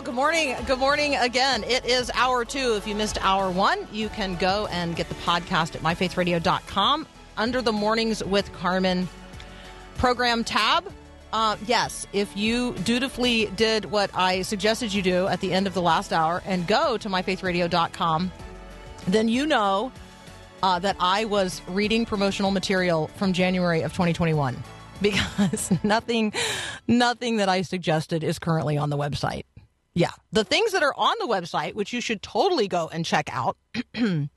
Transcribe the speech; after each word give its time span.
Well, 0.00 0.06
good 0.06 0.14
morning. 0.14 0.56
Good 0.64 0.78
morning 0.78 1.16
again. 1.16 1.62
It 1.62 1.84
is 1.84 2.10
hour 2.14 2.46
two. 2.46 2.74
If 2.74 2.86
you 2.86 2.94
missed 2.94 3.22
hour 3.22 3.50
one, 3.50 3.86
you 3.92 4.08
can 4.08 4.34
go 4.36 4.66
and 4.70 4.96
get 4.96 5.10
the 5.10 5.14
podcast 5.16 5.74
at 5.74 5.82
myfaithradio.com 5.82 7.06
under 7.36 7.60
the 7.60 7.70
Mornings 7.70 8.24
with 8.24 8.50
Carmen 8.54 9.06
program 9.98 10.42
tab. 10.42 10.90
Uh, 11.34 11.58
yes, 11.66 12.06
if 12.14 12.34
you 12.34 12.72
dutifully 12.76 13.52
did 13.56 13.84
what 13.84 14.10
I 14.14 14.40
suggested 14.40 14.94
you 14.94 15.02
do 15.02 15.26
at 15.26 15.42
the 15.42 15.52
end 15.52 15.66
of 15.66 15.74
the 15.74 15.82
last 15.82 16.14
hour 16.14 16.42
and 16.46 16.66
go 16.66 16.96
to 16.96 17.10
myfaithradio.com, 17.10 18.32
then 19.06 19.28
you 19.28 19.44
know 19.44 19.92
uh, 20.62 20.78
that 20.78 20.96
I 20.98 21.26
was 21.26 21.60
reading 21.68 22.06
promotional 22.06 22.52
material 22.52 23.08
from 23.16 23.34
January 23.34 23.82
of 23.82 23.92
2021 23.92 24.56
because 25.02 25.70
nothing, 25.84 26.32
nothing 26.88 27.36
that 27.36 27.50
I 27.50 27.60
suggested 27.60 28.24
is 28.24 28.38
currently 28.38 28.78
on 28.78 28.88
the 28.88 28.96
website. 28.96 29.44
Yeah, 29.92 30.12
the 30.30 30.44
things 30.44 30.72
that 30.72 30.82
are 30.82 30.94
on 30.96 31.14
the 31.18 31.26
website, 31.26 31.74
which 31.74 31.92
you 31.92 32.00
should 32.00 32.22
totally 32.22 32.68
go 32.68 32.88
and 32.92 33.04
check 33.04 33.28
out. 33.32 33.56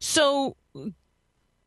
So 0.00 0.56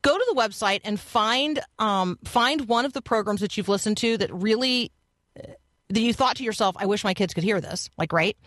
go 0.02 0.18
to 0.18 0.26
the 0.34 0.36
website 0.36 0.82
and 0.84 1.00
find 1.00 1.60
um, 1.78 2.20
find 2.24 2.68
one 2.68 2.86
of 2.86 2.94
the 2.94 3.02
programs 3.02 3.42
that 3.42 3.58
you've 3.58 3.70
listened 3.70 3.98
to 3.98 4.18
that 4.18 4.34
really 4.34 4.92
uh, 5.38 5.54
that 5.90 6.02
you 6.02 6.14
thought 6.14 6.38
to 6.38 6.44
yourself, 6.44 6.76
I 6.80 6.86
wish 6.86 7.04
my 7.04 7.14
kids 7.14 7.34
could 7.34 7.44
hear 7.44 7.60
this. 7.62 7.90
Like, 7.98 8.14
right? 8.14 8.38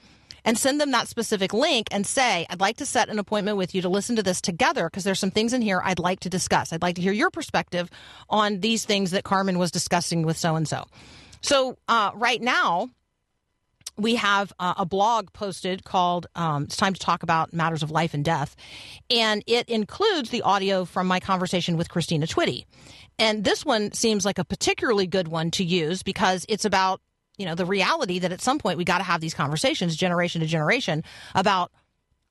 And 0.45 0.59
send 0.59 0.81
them 0.81 0.91
that 0.91 1.07
specific 1.07 1.53
link 1.53 1.87
and 1.93 2.05
say, 2.05 2.47
I'd 2.51 2.61
like 2.61 2.79
to 2.79 2.87
set 2.87 3.09
an 3.09 3.21
appointment 3.21 3.57
with 3.57 3.77
you 3.77 3.83
to 3.83 3.89
listen 3.89 4.17
to 4.17 4.25
this 4.25 4.41
together 4.41 4.89
because 4.89 5.05
there's 5.05 5.21
some 5.21 5.31
things 5.31 5.53
in 5.53 5.63
here 5.63 5.81
I'd 5.85 6.01
like 6.01 6.21
to 6.21 6.29
discuss. 6.29 6.73
I'd 6.73 6.83
like 6.83 6.97
to 6.97 7.03
hear 7.03 7.13
your 7.13 7.31
perspective 7.31 7.89
on 8.29 8.59
these 8.59 8.85
things 8.85 9.13
that 9.13 9.23
Carmen 9.23 9.59
was 9.59 9.71
discussing 9.71 10.23
with 10.23 10.37
so 10.37 10.57
and 10.57 10.67
so. 10.67 10.85
So, 11.43 11.77
uh, 11.89 12.13
right 12.15 12.41
now, 12.41 12.89
we 13.99 14.15
have 14.15 14.53
uh, 14.59 14.75
a 14.79 14.87
blog 14.87 15.33
posted 15.33 15.85
called 15.85 16.27
um, 16.35 16.65
It's 16.65 16.77
Time 16.77 16.95
to 16.95 17.01
Talk 17.01 17.23
About 17.23 17.53
Matters 17.53 17.83
of 17.83 17.91
Life 17.91 18.15
and 18.15 18.25
Death. 18.25 18.57
And 19.11 19.43
it 19.47 19.69
includes 19.69 20.31
the 20.31 20.43
audio 20.43 20.85
from 20.85 21.07
my 21.07 21.21
conversation 21.21 21.77
with 21.77 21.91
Christina 21.91 22.27
Twitty. 22.27 22.65
And 23.19 23.45
this 23.45 23.65
one 23.65 23.93
seems 23.93 24.25
like 24.25 24.39
a 24.39 24.45
particularly 24.45 25.07
good 25.07 25.29
one 25.29 25.51
to 25.53 25.65
use 25.65 26.03
because 26.03 26.47
it's 26.49 26.65
about, 26.65 27.01
you 27.37 27.45
know, 27.45 27.55
the 27.55 27.67
reality 27.67 28.21
that 28.21 28.33
at 28.33 28.41
some 28.41 28.59
point 28.59 28.79
we 28.79 28.85
got 28.85 28.99
to 28.99 29.05
have 29.05 29.21
these 29.21 29.35
conversations 29.35 29.97
generation 29.97 30.41
to 30.41 30.47
generation 30.47 31.05
about 31.35 31.71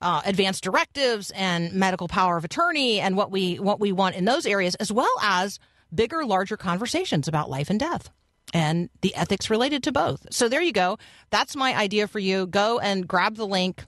uh, 0.00 0.20
advanced 0.24 0.64
directives 0.64 1.30
and 1.30 1.72
medical 1.74 2.08
power 2.08 2.36
of 2.36 2.44
attorney 2.44 2.98
and 2.98 3.16
what 3.16 3.30
we 3.30 3.60
what 3.60 3.78
we 3.78 3.92
want 3.92 4.16
in 4.16 4.24
those 4.24 4.46
areas, 4.46 4.74
as 4.76 4.90
well 4.90 5.14
as 5.22 5.60
bigger, 5.94 6.24
larger 6.24 6.56
conversations 6.56 7.28
about 7.28 7.48
life 7.48 7.70
and 7.70 7.78
death 7.78 8.10
and 8.52 8.90
the 9.00 9.14
ethics 9.14 9.50
related 9.50 9.82
to 9.84 9.92
both. 9.92 10.26
So 10.30 10.48
there 10.48 10.62
you 10.62 10.72
go. 10.72 10.98
That's 11.30 11.56
my 11.56 11.74
idea 11.76 12.06
for 12.06 12.18
you. 12.18 12.46
Go 12.46 12.78
and 12.78 13.06
grab 13.06 13.36
the 13.36 13.46
link 13.46 13.84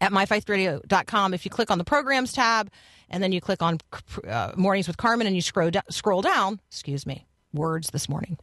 at 0.00 0.12
myfaithradio.com. 0.12 1.34
If 1.34 1.44
you 1.44 1.50
click 1.50 1.70
on 1.70 1.78
the 1.78 1.84
programs 1.84 2.32
tab 2.32 2.70
and 3.08 3.22
then 3.22 3.32
you 3.32 3.40
click 3.40 3.62
on 3.62 3.78
uh, 4.28 4.52
Mornings 4.56 4.86
with 4.86 4.96
Carmen 4.96 5.26
and 5.26 5.34
you 5.34 5.42
scroll, 5.42 5.70
do- 5.70 5.80
scroll 5.90 6.22
down, 6.22 6.60
excuse 6.68 7.06
me, 7.06 7.26
words 7.52 7.90
this 7.90 8.08
morning, 8.08 8.38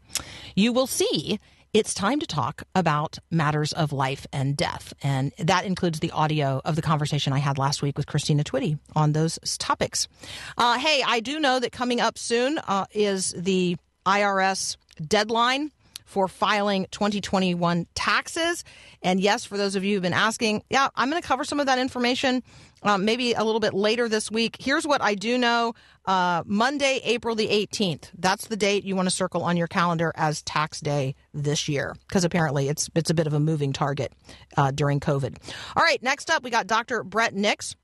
you 0.56 0.74
will 0.74 0.88
see 0.88 1.40
it's 1.74 1.96
time 1.96 2.20
to 2.20 2.28
talk 2.28 2.62
about 2.76 3.18
matters 3.32 3.74
of 3.74 3.92
life 3.92 4.28
and 4.32 4.56
death. 4.56 4.94
And 5.02 5.32
that 5.40 5.66
includes 5.66 6.00
the 6.00 6.12
audio 6.12 6.62
of 6.64 6.76
the 6.76 6.84
conversation 6.84 7.34
I 7.34 7.40
had 7.40 7.58
last 7.58 7.82
week 7.82 7.98
with 7.98 8.06
Christina 8.06 8.44
Twitty 8.44 8.78
on 8.96 9.14
those 9.14 9.40
topics. 9.58 10.08
Uh, 10.56 10.78
hey, 10.78 11.04
I 11.06 11.20
do 11.20 11.40
know 11.40 11.60
that 11.60 11.72
coming 11.72 12.00
up 12.00 12.20
soon 12.20 12.60
uh, 12.60 12.86
is 12.92 13.34
the 13.36 13.78
IRS 14.06 14.78
deadline 14.96 15.72
for 16.06 16.28
filing 16.28 16.86
2021 16.92 17.88
taxes. 17.96 18.64
And 19.02 19.20
yes, 19.20 19.46
for 19.46 19.58
those 19.58 19.76
of 19.76 19.84
you 19.84 19.96
who've 19.96 20.04
been 20.04 20.14
asking, 20.14 20.64
yeah, 20.70 20.90
I'm 20.96 21.10
going 21.10 21.22
to 21.22 21.28
cover 21.28 21.44
some 21.44 21.60
of 21.60 21.66
that 21.66 21.80
information 21.80 22.44
um, 22.84 23.06
maybe 23.06 23.34
a 23.34 23.44
little 23.44 23.60
bit 23.60 23.74
later 23.74 24.08
this 24.10 24.30
week. 24.30 24.58
Here's 24.60 24.86
what 24.86 25.02
I 25.02 25.16
do 25.16 25.38
know 25.38 25.74
uh, 26.06 26.44
Monday, 26.46 27.00
April 27.04 27.36
the 27.36 27.48
18th. 27.48 28.10
That's 28.18 28.48
the 28.48 28.58
date 28.58 28.84
you 28.84 28.96
want 28.96 29.08
to 29.08 29.16
circle 29.16 29.44
on 29.44 29.58
your 29.58 29.68
calendar 29.68 30.12
as 30.16 30.42
tax 30.42 30.82
day 30.82 31.16
this 31.34 31.68
year, 31.68 31.96
because 32.08 32.24
apparently 32.24 32.68
it's, 32.70 32.90
it's 32.94 33.10
a 33.10 33.14
bit 33.14 33.26
of 33.26 33.34
a 33.34 33.40
moving 33.40 33.74
target 33.74 34.12
uh, 34.58 34.72
during 34.72 35.00
COVID. 35.00 35.38
All 35.76 35.84
right, 35.84 36.02
next 36.04 36.30
up, 36.30 36.44
we 36.44 36.50
got 36.50 36.68
Dr. 36.68 37.04
Bret 37.04 37.34
Nicks. 37.34 37.76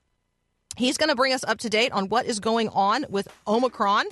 He's 0.75 0.97
going 0.97 1.09
to 1.09 1.15
bring 1.15 1.33
us 1.33 1.43
up 1.43 1.59
to 1.59 1.69
date 1.69 1.91
on 1.91 2.09
what 2.09 2.25
is 2.25 2.39
going 2.39 2.69
on 2.69 3.05
with 3.09 3.27
Omicron. 3.47 4.05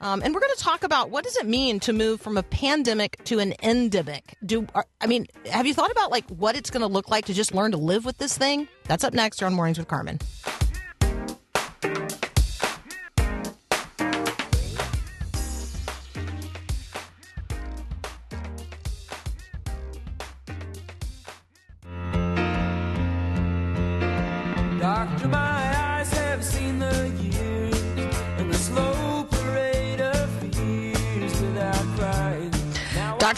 Um, 0.00 0.22
and 0.22 0.34
we're 0.34 0.40
going 0.40 0.54
to 0.56 0.62
talk 0.62 0.84
about 0.84 1.10
what 1.10 1.24
does 1.24 1.36
it 1.36 1.46
mean 1.46 1.80
to 1.80 1.92
move 1.92 2.20
from 2.20 2.36
a 2.36 2.42
pandemic 2.42 3.22
to 3.24 3.38
an 3.38 3.54
endemic. 3.62 4.36
Do 4.44 4.66
are, 4.74 4.86
I 5.00 5.06
mean, 5.06 5.26
have 5.50 5.66
you 5.66 5.74
thought 5.74 5.90
about 5.90 6.10
like 6.10 6.28
what 6.28 6.56
it's 6.56 6.70
going 6.70 6.82
to 6.82 6.86
look 6.86 7.08
like 7.08 7.26
to 7.26 7.34
just 7.34 7.54
learn 7.54 7.72
to 7.72 7.78
live 7.78 8.04
with 8.04 8.18
this 8.18 8.36
thing? 8.38 8.68
That's 8.84 9.04
up 9.04 9.12
next 9.12 9.40
here 9.40 9.46
on 9.46 9.54
Mornings 9.54 9.78
with 9.78 9.88
Carmen. 9.88 10.18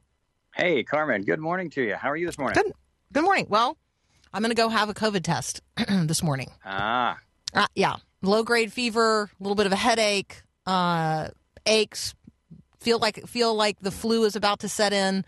Hey, 0.55 0.83
Carmen. 0.83 1.23
Good 1.23 1.41
morning 1.41 1.71
to 1.71 1.83
you. 1.83 1.95
How 1.95 2.11
are 2.11 2.17
you 2.19 2.27
this 2.27 2.37
morning? 2.37 2.63
Good. 2.63 2.75
Good 3.15 3.25
morning. 3.25 3.47
Well, 3.49 3.79
I'm 4.35 4.43
going 4.43 4.51
to 4.51 4.55
go 4.55 4.69
have 4.69 4.91
a 4.91 4.95
COVID 4.95 5.23
test 5.23 5.63
this 5.89 6.23
morning. 6.23 6.51
Ah, 6.63 7.17
Uh, 7.55 7.69
yeah. 7.75 7.97
low 8.21 8.43
grade 8.43 8.71
fever, 8.71 9.23
a 9.23 9.31
little 9.43 9.57
bit 9.57 9.65
of 9.65 9.73
a 9.73 9.77
headache, 9.77 10.43
uh, 10.67 11.29
aches, 11.65 12.15
feel 12.81 12.99
like 12.99 13.27
feel 13.27 13.55
like 13.55 13.81
the 13.81 13.91
flu 13.91 14.25
is 14.25 14.37
about 14.37 14.61
to 14.61 14.69
set 14.69 14.93
in. 14.93 15.25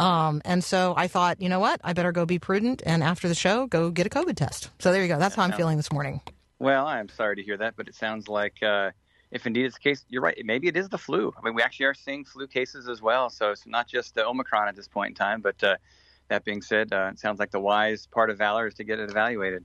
Um, 0.00 0.40
and 0.44 0.62
so 0.62 0.94
I 0.96 1.08
thought, 1.08 1.40
you 1.40 1.48
know 1.48 1.60
what? 1.60 1.80
I 1.84 1.92
better 1.92 2.12
go 2.12 2.24
be 2.26 2.38
prudent 2.38 2.82
and 2.86 3.02
after 3.02 3.28
the 3.28 3.34
show, 3.34 3.66
go 3.66 3.90
get 3.90 4.06
a 4.06 4.10
COVID 4.10 4.36
test. 4.36 4.70
So 4.78 4.92
there 4.92 5.02
you 5.02 5.08
go. 5.08 5.18
That's 5.18 5.34
how 5.34 5.42
I'm 5.42 5.52
feeling 5.52 5.76
this 5.76 5.92
morning. 5.92 6.20
Well, 6.58 6.86
I'm 6.86 7.08
sorry 7.08 7.36
to 7.36 7.42
hear 7.42 7.56
that, 7.56 7.74
but 7.76 7.88
it 7.88 7.94
sounds 7.94 8.28
like 8.28 8.62
uh, 8.62 8.90
if 9.30 9.46
indeed 9.46 9.66
it's 9.66 9.74
the 9.76 9.80
case, 9.80 10.04
you're 10.08 10.22
right. 10.22 10.36
Maybe 10.44 10.68
it 10.68 10.76
is 10.76 10.88
the 10.88 10.98
flu. 10.98 11.32
I 11.36 11.44
mean, 11.44 11.54
we 11.54 11.62
actually 11.62 11.86
are 11.86 11.94
seeing 11.94 12.24
flu 12.24 12.46
cases 12.46 12.88
as 12.88 13.00
well. 13.02 13.30
So 13.30 13.50
it's 13.50 13.66
not 13.66 13.86
just 13.88 14.14
the 14.14 14.26
Omicron 14.26 14.68
at 14.68 14.74
this 14.76 14.88
point 14.88 15.10
in 15.10 15.14
time. 15.14 15.40
But 15.40 15.62
uh, 15.62 15.76
that 16.28 16.44
being 16.44 16.62
said, 16.62 16.92
uh, 16.92 17.10
it 17.12 17.18
sounds 17.18 17.38
like 17.38 17.50
the 17.50 17.60
wise 17.60 18.06
part 18.06 18.30
of 18.30 18.38
valor 18.38 18.66
is 18.66 18.74
to 18.74 18.84
get 18.84 18.98
it 18.98 19.08
evaluated. 19.10 19.64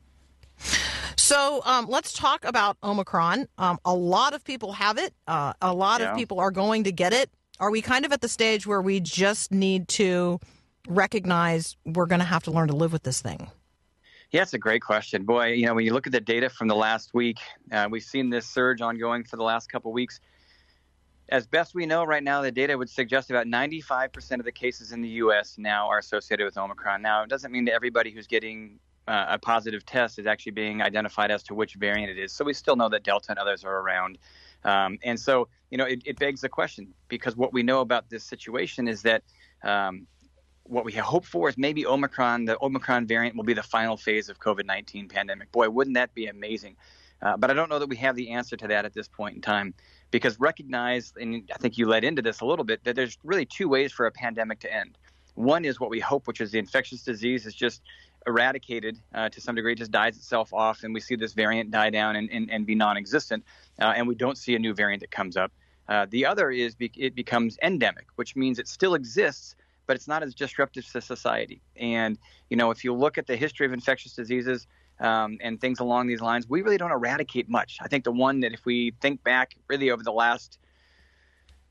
So 1.17 1.61
um, 1.65 1.85
let's 1.87 2.13
talk 2.13 2.43
about 2.45 2.77
Omicron. 2.83 3.47
Um, 3.57 3.79
a 3.85 3.93
lot 3.93 4.33
of 4.33 4.43
people 4.43 4.73
have 4.73 4.97
it. 4.97 5.13
Uh, 5.27 5.53
a 5.61 5.73
lot 5.73 6.01
Yeah. 6.01 6.11
of 6.11 6.17
people 6.17 6.39
are 6.39 6.51
going 6.51 6.83
to 6.83 6.91
get 6.91 7.13
it. 7.13 7.29
Are 7.59 7.69
we 7.69 7.81
kind 7.81 8.03
of 8.03 8.11
at 8.11 8.21
the 8.21 8.27
stage 8.27 8.65
where 8.65 8.81
we 8.81 8.99
just 8.99 9.51
need 9.51 9.87
to 9.89 10.39
recognize 10.87 11.77
we're 11.85 12.07
going 12.07 12.19
to 12.19 12.25
have 12.25 12.43
to 12.43 12.51
learn 12.51 12.67
to 12.69 12.75
live 12.75 12.91
with 12.91 13.03
this 13.03 13.21
thing? 13.21 13.49
Yeah, 14.31 14.41
it's 14.41 14.55
a 14.55 14.57
great 14.59 14.81
question. 14.81 15.23
Boy, 15.23 15.49
you 15.49 15.67
know, 15.67 15.75
when 15.75 15.85
you 15.85 15.93
look 15.93 16.07
at 16.07 16.11
the 16.11 16.19
data 16.19 16.49
from 16.49 16.67
the 16.67 16.75
last 16.75 17.13
week, 17.13 17.37
uh, 17.71 17.87
we've 17.89 18.03
seen 18.03 18.31
this 18.31 18.47
surge 18.47 18.81
ongoing 18.81 19.23
for 19.23 19.37
the 19.37 19.43
last 19.43 19.71
couple 19.71 19.91
of 19.91 19.93
weeks. 19.93 20.19
As 21.29 21.45
best 21.45 21.75
we 21.75 21.85
know 21.85 22.03
right 22.03 22.23
now, 22.23 22.41
the 22.41 22.51
data 22.51 22.75
would 22.75 22.89
suggest 22.89 23.29
about 23.29 23.45
95% 23.45 24.39
of 24.39 24.45
the 24.45 24.51
cases 24.51 24.91
in 24.91 25.01
the 25.01 25.09
U.S. 25.09 25.55
now 25.59 25.87
are 25.87 25.99
associated 25.99 26.45
with 26.45 26.57
Omicron. 26.57 27.03
Now, 27.03 27.21
it 27.21 27.29
doesn't 27.29 27.51
mean 27.51 27.65
that 27.65 27.73
everybody 27.73 28.09
who's 28.09 28.25
getting 28.25 28.79
uh, 29.07 29.25
a 29.29 29.37
positive 29.37 29.85
test 29.85 30.17
is 30.17 30.25
actually 30.25 30.53
being 30.53 30.81
identified 30.81 31.29
as 31.29 31.43
to 31.43 31.53
which 31.53 31.75
variant 31.75 32.09
it 32.09 32.17
is. 32.17 32.31
So 32.31 32.43
we 32.43 32.53
still 32.53 32.75
know 32.75 32.89
that 32.89 33.03
Delta 33.03 33.29
and 33.29 33.39
others 33.39 33.63
are 33.63 33.79
around. 33.79 34.17
Um, 34.65 34.97
and 35.03 35.19
so, 35.19 35.47
you 35.69 35.77
know, 35.77 35.85
it, 35.85 36.01
it 36.05 36.19
begs 36.19 36.41
the 36.41 36.49
question 36.49 36.93
because 37.07 37.35
what 37.35 37.53
we 37.53 37.63
know 37.63 37.81
about 37.81 38.09
this 38.09 38.23
situation 38.23 38.87
is 38.87 39.01
that 39.03 39.23
um, 39.63 40.07
what 40.63 40.85
we 40.85 40.93
hope 40.93 41.25
for 41.25 41.49
is 41.49 41.57
maybe 41.57 41.85
Omicron, 41.85 42.45
the 42.45 42.57
Omicron 42.61 43.05
variant 43.07 43.35
will 43.35 43.43
be 43.43 43.53
the 43.53 43.63
final 43.63 43.97
phase 43.97 44.29
of 44.29 44.39
COVID 44.39 44.65
19 44.65 45.09
pandemic. 45.09 45.51
Boy, 45.51 45.69
wouldn't 45.69 45.95
that 45.95 46.13
be 46.13 46.27
amazing? 46.27 46.75
Uh, 47.21 47.37
but 47.37 47.49
I 47.49 47.53
don't 47.53 47.69
know 47.69 47.79
that 47.79 47.87
we 47.87 47.95
have 47.97 48.15
the 48.15 48.31
answer 48.31 48.57
to 48.57 48.67
that 48.67 48.83
at 48.83 48.93
this 48.93 49.07
point 49.07 49.35
in 49.35 49.41
time 49.41 49.73
because 50.11 50.39
recognize, 50.39 51.13
and 51.19 51.49
I 51.53 51.57
think 51.57 51.77
you 51.77 51.87
led 51.87 52.03
into 52.03 52.21
this 52.21 52.41
a 52.41 52.45
little 52.45 52.65
bit, 52.65 52.83
that 52.83 52.95
there's 52.95 53.17
really 53.23 53.45
two 53.45 53.69
ways 53.69 53.91
for 53.91 54.05
a 54.05 54.11
pandemic 54.11 54.59
to 54.59 54.73
end. 54.73 54.97
One 55.35 55.65
is 55.65 55.79
what 55.79 55.89
we 55.89 55.99
hope, 55.99 56.27
which 56.27 56.41
is 56.41 56.51
the 56.51 56.59
infectious 56.59 57.03
disease 57.03 57.45
is 57.45 57.55
just 57.55 57.81
eradicated 58.25 58.99
uh, 59.13 59.29
to 59.29 59.41
some 59.41 59.55
degree, 59.55 59.75
just 59.75 59.91
dies 59.91 60.17
itself 60.17 60.53
off, 60.53 60.83
and 60.83 60.93
we 60.93 60.99
see 60.99 61.15
this 61.15 61.33
variant 61.33 61.71
die 61.71 61.89
down 61.89 62.15
and, 62.15 62.29
and, 62.31 62.49
and 62.51 62.65
be 62.65 62.75
non 62.75 62.97
existent, 62.97 63.43
uh, 63.81 63.93
and 63.95 64.07
we 64.07 64.15
don't 64.15 64.37
see 64.37 64.55
a 64.55 64.59
new 64.59 64.73
variant 64.73 65.01
that 65.01 65.11
comes 65.11 65.37
up. 65.37 65.51
Uh, 65.89 66.05
the 66.09 66.25
other 66.25 66.49
is 66.51 66.75
be- 66.75 66.91
it 66.97 67.15
becomes 67.15 67.57
endemic, 67.61 68.07
which 68.15 68.35
means 68.35 68.59
it 68.59 68.67
still 68.67 68.95
exists, 68.95 69.55
but 69.85 69.95
it's 69.95 70.07
not 70.07 70.23
as 70.23 70.33
disruptive 70.33 70.89
to 70.91 71.01
society. 71.01 71.61
And, 71.75 72.17
you 72.49 72.57
know, 72.57 72.71
if 72.71 72.83
you 72.83 72.93
look 72.93 73.17
at 73.17 73.27
the 73.27 73.35
history 73.35 73.65
of 73.65 73.73
infectious 73.73 74.13
diseases 74.13 74.67
um, 74.99 75.37
and 75.41 75.59
things 75.59 75.79
along 75.79 76.07
these 76.07 76.21
lines, 76.21 76.47
we 76.47 76.61
really 76.61 76.77
don't 76.77 76.91
eradicate 76.91 77.49
much. 77.49 77.79
I 77.81 77.87
think 77.87 78.05
the 78.05 78.11
one 78.11 78.39
that 78.41 78.53
if 78.53 78.65
we 78.65 78.93
think 79.01 79.23
back 79.23 79.55
really 79.67 79.91
over 79.91 80.03
the 80.03 80.13
last 80.13 80.57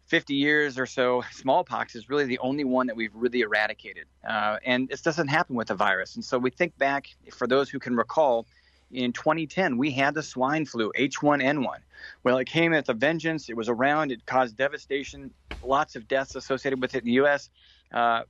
50 0.06 0.34
years 0.34 0.78
or 0.78 0.86
so, 0.86 1.22
smallpox 1.32 1.94
is 1.94 2.08
really 2.08 2.24
the 2.24 2.38
only 2.38 2.64
one 2.64 2.86
that 2.86 2.96
we've 2.96 3.14
really 3.14 3.40
eradicated. 3.40 4.06
Uh, 4.26 4.58
and 4.64 4.88
this 4.88 5.00
doesn't 5.00 5.28
happen 5.28 5.56
with 5.56 5.70
a 5.70 5.74
virus. 5.74 6.16
And 6.16 6.24
so 6.24 6.38
we 6.38 6.50
think 6.50 6.76
back, 6.76 7.08
for 7.32 7.46
those 7.46 7.70
who 7.70 7.78
can 7.78 7.96
recall, 7.96 8.46
in 8.90 9.12
2010, 9.12 9.78
we 9.78 9.90
had 9.90 10.14
the 10.14 10.22
swine 10.22 10.66
flu, 10.66 10.92
H1N1. 10.98 11.78
Well, 12.24 12.38
it 12.38 12.46
came 12.46 12.72
with 12.72 12.88
a 12.88 12.94
vengeance. 12.94 13.48
It 13.48 13.56
was 13.56 13.68
around. 13.68 14.12
It 14.12 14.26
caused 14.26 14.56
devastation, 14.56 15.32
lots 15.62 15.96
of 15.96 16.06
deaths 16.08 16.34
associated 16.34 16.80
with 16.80 16.94
it 16.94 16.98
in 16.98 17.06
the 17.06 17.12
U.S. 17.12 17.48
Uh, 17.92 18.22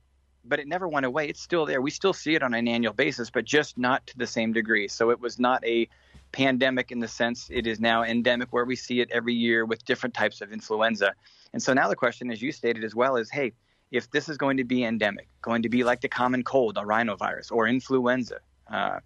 but 0.45 0.59
it 0.59 0.67
never 0.67 0.87
went 0.87 1.05
away. 1.05 1.27
It's 1.27 1.41
still 1.41 1.65
there. 1.65 1.81
We 1.81 1.91
still 1.91 2.13
see 2.13 2.35
it 2.35 2.43
on 2.43 2.53
an 2.53 2.67
annual 2.67 2.93
basis, 2.93 3.29
but 3.29 3.45
just 3.45 3.77
not 3.77 4.05
to 4.07 4.17
the 4.17 4.27
same 4.27 4.53
degree. 4.53 4.87
So 4.87 5.09
it 5.09 5.19
was 5.19 5.39
not 5.39 5.65
a 5.65 5.89
pandemic 6.31 6.91
in 6.91 6.99
the 6.99 7.07
sense 7.07 7.47
it 7.51 7.67
is 7.67 7.79
now 7.79 8.03
endemic, 8.03 8.51
where 8.51 8.65
we 8.65 8.75
see 8.75 9.01
it 9.01 9.09
every 9.11 9.33
year 9.33 9.65
with 9.65 9.85
different 9.85 10.15
types 10.15 10.41
of 10.41 10.51
influenza. 10.51 11.13
And 11.53 11.61
so 11.61 11.73
now 11.73 11.87
the 11.87 11.95
question, 11.95 12.31
as 12.31 12.41
you 12.41 12.51
stated 12.51 12.83
as 12.83 12.95
well, 12.95 13.15
is 13.15 13.29
hey, 13.29 13.53
if 13.91 14.09
this 14.09 14.27
is 14.27 14.37
going 14.37 14.57
to 14.57 14.63
be 14.63 14.83
endemic, 14.83 15.27
going 15.41 15.61
to 15.61 15.69
be 15.69 15.83
like 15.83 16.01
the 16.01 16.09
common 16.09 16.43
cold, 16.43 16.77
a 16.77 16.81
rhinovirus, 16.81 17.51
or 17.51 17.67
influenza, 17.67 18.39
uh, 18.71 18.99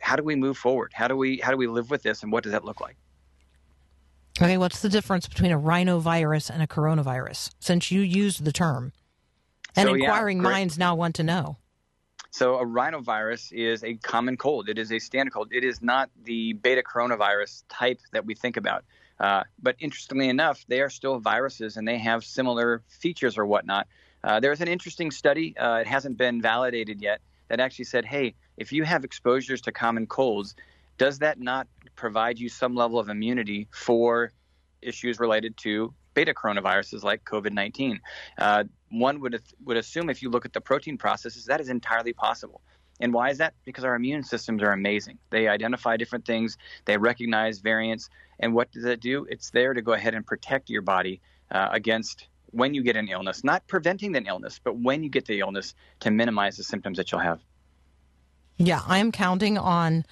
how 0.00 0.16
do 0.16 0.24
we 0.24 0.34
move 0.34 0.58
forward? 0.58 0.92
How 0.92 1.08
do 1.08 1.16
we 1.16 1.38
how 1.38 1.50
do 1.52 1.56
we 1.56 1.68
live 1.68 1.90
with 1.90 2.02
this, 2.02 2.22
and 2.22 2.32
what 2.32 2.42
does 2.42 2.52
that 2.52 2.64
look 2.64 2.80
like? 2.80 2.96
Okay, 4.42 4.58
what's 4.58 4.82
the 4.82 4.88
difference 4.88 5.28
between 5.28 5.52
a 5.52 5.58
rhinovirus 5.58 6.50
and 6.50 6.60
a 6.60 6.66
coronavirus? 6.66 7.50
Since 7.60 7.92
you 7.92 8.00
used 8.00 8.44
the 8.44 8.52
term, 8.52 8.92
and 9.76 9.88
So, 9.88 9.94
inquiring 9.94 10.38
great. 10.38 10.50
minds 10.50 10.76
now 10.76 10.96
want 10.96 11.14
to 11.16 11.22
know. 11.22 11.58
So 12.34 12.56
a 12.56 12.66
rhinovirus 12.66 13.52
is 13.52 13.84
a 13.84 13.94
common 13.94 14.36
cold. 14.36 14.68
It 14.68 14.76
is 14.76 14.90
a 14.90 14.98
standard 14.98 15.32
cold. 15.32 15.52
It 15.52 15.62
is 15.62 15.80
not 15.80 16.10
the 16.24 16.54
beta 16.54 16.82
coronavirus 16.82 17.62
type 17.68 18.00
that 18.10 18.26
we 18.26 18.34
think 18.34 18.56
about. 18.56 18.84
Uh, 19.20 19.44
but 19.62 19.76
interestingly 19.78 20.28
enough, 20.28 20.64
they 20.66 20.80
are 20.80 20.90
still 20.90 21.20
viruses 21.20 21.76
and 21.76 21.86
they 21.86 21.96
have 21.96 22.24
similar 22.24 22.82
features 22.88 23.38
or 23.38 23.46
whatnot. 23.46 23.86
Uh, 24.24 24.40
there's 24.40 24.60
an 24.60 24.66
interesting 24.66 25.12
study. 25.12 25.56
Uh, 25.56 25.76
it 25.76 25.86
hasn't 25.86 26.16
been 26.16 26.42
validated 26.42 27.00
yet. 27.00 27.20
That 27.46 27.60
actually 27.60 27.84
said, 27.84 28.04
hey, 28.04 28.34
if 28.56 28.72
you 28.72 28.82
have 28.82 29.04
exposures 29.04 29.60
to 29.60 29.70
common 29.70 30.08
colds, 30.08 30.56
does 30.98 31.20
that 31.20 31.38
not 31.38 31.68
provide 31.94 32.40
you 32.40 32.48
some 32.48 32.74
level 32.74 32.98
of 32.98 33.08
immunity 33.08 33.68
for 33.70 34.32
issues 34.82 35.20
related 35.20 35.56
to 35.58 35.94
beta 36.14 36.34
coronaviruses 36.34 37.02
like 37.02 37.24
COVID 37.24 37.52
19? 37.52 38.00
Uh, 38.38 38.64
one 38.90 39.20
would, 39.20 39.42
would 39.64 39.76
assume 39.76 40.08
if 40.08 40.22
you 40.22 40.30
look 40.30 40.44
at 40.44 40.52
the 40.52 40.60
protein 40.60 40.96
processes, 40.96 41.46
that 41.46 41.60
is 41.60 41.68
entirely 41.68 42.12
possible. 42.12 42.60
And 43.00 43.12
why 43.12 43.30
is 43.30 43.38
that? 43.38 43.54
Because 43.64 43.84
our 43.84 43.94
immune 43.94 44.22
systems 44.22 44.62
are 44.62 44.72
amazing. 44.72 45.18
They 45.30 45.48
identify 45.48 45.96
different 45.96 46.24
things, 46.24 46.56
they 46.84 46.96
recognize 46.96 47.58
variants. 47.58 48.08
And 48.38 48.54
what 48.54 48.70
does 48.72 48.84
it 48.84 49.00
do? 49.00 49.26
It's 49.28 49.50
there 49.50 49.74
to 49.74 49.82
go 49.82 49.92
ahead 49.92 50.14
and 50.14 50.26
protect 50.26 50.70
your 50.70 50.82
body 50.82 51.20
uh, 51.50 51.68
against 51.72 52.28
when 52.50 52.72
you 52.72 52.82
get 52.82 52.96
an 52.96 53.08
illness, 53.08 53.42
not 53.42 53.66
preventing 53.66 54.14
an 54.16 54.26
illness, 54.26 54.60
but 54.62 54.76
when 54.76 55.02
you 55.02 55.10
get 55.10 55.26
the 55.26 55.40
illness 55.40 55.74
to 56.00 56.10
minimize 56.10 56.56
the 56.56 56.62
symptoms 56.62 56.98
that 56.98 57.10
you'll 57.10 57.20
have. 57.20 57.40
Yeah, 58.56 58.80
I 58.86 58.98
am 58.98 59.10
counting 59.10 59.58
on 59.58 60.04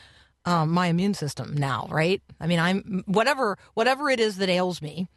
um, 0.45 0.71
my 0.71 0.89
immune 0.89 1.15
system 1.15 1.55
now, 1.57 1.87
right? 1.89 2.21
I 2.41 2.49
mean, 2.49 2.59
I'm 2.59 3.05
whatever 3.07 3.59
whatever 3.75 4.11
it 4.11 4.19
is 4.19 4.39
that 4.39 4.49
ails 4.49 4.83
me. 4.83 5.09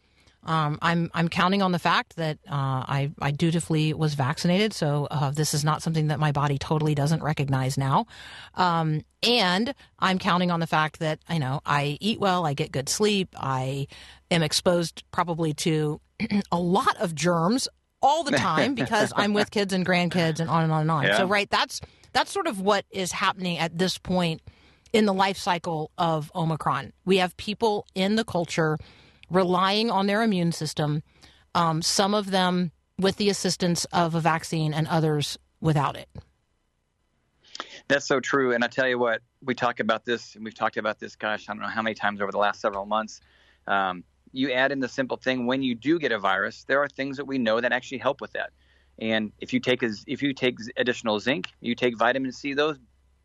Um, 0.45 0.77
I'm 0.81 1.09
I'm 1.13 1.27
counting 1.27 1.61
on 1.61 1.71
the 1.71 1.79
fact 1.79 2.17
that 2.17 2.37
uh, 2.47 2.51
I 2.87 3.11
I 3.19 3.31
dutifully 3.31 3.93
was 3.93 4.13
vaccinated, 4.13 4.73
so 4.73 5.07
uh, 5.09 5.31
this 5.31 5.53
is 5.53 5.63
not 5.63 5.81
something 5.81 6.07
that 6.07 6.19
my 6.19 6.31
body 6.31 6.57
totally 6.57 6.95
doesn't 6.95 7.23
recognize 7.23 7.77
now, 7.77 8.05
um, 8.53 9.01
and 9.23 9.73
I'm 9.99 10.19
counting 10.19 10.51
on 10.51 10.59
the 10.59 10.67
fact 10.67 10.99
that 10.99 11.19
you 11.29 11.39
know 11.39 11.61
I 11.65 11.97
eat 11.99 12.19
well, 12.19 12.45
I 12.45 12.53
get 12.53 12.71
good 12.71 12.89
sleep, 12.89 13.29
I 13.35 13.87
am 14.29 14.43
exposed 14.43 15.03
probably 15.11 15.53
to 15.55 15.99
a 16.51 16.59
lot 16.59 16.95
of 16.97 17.15
germs 17.15 17.67
all 18.01 18.23
the 18.23 18.31
time 18.37 18.75
because 18.75 19.11
I'm 19.15 19.33
with 19.33 19.49
kids 19.51 19.73
and 19.73 19.85
grandkids 19.85 20.39
and 20.39 20.49
on 20.49 20.63
and 20.63 20.71
on 20.71 20.81
and 20.81 20.91
on. 20.91 21.03
Yeah. 21.05 21.17
So 21.17 21.25
right, 21.25 21.49
that's 21.49 21.81
that's 22.13 22.31
sort 22.31 22.47
of 22.47 22.61
what 22.61 22.85
is 22.91 23.11
happening 23.11 23.57
at 23.57 23.77
this 23.77 23.97
point 23.97 24.41
in 24.93 25.05
the 25.05 25.13
life 25.13 25.37
cycle 25.37 25.91
of 25.97 26.31
Omicron. 26.33 26.93
We 27.03 27.17
have 27.17 27.35
people 27.35 27.85
in 27.95 28.15
the 28.15 28.23
culture 28.23 28.77
relying 29.29 29.89
on 29.89 30.07
their 30.07 30.21
immune 30.21 30.51
system, 30.51 31.03
um, 31.53 31.81
some 31.81 32.13
of 32.13 32.31
them 32.31 32.71
with 32.97 33.17
the 33.17 33.29
assistance 33.29 33.85
of 33.85 34.15
a 34.15 34.19
vaccine 34.19 34.73
and 34.73 34.87
others 34.87 35.37
without 35.59 35.95
it. 35.95 36.09
That's 37.87 38.05
so 38.05 38.19
true. 38.19 38.53
And 38.53 38.63
I 38.63 38.67
tell 38.67 38.87
you 38.87 38.97
what, 38.97 39.21
we 39.43 39.53
talk 39.53 39.79
about 39.79 40.05
this, 40.05 40.35
and 40.35 40.43
we've 40.43 40.55
talked 40.55 40.77
about 40.77 40.99
this, 40.99 41.15
gosh, 41.15 41.47
I 41.47 41.53
don't 41.53 41.61
know 41.61 41.67
how 41.67 41.81
many 41.81 41.93
times 41.93 42.21
over 42.21 42.31
the 42.31 42.37
last 42.37 42.59
several 42.59 42.85
months. 42.85 43.21
Um, 43.67 44.03
you 44.31 44.51
add 44.51 44.71
in 44.71 44.79
the 44.79 44.87
simple 44.87 45.17
thing 45.17 45.45
when 45.45 45.61
you 45.61 45.75
do 45.75 45.99
get 45.99 46.11
a 46.11 46.19
virus, 46.19 46.65
there 46.67 46.81
are 46.81 46.89
things 46.89 47.17
that 47.17 47.25
we 47.25 47.37
know 47.37 47.61
that 47.61 47.71
actually 47.71 47.99
help 47.99 48.21
with 48.21 48.33
that. 48.33 48.51
And 48.99 49.31
if 49.39 49.53
you 49.53 49.59
take 49.59 49.83
if 49.83 50.21
you 50.21 50.33
take 50.33 50.57
additional 50.77 51.19
zinc, 51.19 51.47
you 51.59 51.75
take 51.75 51.97
vitamin 51.97 52.31
C, 52.31 52.53
those 52.53 52.77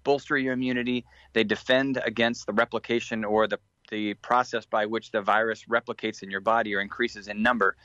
bolster 0.02 0.37
your 0.37 0.52
immunity. 0.52 1.04
They 1.33 1.45
defend 1.45 2.00
against 2.04 2.47
the 2.47 2.52
replication 2.52 3.25
or 3.25 3.47
the 3.47 3.59
the 3.91 4.15
process 4.15 4.65
by 4.67 4.87
which 4.87 5.11
the 5.11 5.21
virus 5.21 5.65
replicates 5.69 6.23
in 6.23 6.31
your 6.31 6.41
body 6.41 6.75
or 6.75 6.81
increases 6.81 7.29
in 7.29 7.43
number. 7.43 7.77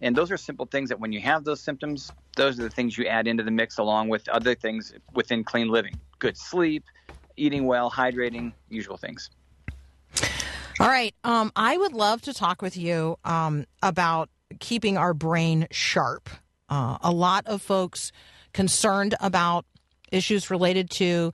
And 0.00 0.16
those 0.16 0.30
are 0.30 0.36
simple 0.36 0.66
things 0.66 0.88
that 0.88 0.98
when 0.98 1.12
you 1.12 1.20
have 1.20 1.44
those 1.44 1.60
symptoms, 1.60 2.10
those 2.36 2.58
are 2.58 2.62
the 2.64 2.70
things 2.70 2.98
you 2.98 3.06
add 3.06 3.28
into 3.28 3.44
the 3.44 3.50
mix 3.50 3.78
along 3.78 4.08
with 4.08 4.28
other 4.28 4.54
things 4.54 4.92
within 5.14 5.44
clean 5.44 5.68
living. 5.68 5.94
Good 6.18 6.36
sleep, 6.36 6.84
eating 7.36 7.66
well, 7.66 7.90
hydrating, 7.90 8.52
usual 8.68 8.96
things. 8.96 9.30
All 10.80 10.88
right. 10.88 11.14
Um, 11.22 11.52
I 11.54 11.76
would 11.76 11.92
love 11.92 12.22
to 12.22 12.34
talk 12.34 12.62
with 12.62 12.76
you 12.76 13.16
um, 13.24 13.66
about 13.82 14.28
keeping 14.58 14.96
our 14.96 15.14
brain 15.14 15.68
sharp. 15.70 16.28
Uh, 16.68 16.98
a 17.00 17.12
lot 17.12 17.46
of 17.46 17.62
folks 17.62 18.10
concerned 18.52 19.14
about 19.20 19.64
issues 20.10 20.50
related 20.50 20.90
to 20.90 21.32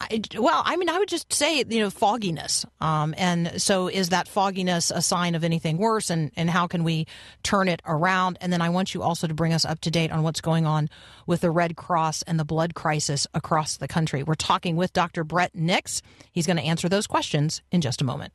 I, 0.00 0.20
well, 0.38 0.62
I 0.64 0.76
mean, 0.76 0.88
I 0.90 0.98
would 0.98 1.08
just 1.08 1.32
say, 1.32 1.64
you 1.66 1.80
know, 1.80 1.90
fogginess. 1.90 2.66
Um, 2.80 3.14
and 3.16 3.60
so 3.60 3.88
is 3.88 4.10
that 4.10 4.28
fogginess 4.28 4.90
a 4.90 5.00
sign 5.00 5.34
of 5.34 5.42
anything 5.42 5.78
worse? 5.78 6.10
And, 6.10 6.30
and 6.36 6.50
how 6.50 6.66
can 6.66 6.84
we 6.84 7.06
turn 7.42 7.68
it 7.68 7.80
around? 7.86 8.36
And 8.40 8.52
then 8.52 8.60
I 8.60 8.68
want 8.68 8.94
you 8.94 9.02
also 9.02 9.26
to 9.26 9.34
bring 9.34 9.54
us 9.54 9.64
up 9.64 9.80
to 9.80 9.90
date 9.90 10.12
on 10.12 10.22
what's 10.22 10.42
going 10.42 10.66
on 10.66 10.90
with 11.26 11.40
the 11.40 11.50
Red 11.50 11.76
Cross 11.76 12.22
and 12.22 12.38
the 12.38 12.44
blood 12.44 12.74
crisis 12.74 13.26
across 13.32 13.78
the 13.78 13.88
country. 13.88 14.22
We're 14.22 14.34
talking 14.34 14.76
with 14.76 14.92
Dr. 14.92 15.24
Bret 15.24 15.54
Nicks. 15.54 16.02
He's 16.30 16.46
going 16.46 16.58
to 16.58 16.62
answer 16.62 16.88
those 16.88 17.06
questions 17.06 17.62
in 17.72 17.80
just 17.80 18.02
a 18.02 18.04
moment. 18.04 18.32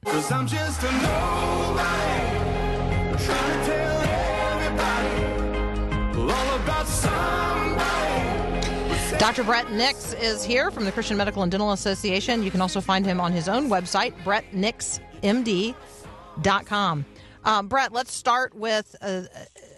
Dr. 9.22 9.44
Bret 9.44 9.72
Nicks 9.72 10.14
is 10.14 10.44
here 10.44 10.72
from 10.72 10.84
the 10.84 10.92
Christian 10.92 11.16
Medical 11.16 11.44
and 11.44 11.52
Dental 11.52 11.74
Association. 11.74 12.42
You 12.42 12.50
can 12.50 12.60
also 12.60 12.82
find 12.82 13.06
him 13.06 13.20
on 13.20 13.32
his 13.32 13.48
own 13.48 13.70
website, 13.70 14.16
bretnicksmd.com. 14.24 17.06
Um, 17.46 17.68
Bret, 17.68 17.94
let's 17.94 18.12
start 18.12 18.56
with 18.56 18.96
uh, 19.00 19.22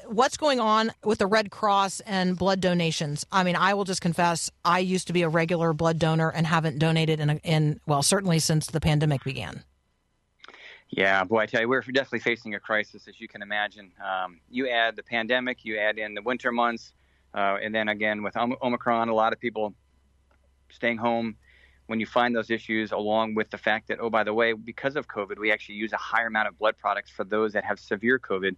what's 0.05 0.37
going 0.37 0.61
on 0.61 0.93
with 1.03 1.19
the 1.19 1.27
Red 1.27 1.51
Cross 1.51 1.99
and 2.05 2.37
blood 2.37 2.61
donations. 2.61 3.25
I 3.33 3.43
mean, 3.43 3.57
I 3.57 3.73
will 3.73 3.83
just 3.83 3.99
confess, 3.99 4.49
I 4.63 4.79
used 4.79 5.07
to 5.07 5.13
be 5.13 5.23
a 5.23 5.29
regular 5.29 5.73
blood 5.73 5.99
donor 5.99 6.29
and 6.29 6.47
haven't 6.47 6.79
donated 6.79 7.19
in, 7.19 7.31
a, 7.31 7.35
in 7.43 7.81
well, 7.85 8.01
certainly 8.01 8.39
since 8.39 8.67
the 8.67 8.79
pandemic 8.79 9.25
began. 9.25 9.65
Yeah, 10.89 11.21
boy, 11.25 11.39
I 11.39 11.47
tell 11.47 11.59
you, 11.59 11.67
we're 11.67 11.81
definitely 11.81 12.19
facing 12.19 12.55
a 12.55 12.61
crisis, 12.61 13.09
as 13.09 13.19
you 13.19 13.27
can 13.27 13.41
imagine. 13.41 13.91
Um, 14.01 14.39
you 14.49 14.69
add 14.69 14.95
the 14.95 15.03
pandemic, 15.03 15.65
you 15.65 15.79
add 15.79 15.97
in 15.97 16.13
the 16.13 16.21
winter 16.21 16.49
months, 16.49 16.93
uh, 17.33 17.57
and 17.61 17.73
then 17.73 17.89
again 17.89 18.23
with 18.23 18.35
Omicron, 18.37 19.09
a 19.09 19.13
lot 19.13 19.33
of 19.33 19.39
people 19.39 19.73
staying 20.69 20.97
home. 20.97 21.35
When 21.87 21.99
you 21.99 22.05
find 22.05 22.33
those 22.33 22.49
issues, 22.49 22.93
along 22.93 23.35
with 23.35 23.49
the 23.49 23.57
fact 23.57 23.89
that, 23.89 23.99
oh, 23.99 24.09
by 24.09 24.23
the 24.23 24.33
way, 24.33 24.53
because 24.53 24.95
of 24.95 25.07
COVID, 25.07 25.37
we 25.37 25.51
actually 25.51 25.75
use 25.75 25.91
a 25.91 25.97
higher 25.97 26.27
amount 26.27 26.47
of 26.47 26.57
blood 26.57 26.77
products 26.77 27.11
for 27.11 27.25
those 27.25 27.51
that 27.53 27.65
have 27.65 27.77
severe 27.77 28.17
COVID. 28.17 28.55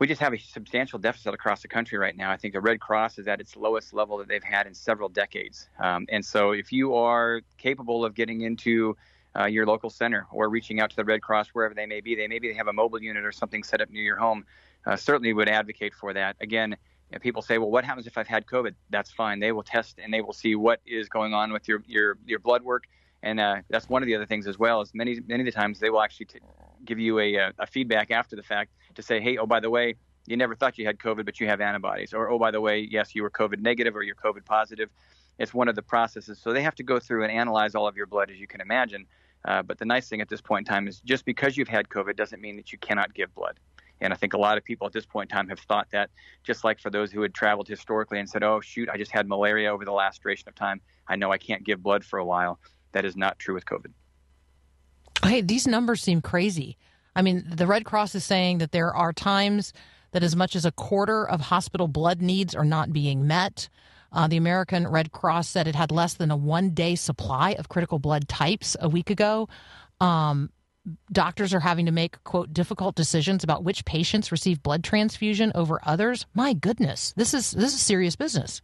We 0.00 0.08
just 0.08 0.20
have 0.20 0.34
a 0.34 0.38
substantial 0.38 0.98
deficit 0.98 1.32
across 1.34 1.62
the 1.62 1.68
country 1.68 1.98
right 1.98 2.16
now. 2.16 2.32
I 2.32 2.36
think 2.36 2.52
the 2.52 2.60
Red 2.60 2.80
Cross 2.80 3.18
is 3.18 3.28
at 3.28 3.40
its 3.40 3.56
lowest 3.56 3.94
level 3.94 4.18
that 4.18 4.26
they've 4.26 4.42
had 4.42 4.66
in 4.66 4.74
several 4.74 5.08
decades. 5.08 5.68
Um, 5.78 6.06
and 6.08 6.24
so, 6.24 6.50
if 6.50 6.72
you 6.72 6.96
are 6.96 7.42
capable 7.58 8.04
of 8.04 8.12
getting 8.14 8.40
into 8.40 8.96
uh, 9.38 9.44
your 9.44 9.66
local 9.66 9.90
center 9.90 10.26
or 10.32 10.48
reaching 10.48 10.80
out 10.80 10.90
to 10.90 10.96
the 10.96 11.04
Red 11.04 11.22
Cross 11.22 11.48
wherever 11.48 11.74
they 11.74 11.86
may 11.86 12.00
be. 12.00 12.14
They 12.14 12.26
maybe 12.26 12.48
they 12.48 12.54
have 12.54 12.68
a 12.68 12.72
mobile 12.72 13.02
unit 13.02 13.24
or 13.24 13.32
something 13.32 13.62
set 13.62 13.80
up 13.80 13.90
near 13.90 14.02
your 14.02 14.16
home. 14.16 14.44
Uh, 14.84 14.96
certainly 14.96 15.32
would 15.32 15.48
advocate 15.48 15.94
for 15.94 16.12
that. 16.12 16.36
Again, 16.40 16.76
if 17.10 17.22
people 17.22 17.42
say, 17.42 17.58
"Well, 17.58 17.70
what 17.70 17.84
happens 17.84 18.06
if 18.06 18.18
I've 18.18 18.26
had 18.26 18.46
COVID?" 18.46 18.74
That's 18.90 19.10
fine. 19.10 19.40
They 19.40 19.52
will 19.52 19.62
test 19.62 19.98
and 20.02 20.12
they 20.12 20.20
will 20.20 20.32
see 20.32 20.54
what 20.54 20.80
is 20.86 21.08
going 21.08 21.34
on 21.34 21.52
with 21.52 21.68
your 21.68 21.82
your 21.86 22.18
your 22.26 22.38
blood 22.38 22.62
work. 22.62 22.84
And 23.22 23.40
uh, 23.40 23.56
that's 23.70 23.88
one 23.88 24.02
of 24.02 24.06
the 24.06 24.14
other 24.14 24.26
things 24.26 24.46
as 24.46 24.58
well. 24.58 24.80
Is 24.80 24.92
many 24.94 25.20
many 25.26 25.42
of 25.42 25.46
the 25.46 25.52
times 25.52 25.78
they 25.80 25.90
will 25.90 26.02
actually 26.02 26.26
t- 26.26 26.38
give 26.84 26.98
you 26.98 27.18
a, 27.18 27.34
a, 27.34 27.52
a 27.60 27.66
feedback 27.66 28.10
after 28.10 28.36
the 28.36 28.42
fact 28.42 28.70
to 28.94 29.02
say, 29.02 29.20
"Hey, 29.20 29.38
oh 29.38 29.46
by 29.46 29.60
the 29.60 29.70
way, 29.70 29.94
you 30.26 30.36
never 30.36 30.54
thought 30.54 30.78
you 30.78 30.86
had 30.86 30.98
COVID, 30.98 31.24
but 31.24 31.40
you 31.40 31.46
have 31.46 31.60
antibodies," 31.60 32.12
or 32.12 32.28
"Oh 32.28 32.38
by 32.38 32.50
the 32.50 32.60
way, 32.60 32.80
yes, 32.80 33.14
you 33.14 33.22
were 33.22 33.30
COVID 33.30 33.60
negative 33.60 33.96
or 33.96 34.02
you're 34.02 34.16
COVID 34.16 34.44
positive." 34.44 34.90
It's 35.38 35.52
one 35.52 35.68
of 35.68 35.74
the 35.74 35.82
processes. 35.82 36.38
So 36.40 36.52
they 36.52 36.62
have 36.62 36.74
to 36.76 36.82
go 36.82 36.98
through 36.98 37.22
and 37.24 37.32
analyze 37.32 37.74
all 37.74 37.86
of 37.86 37.96
your 37.96 38.06
blood, 38.06 38.30
as 38.30 38.38
you 38.38 38.46
can 38.46 38.62
imagine. 38.62 39.06
Uh, 39.44 39.62
but 39.62 39.78
the 39.78 39.84
nice 39.84 40.08
thing 40.08 40.20
at 40.20 40.28
this 40.28 40.40
point 40.40 40.66
in 40.66 40.74
time 40.74 40.88
is 40.88 41.00
just 41.00 41.24
because 41.24 41.56
you've 41.56 41.68
had 41.68 41.88
COVID 41.88 42.16
doesn't 42.16 42.40
mean 42.40 42.56
that 42.56 42.72
you 42.72 42.78
cannot 42.78 43.14
give 43.14 43.34
blood. 43.34 43.60
And 44.00 44.12
I 44.12 44.16
think 44.16 44.34
a 44.34 44.38
lot 44.38 44.58
of 44.58 44.64
people 44.64 44.86
at 44.86 44.92
this 44.92 45.06
point 45.06 45.30
in 45.30 45.36
time 45.36 45.48
have 45.48 45.60
thought 45.60 45.88
that, 45.92 46.10
just 46.44 46.64
like 46.64 46.78
for 46.80 46.90
those 46.90 47.10
who 47.10 47.22
had 47.22 47.34
traveled 47.34 47.68
historically 47.68 48.18
and 48.18 48.28
said, 48.28 48.42
oh, 48.42 48.60
shoot, 48.60 48.88
I 48.90 48.98
just 48.98 49.10
had 49.10 49.28
malaria 49.28 49.72
over 49.72 49.84
the 49.84 49.92
last 49.92 50.22
duration 50.22 50.48
of 50.48 50.54
time. 50.54 50.80
I 51.08 51.16
know 51.16 51.32
I 51.32 51.38
can't 51.38 51.64
give 51.64 51.82
blood 51.82 52.04
for 52.04 52.18
a 52.18 52.24
while. 52.24 52.58
That 52.92 53.04
is 53.04 53.16
not 53.16 53.38
true 53.38 53.54
with 53.54 53.64
COVID. 53.64 53.92
Hey, 55.24 55.40
these 55.40 55.66
numbers 55.66 56.02
seem 56.02 56.20
crazy. 56.20 56.76
I 57.14 57.22
mean, 57.22 57.44
the 57.48 57.66
Red 57.66 57.84
Cross 57.84 58.14
is 58.14 58.24
saying 58.24 58.58
that 58.58 58.72
there 58.72 58.94
are 58.94 59.12
times 59.12 59.72
that 60.12 60.22
as 60.22 60.36
much 60.36 60.54
as 60.54 60.64
a 60.64 60.72
quarter 60.72 61.26
of 61.26 61.40
hospital 61.40 61.88
blood 61.88 62.20
needs 62.20 62.54
are 62.54 62.64
not 62.64 62.92
being 62.92 63.26
met. 63.26 63.68
Uh, 64.12 64.28
the 64.28 64.36
American 64.36 64.86
Red 64.86 65.12
Cross 65.12 65.48
said 65.48 65.66
it 65.66 65.74
had 65.74 65.90
less 65.90 66.14
than 66.14 66.30
a 66.30 66.36
one 66.36 66.70
day 66.70 66.94
supply 66.94 67.52
of 67.52 67.68
critical 67.68 67.98
blood 67.98 68.28
types 68.28 68.76
a 68.80 68.88
week 68.88 69.10
ago. 69.10 69.48
Um, 70.00 70.50
doctors 71.12 71.52
are 71.54 71.60
having 71.60 71.86
to 71.86 71.92
make, 71.92 72.22
quote, 72.24 72.52
difficult 72.52 72.94
decisions 72.94 73.44
about 73.44 73.64
which 73.64 73.84
patients 73.84 74.32
receive 74.32 74.62
blood 74.62 74.84
transfusion 74.84 75.52
over 75.54 75.80
others. 75.84 76.26
My 76.34 76.52
goodness, 76.52 77.12
this 77.16 77.34
is, 77.34 77.50
this 77.50 77.74
is 77.74 77.80
serious 77.80 78.16
business. 78.16 78.62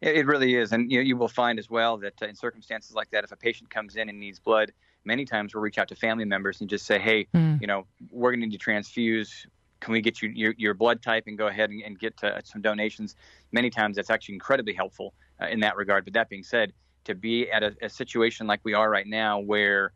It, 0.00 0.16
it 0.16 0.26
really 0.26 0.56
is. 0.56 0.72
And 0.72 0.90
you, 0.90 1.00
you 1.00 1.16
will 1.16 1.28
find 1.28 1.58
as 1.58 1.70
well 1.70 1.96
that 1.98 2.20
uh, 2.22 2.26
in 2.26 2.34
circumstances 2.34 2.94
like 2.94 3.10
that, 3.10 3.24
if 3.24 3.32
a 3.32 3.36
patient 3.36 3.70
comes 3.70 3.96
in 3.96 4.08
and 4.08 4.18
needs 4.18 4.38
blood, 4.38 4.72
many 5.04 5.24
times 5.24 5.54
we'll 5.54 5.62
reach 5.62 5.78
out 5.78 5.88
to 5.88 5.94
family 5.94 6.24
members 6.24 6.60
and 6.60 6.68
just 6.68 6.86
say, 6.86 6.98
hey, 6.98 7.26
you 7.60 7.66
know, 7.66 7.86
we're 8.10 8.30
going 8.30 8.40
to 8.40 8.46
need 8.46 8.52
to 8.52 8.58
transfuse. 8.58 9.46
Can 9.80 9.92
we 9.92 10.02
get 10.02 10.20
you 10.20 10.28
your, 10.28 10.54
your 10.58 10.74
blood 10.74 11.00
type 11.00 11.24
and 11.26 11.38
go 11.38 11.46
ahead 11.46 11.70
and, 11.70 11.82
and 11.82 11.98
get 11.98 12.22
uh, 12.22 12.40
some 12.44 12.60
donations? 12.60 13.16
Many 13.50 13.70
times 13.70 13.96
that's 13.96 14.10
actually 14.10 14.34
incredibly 14.34 14.74
helpful 14.74 15.14
uh, 15.40 15.46
in 15.46 15.60
that 15.60 15.76
regard. 15.76 16.04
But 16.04 16.12
that 16.14 16.28
being 16.28 16.42
said, 16.42 16.72
to 17.04 17.14
be 17.14 17.50
at 17.50 17.62
a, 17.62 17.74
a 17.80 17.88
situation 17.88 18.46
like 18.46 18.60
we 18.62 18.74
are 18.74 18.90
right 18.90 19.06
now 19.06 19.38
where 19.38 19.92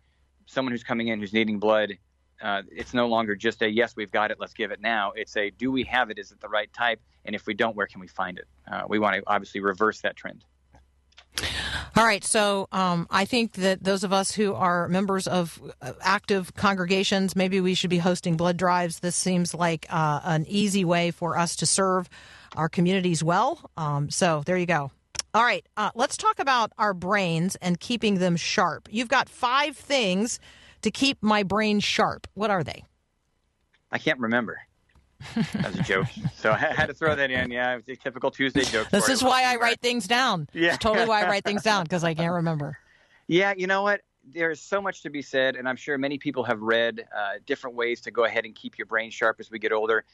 someone 0.47 0.73
who's 0.73 0.85
coming 0.85 1.09
in 1.09 1.21
who's 1.21 1.33
needing 1.33 1.59
blood, 1.59 1.99
uh, 2.43 2.63
it's 2.71 2.95
no 2.95 3.07
longer 3.07 3.37
just 3.37 3.63
a 3.63 3.69
yes, 3.69 3.95
we've 3.97 4.11
got 4.11 4.31
it, 4.31 4.39
let's 4.41 4.55
give 4.55 4.71
it 4.71 4.81
now. 4.81 5.13
It's 5.15 5.37
a 5.37 5.51
do 5.51 5.71
we 5.71 5.85
have 5.85 6.11
it? 6.11 6.19
Is 6.19 6.33
it 6.33 6.41
the 6.41 6.49
right 6.49 6.73
type? 6.73 7.01
And 7.25 7.35
if 7.35 7.47
we 7.47 7.55
don't, 7.55 7.75
where 7.77 7.87
can 7.87 8.01
we 8.01 8.09
find 8.09 8.39
it? 8.39 8.47
Uh, 8.71 8.83
we 8.89 8.99
want 8.99 9.17
to 9.17 9.23
obviously 9.27 9.61
reverse 9.61 10.01
that 10.03 10.17
trend. 10.17 10.45
All 11.97 12.05
right, 12.05 12.25
so 12.25 12.69
um, 12.73 13.07
I 13.09 13.25
think 13.25 13.53
that 13.53 13.85
those 13.85 14.03
of 14.03 14.13
us 14.13 14.33
who 14.33 14.55
are 14.55 14.89
members 14.89 15.29
of 15.29 15.61
uh, 15.81 15.93
active 16.01 16.55
congregations, 16.55 17.37
maybe 17.37 17.61
we 17.61 17.75
should 17.75 17.91
be 17.91 17.99
hosting 17.99 18.37
blood 18.37 18.57
drives. 18.57 18.99
This 18.99 19.15
seems 19.15 19.55
like 19.55 19.87
uh, 19.91 20.21
an 20.25 20.45
easy 20.49 20.85
way 20.85 21.13
for 21.13 21.39
us 21.39 21.57
to 21.57 21.67
serve 21.67 22.09
our 22.57 22.69
communities 22.69 23.23
well. 23.23 23.71
Um, 23.77 24.11
so 24.11 24.43
there 24.45 24.57
you 24.57 24.67
go. 24.67 24.91
All 25.35 25.43
right, 25.43 25.67
uh, 25.77 25.91
let's 25.97 26.17
talk 26.17 26.39
about 26.39 26.71
our 26.79 26.95
brains 26.95 27.57
and 27.57 27.81
keeping 27.81 28.19
them 28.19 28.37
sharp. 28.37 28.89
You've 28.89 29.09
got 29.09 29.29
five 29.29 29.77
things 29.77 30.39
to 30.83 30.93
keep 30.93 31.21
my 31.23 31.43
brain 31.43 31.81
sharp. 31.81 32.29
What 32.35 32.53
are 32.53 32.63
they? 32.63 32.85
I 33.91 33.99
can't 33.99 34.21
remember. 34.21 34.61
That 35.35 35.73
was 35.73 35.81
a 35.81 35.83
joke. 35.83 36.07
so 36.37 36.53
I 36.53 36.57
had 36.57 36.87
to 36.87 36.95
throw 36.95 37.17
that 37.17 37.33
in. 37.33 37.51
Yeah, 37.51 37.73
it 37.73 37.77
was 37.77 37.89
a 37.89 37.97
typical 37.97 38.31
Tuesday 38.31 38.63
joke. 38.63 38.91
This 38.91 39.09
is 39.09 39.25
why 39.25 39.43
I 39.43 39.57
write 39.57 39.81
things 39.81 40.07
down. 40.07 40.49
Yeah. 40.53 40.75
It's 40.75 40.79
totally 40.79 41.09
why 41.09 41.25
I 41.25 41.29
write 41.29 41.45
things 41.45 41.65
down 41.65 41.83
because 41.83 42.05
I 42.05 42.15
can't 42.15 42.33
remember. 42.35 42.79
Yeah, 43.27 43.55
you 43.57 43.67
know 43.67 43.83
what? 43.83 44.03
There's 44.23 44.61
so 44.61 44.81
much 44.81 45.03
to 45.03 45.11
be 45.11 45.21
said, 45.21 45.57
and 45.57 45.69
I'm 45.69 45.77
sure 45.77 45.99
many 45.99 46.17
people 46.17 46.45
have 46.45 46.61
read 46.63 47.09
uh, 47.15 47.33
different 47.45 47.75
ways 47.75 48.01
to 48.03 48.13
go 48.13 48.25
ahead 48.25 48.45
and 48.45 48.55
keep 48.55 48.79
your 48.79 48.87
brain 48.87 49.11
sharp 49.11 49.41
as 49.41 49.51
we 49.51 49.59
get 49.59 49.73
older. 49.73 50.05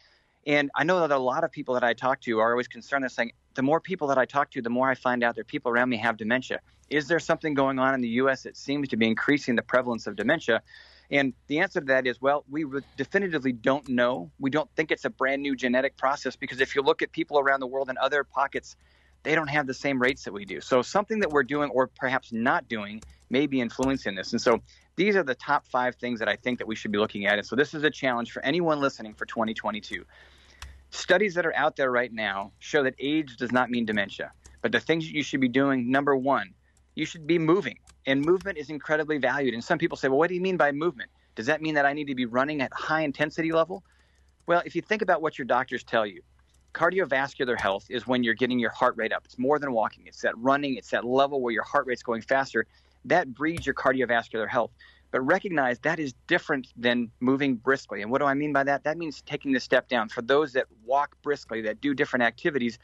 And 0.47 0.71
I 0.75 0.85
know 0.85 1.01
that 1.01 1.11
a 1.11 1.19
lot 1.19 1.45
of 1.45 1.53
people 1.53 1.75
that 1.75 1.85
I 1.85 1.93
talk 1.93 2.21
to 2.23 2.39
are 2.39 2.51
always 2.51 2.69
concerned. 2.69 3.03
They're 3.03 3.11
saying, 3.11 3.33
the 3.55 3.63
more 3.63 3.81
people 3.81 4.09
that 4.09 4.19
I 4.19 4.25
talk 4.25 4.51
to, 4.53 4.63
the 4.63 4.71
more 4.71 4.89
I 4.89 4.95
find 4.95 5.23
out 5.23 5.37
that 5.37 5.47
people 5.47 5.71
around 5.71 5.89
me 5.89 5.99
have 5.99 6.17
dementia. 6.17 6.61
Is 6.89 7.09
there 7.09 7.19
something 7.19 7.55
going 7.55 7.79
on 7.79 7.95
in 7.95 8.01
the 8.01 8.09
U.S. 8.09 8.45
that 8.45 8.57
seems 8.57 8.89
to 8.89 8.97
be 8.97 9.07
increasing 9.07 9.55
the 9.55 9.63
prevalence 9.63 10.07
of 10.07 10.17
dementia? 10.17 10.63
And 11.11 11.35
the 11.49 11.59
answer 11.59 11.81
to 11.81 11.87
that 11.87 12.07
is, 12.07 12.21
well, 12.21 12.45
we 12.49 12.65
definitively 12.97 13.53
don't 13.53 13.89
know. 13.89 14.31
We 14.39 14.51
don't 14.51 14.71
think 14.77 14.91
it's 14.91 15.05
a 15.05 15.11
brand 15.11 15.43
new 15.43 15.57
genetic 15.57 15.97
process 15.97 16.37
because 16.37 16.61
if 16.61 16.75
you 16.75 16.83
look 16.83 17.03
at 17.03 17.13
people 17.13 17.39
around 17.39 17.61
the 17.61 17.67
world 17.67 17.91
in 17.91 17.99
other 17.99 18.25
pockets, 18.25 18.77
they 19.23 19.35
don't 19.35 19.49
have 19.49 19.67
the 19.67 19.75
same 19.75 20.01
rates 20.01 20.25
that 20.25 20.33
we 20.33 20.45
do. 20.45 20.61
So 20.61 20.83
something 20.83 21.21
that 21.21 21.31
we're 21.31 21.43
doing 21.43 21.71
or 21.71 21.89
perhaps 21.89 22.33
not 22.33 22.69
doing 22.69 23.03
may 23.29 23.47
be 23.47 23.61
influencing 23.61 24.15
this. 24.15 24.33
And 24.33 24.41
so 24.41 24.63
these 24.97 25.17
are 25.17 25.23
the 25.23 25.35
top 25.35 25.67
five 25.67 25.97
things 25.97 26.19
that 26.19 26.29
I 26.29 26.37
think 26.37 26.59
that 26.59 26.67
we 26.67 26.75
should 26.75 26.93
be 26.93 26.99
looking 26.99 27.27
at. 27.27 27.39
And 27.39 27.47
so 27.47 27.57
this 27.57 27.75
is 27.75 27.85
a 27.85 27.91
challenge 27.91 28.33
for 28.33 28.45
anyone 28.45 28.81
listening 28.81 29.15
for 29.15 29.27
2022. 29.27 30.05
Studies 30.91 31.35
that 31.35 31.47
are 31.47 31.55
out 31.55 31.77
there 31.77 31.91
right 31.91 32.13
now 32.13 32.53
show 32.59 32.83
that 32.83 32.95
age 32.99 33.37
does 33.37 33.53
not 33.53 33.71
mean 33.71 33.87
dementia. 33.87 34.33
But 34.63 34.73
the 34.73 34.81
things 34.81 35.07
that 35.07 35.15
you 35.15 35.23
should 35.23 35.41
be 35.41 35.49
doing, 35.49 35.91
number 35.91 36.17
one, 36.17 36.53
you 36.95 37.07
should 37.07 37.27
be 37.27 37.39
moving. 37.39 37.79
And 38.07 38.25
movement 38.25 38.59
is 38.59 38.71
incredibly 38.71 39.19
valued. 39.19 39.55
And 39.55 39.63
some 39.63 39.79
people 39.79 39.97
say, 39.97 40.09
well, 40.09 40.19
what 40.19 40.29
do 40.29 40.35
you 40.35 40.41
mean 40.41 40.57
by 40.57 40.73
movement? 40.73 41.11
Does 41.35 41.47
that 41.47 41.63
mean 41.63 41.75
that 41.75 41.87
I 41.87 41.93
need 41.93 42.09
to 42.09 42.15
be 42.15 42.27
running 42.27 42.61
at 42.61 42.73
high 42.73 43.03
intensity 43.03 43.53
level? 43.53 43.85
Well, 44.47 44.63
if 44.67 44.75
you 44.75 44.83
think 44.83 45.01
about 45.01 45.23
what 45.23 45.39
your 45.39 45.47
doctors 45.47 45.85
tell 45.85 46.05
you, 46.05 46.23
cardiovascular 46.75 47.59
health 47.59 47.87
is 47.89 48.07
when 48.07 48.23
you're 48.23 48.35
getting 48.35 48.59
your 48.59 48.71
heart 48.71 48.97
rate 48.97 49.13
up. 49.13 49.23
It's 49.25 49.39
more 49.39 49.59
than 49.59 49.73
walking, 49.73 50.07
it's 50.07 50.21
that 50.23 50.37
running, 50.39 50.77
it's 50.77 50.91
that 50.91 51.05
level 51.05 51.41
where 51.41 51.53
your 51.53 51.63
heart 51.63 51.87
rate's 51.87 52.03
going 52.03 52.23
faster. 52.23 52.67
That 53.05 53.35
breeds 53.35 53.67
your 53.67 53.75
cardiovascular 53.75 54.49
health. 54.49 54.73
But 55.11 55.23
recognize 55.23 55.81
that 55.81 55.99
is 55.99 56.15
different 56.29 56.69
than 56.77 57.11
moving 57.19 57.57
briskly. 57.57 58.03
And 58.03 58.11
what 58.13 58.19
do 58.19 58.27
I 58.27 58.35
mean 58.35 58.53
by 58.53 58.63
that? 58.65 58.85
That 58.85 58.97
means 58.97 59.23
taking 59.23 59.53
the 59.53 59.59
step 59.59 59.89
down. 59.89 60.09
For 60.09 60.23
those 60.23 60.53
that 60.53 60.67
walk 60.85 61.17
briskly, 61.23 61.63
that 61.63 61.81
do 61.81 61.95
different 61.95 62.23
activities, 62.23 62.79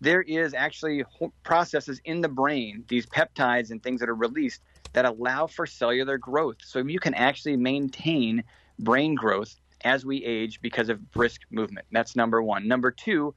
there 0.00 0.22
is 0.22 0.54
actually 0.54 1.04
processes 1.42 2.00
in 2.04 2.22
the 2.22 2.28
brain, 2.28 2.84
these 2.88 3.06
peptides 3.06 3.70
and 3.70 3.82
things 3.82 4.00
that 4.00 4.08
are 4.08 4.14
released 4.14 4.62
that 4.94 5.04
allow 5.04 5.46
for 5.46 5.66
cellular 5.66 6.16
growth. 6.16 6.56
So 6.64 6.78
you 6.78 6.98
can 6.98 7.14
actually 7.14 7.56
maintain 7.56 8.44
brain 8.78 9.14
growth 9.14 9.54
as 9.84 10.04
we 10.04 10.24
age 10.24 10.60
because 10.62 10.88
of 10.88 11.12
brisk 11.12 11.42
movement. 11.50 11.86
That's 11.92 12.16
number 12.16 12.42
one. 12.42 12.66
Number 12.66 12.90
two, 12.90 13.34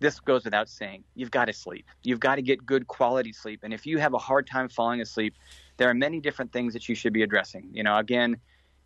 this 0.00 0.18
goes 0.18 0.44
without 0.44 0.68
saying. 0.68 1.04
You've 1.14 1.30
got 1.30 1.44
to 1.44 1.52
sleep. 1.52 1.86
You've 2.02 2.20
got 2.20 2.36
to 2.36 2.42
get 2.42 2.64
good 2.64 2.86
quality 2.86 3.32
sleep. 3.32 3.60
And 3.62 3.72
if 3.72 3.86
you 3.86 3.98
have 3.98 4.14
a 4.14 4.18
hard 4.18 4.46
time 4.46 4.68
falling 4.68 5.00
asleep, 5.00 5.34
there 5.76 5.88
are 5.88 5.94
many 5.94 6.20
different 6.20 6.52
things 6.52 6.72
that 6.72 6.88
you 6.88 6.94
should 6.94 7.12
be 7.12 7.22
addressing. 7.22 7.68
You 7.72 7.82
know, 7.84 7.96
again, 7.98 8.38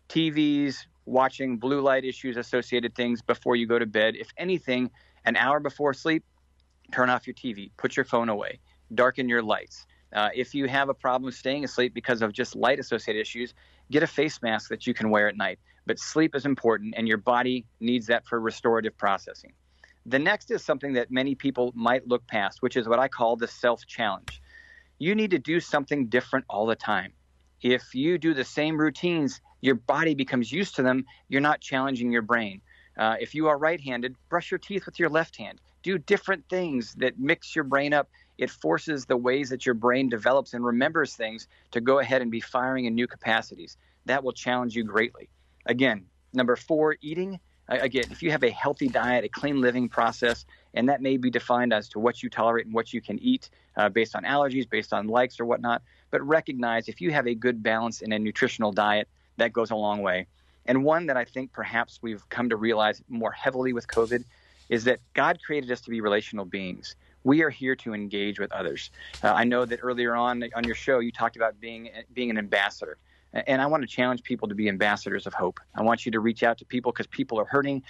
TVs, 0.09 0.85
watching 1.05 1.57
blue 1.57 1.81
light 1.81 2.03
issues, 2.03 2.37
associated 2.37 2.95
things 2.95 3.21
before 3.21 3.55
you 3.55 3.65
go 3.65 3.79
to 3.79 3.85
bed. 3.85 4.15
If 4.17 4.27
anything, 4.37 4.91
an 5.23 5.37
hour 5.37 5.59
before 5.59 5.93
sleep, 5.93 6.23
turn 6.91 7.09
off 7.09 7.25
your 7.25 7.33
TV, 7.33 7.71
put 7.77 7.95
your 7.95 8.05
phone 8.05 8.29
away, 8.29 8.59
darken 8.93 9.29
your 9.29 9.41
lights. 9.41 9.85
Uh, 10.13 10.29
if 10.35 10.53
you 10.53 10.67
have 10.67 10.89
a 10.89 10.93
problem 10.93 11.31
staying 11.31 11.63
asleep 11.63 11.93
because 11.93 12.21
of 12.21 12.31
just 12.31 12.55
light 12.55 12.79
associated 12.79 13.19
issues, 13.19 13.53
get 13.91 14.03
a 14.03 14.07
face 14.07 14.41
mask 14.41 14.69
that 14.69 14.85
you 14.85 14.93
can 14.93 15.09
wear 15.09 15.27
at 15.27 15.35
night. 15.35 15.59
But 15.85 15.99
sleep 15.99 16.35
is 16.35 16.45
important, 16.45 16.95
and 16.97 17.07
your 17.07 17.17
body 17.17 17.65
needs 17.79 18.07
that 18.07 18.25
for 18.25 18.39
restorative 18.39 18.97
processing. 18.97 19.53
The 20.05 20.19
next 20.19 20.51
is 20.51 20.63
something 20.63 20.93
that 20.93 21.09
many 21.09 21.33
people 21.33 21.71
might 21.75 22.07
look 22.07 22.25
past, 22.27 22.61
which 22.61 22.77
is 22.77 22.87
what 22.87 22.99
I 22.99 23.07
call 23.07 23.35
the 23.35 23.47
self 23.47 23.85
challenge. 23.87 24.41
You 24.99 25.15
need 25.15 25.31
to 25.31 25.39
do 25.39 25.59
something 25.59 26.07
different 26.07 26.45
all 26.47 26.65
the 26.67 26.75
time. 26.75 27.13
If 27.61 27.95
you 27.95 28.17
do 28.17 28.33
the 28.33 28.43
same 28.43 28.77
routines, 28.77 29.41
your 29.61 29.75
body 29.75 30.13
becomes 30.13 30.51
used 30.51 30.75
to 30.75 30.83
them. 30.83 31.05
You're 31.27 31.41
not 31.41 31.59
challenging 31.61 32.11
your 32.11 32.21
brain. 32.21 32.61
Uh, 32.97 33.15
if 33.19 33.33
you 33.33 33.47
are 33.47 33.57
right 33.57 33.81
handed, 33.81 34.15
brush 34.29 34.51
your 34.51 34.59
teeth 34.59 34.85
with 34.85 34.99
your 34.99 35.09
left 35.09 35.37
hand. 35.37 35.59
Do 35.81 35.97
different 35.97 36.45
things 36.49 36.93
that 36.99 37.19
mix 37.19 37.55
your 37.55 37.63
brain 37.63 37.93
up. 37.93 38.09
It 38.37 38.49
forces 38.51 39.05
the 39.05 39.17
ways 39.17 39.49
that 39.49 39.65
your 39.65 39.75
brain 39.75 40.09
develops 40.09 40.53
and 40.53 40.63
remembers 40.63 41.15
things 41.15 41.47
to 41.71 41.81
go 41.81 41.99
ahead 41.99 42.21
and 42.21 42.31
be 42.31 42.41
firing 42.41 42.85
in 42.85 42.95
new 42.95 43.07
capacities. 43.07 43.77
That 44.05 44.23
will 44.23 44.33
challenge 44.33 44.75
you 44.75 44.83
greatly. 44.83 45.29
Again, 45.65 46.05
number 46.33 46.55
four, 46.55 46.95
eating. 47.01 47.39
Again, 47.67 48.05
if 48.11 48.21
you 48.21 48.31
have 48.31 48.43
a 48.43 48.51
healthy 48.51 48.87
diet, 48.87 49.25
a 49.25 49.29
clean 49.29 49.59
living 49.59 49.89
process, 49.89 50.45
and 50.73 50.87
that 50.89 51.01
may 51.01 51.17
be 51.17 51.31
defined 51.31 51.73
as 51.73 51.89
to 51.89 51.99
what 51.99 52.21
you 52.21 52.29
tolerate 52.29 52.65
and 52.65 52.75
what 52.75 52.93
you 52.93 53.01
can 53.01 53.17
eat 53.19 53.49
uh, 53.75 53.89
based 53.89 54.15
on 54.15 54.23
allergies, 54.23 54.69
based 54.69 54.93
on 54.93 55.07
likes 55.07 55.39
or 55.39 55.45
whatnot, 55.45 55.81
but 56.11 56.21
recognize 56.25 56.87
if 56.87 57.01
you 57.01 57.11
have 57.11 57.27
a 57.27 57.33
good 57.33 57.63
balance 57.63 58.01
in 58.01 58.11
a 58.11 58.19
nutritional 58.19 58.71
diet, 58.71 59.07
that 59.37 59.51
goes 59.51 59.71
a 59.71 59.75
long 59.75 60.01
way. 60.01 60.27
And 60.65 60.83
one 60.83 61.07
that 61.07 61.17
I 61.17 61.25
think 61.25 61.51
perhaps 61.53 61.99
we've 62.01 62.27
come 62.29 62.49
to 62.49 62.55
realize 62.55 63.01
more 63.09 63.31
heavily 63.31 63.73
with 63.73 63.87
COVID 63.87 64.23
is 64.69 64.83
that 64.85 64.99
God 65.13 65.39
created 65.45 65.71
us 65.71 65.81
to 65.81 65.89
be 65.89 66.01
relational 66.01 66.45
beings. 66.45 66.95
We 67.23 67.41
are 67.41 67.49
here 67.49 67.75
to 67.77 67.93
engage 67.93 68.39
with 68.39 68.51
others. 68.51 68.91
Uh, 69.23 69.33
I 69.33 69.43
know 69.43 69.65
that 69.65 69.79
earlier 69.81 70.15
on 70.15 70.43
on 70.55 70.63
your 70.63 70.75
show 70.75 70.99
you 70.99 71.11
talked 71.11 71.35
about 71.35 71.59
being 71.59 71.89
being 72.13 72.29
an 72.29 72.37
ambassador, 72.37 72.97
and 73.47 73.61
I 73.61 73.65
want 73.65 73.83
to 73.83 73.87
challenge 73.87 74.23
people 74.23 74.47
to 74.47 74.55
be 74.55 74.69
ambassadors 74.69 75.27
of 75.27 75.33
hope. 75.33 75.59
I 75.75 75.81
want 75.81 76.05
you 76.05 76.11
to 76.13 76.19
reach 76.19 76.43
out 76.43 76.57
to 76.59 76.65
people 76.65 76.91
because 76.91 77.07
people 77.07 77.39
are 77.39 77.45
hurting. 77.45 77.83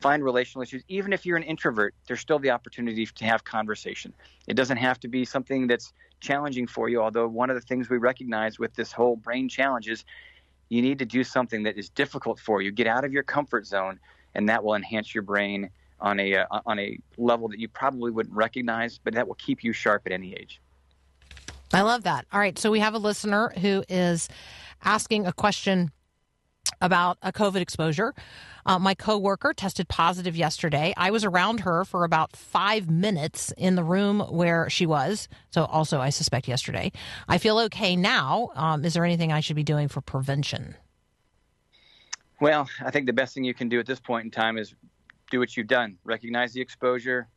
Find 0.00 0.22
relational 0.24 0.62
issues. 0.62 0.82
Even 0.88 1.12
if 1.12 1.24
you're 1.24 1.36
an 1.36 1.42
introvert, 1.42 1.94
there's 2.06 2.20
still 2.20 2.38
the 2.38 2.50
opportunity 2.50 3.06
to 3.06 3.24
have 3.24 3.44
conversation. 3.44 4.12
It 4.46 4.54
doesn't 4.54 4.76
have 4.76 5.00
to 5.00 5.08
be 5.08 5.24
something 5.24 5.66
that's 5.66 5.92
challenging 6.20 6.66
for 6.66 6.88
you. 6.88 7.02
Although 7.02 7.28
one 7.28 7.50
of 7.50 7.56
the 7.56 7.62
things 7.62 7.88
we 7.88 7.98
recognize 7.98 8.58
with 8.58 8.74
this 8.74 8.92
whole 8.92 9.16
brain 9.16 9.48
challenge 9.48 9.88
is 9.88 10.04
you 10.68 10.82
need 10.82 10.98
to 10.98 11.06
do 11.06 11.24
something 11.24 11.62
that 11.62 11.78
is 11.78 11.88
difficult 11.88 12.38
for 12.38 12.60
you. 12.60 12.72
Get 12.72 12.86
out 12.86 13.04
of 13.04 13.12
your 13.12 13.22
comfort 13.22 13.66
zone, 13.66 14.00
and 14.34 14.48
that 14.48 14.64
will 14.64 14.74
enhance 14.74 15.14
your 15.14 15.22
brain 15.22 15.70
on 16.00 16.20
a 16.20 16.36
uh, 16.36 16.60
on 16.66 16.78
a 16.78 16.98
level 17.16 17.48
that 17.48 17.58
you 17.58 17.68
probably 17.68 18.10
wouldn't 18.10 18.34
recognize, 18.34 18.98
but 18.98 19.14
that 19.14 19.26
will 19.26 19.36
keep 19.36 19.64
you 19.64 19.72
sharp 19.72 20.02
at 20.06 20.12
any 20.12 20.34
age. 20.34 20.60
I 21.72 21.82
love 21.82 22.04
that. 22.04 22.26
All 22.32 22.40
right. 22.40 22.58
So 22.58 22.70
we 22.70 22.80
have 22.80 22.94
a 22.94 22.98
listener 22.98 23.52
who 23.60 23.84
is 23.88 24.28
asking 24.84 25.26
a 25.26 25.32
question 25.32 25.90
about 26.80 27.18
a 27.22 27.32
COVID 27.32 27.60
exposure. 27.60 28.14
Uh, 28.64 28.78
my 28.78 28.94
coworker 28.94 29.54
tested 29.54 29.88
positive 29.88 30.36
yesterday. 30.36 30.92
I 30.96 31.10
was 31.10 31.24
around 31.24 31.60
her 31.60 31.84
for 31.84 32.04
about 32.04 32.34
five 32.34 32.90
minutes 32.90 33.52
in 33.56 33.76
the 33.76 33.84
room 33.84 34.20
where 34.20 34.68
she 34.68 34.86
was. 34.86 35.28
So, 35.50 35.64
also, 35.64 36.00
I 36.00 36.10
suspect 36.10 36.48
yesterday. 36.48 36.90
I 37.28 37.38
feel 37.38 37.58
okay 37.60 37.94
now. 37.94 38.50
Um, 38.54 38.84
is 38.84 38.94
there 38.94 39.04
anything 39.04 39.32
I 39.32 39.40
should 39.40 39.56
be 39.56 39.62
doing 39.62 39.88
for 39.88 40.00
prevention? 40.00 40.74
Well, 42.40 42.68
I 42.84 42.90
think 42.90 43.06
the 43.06 43.12
best 43.12 43.34
thing 43.34 43.44
you 43.44 43.54
can 43.54 43.68
do 43.68 43.78
at 43.78 43.86
this 43.86 44.00
point 44.00 44.24
in 44.24 44.30
time 44.30 44.58
is 44.58 44.74
do 45.30 45.38
what 45.38 45.56
you've 45.56 45.68
done. 45.68 45.96
Recognize 46.04 46.52
the 46.52 46.60
exposure. 46.60 47.28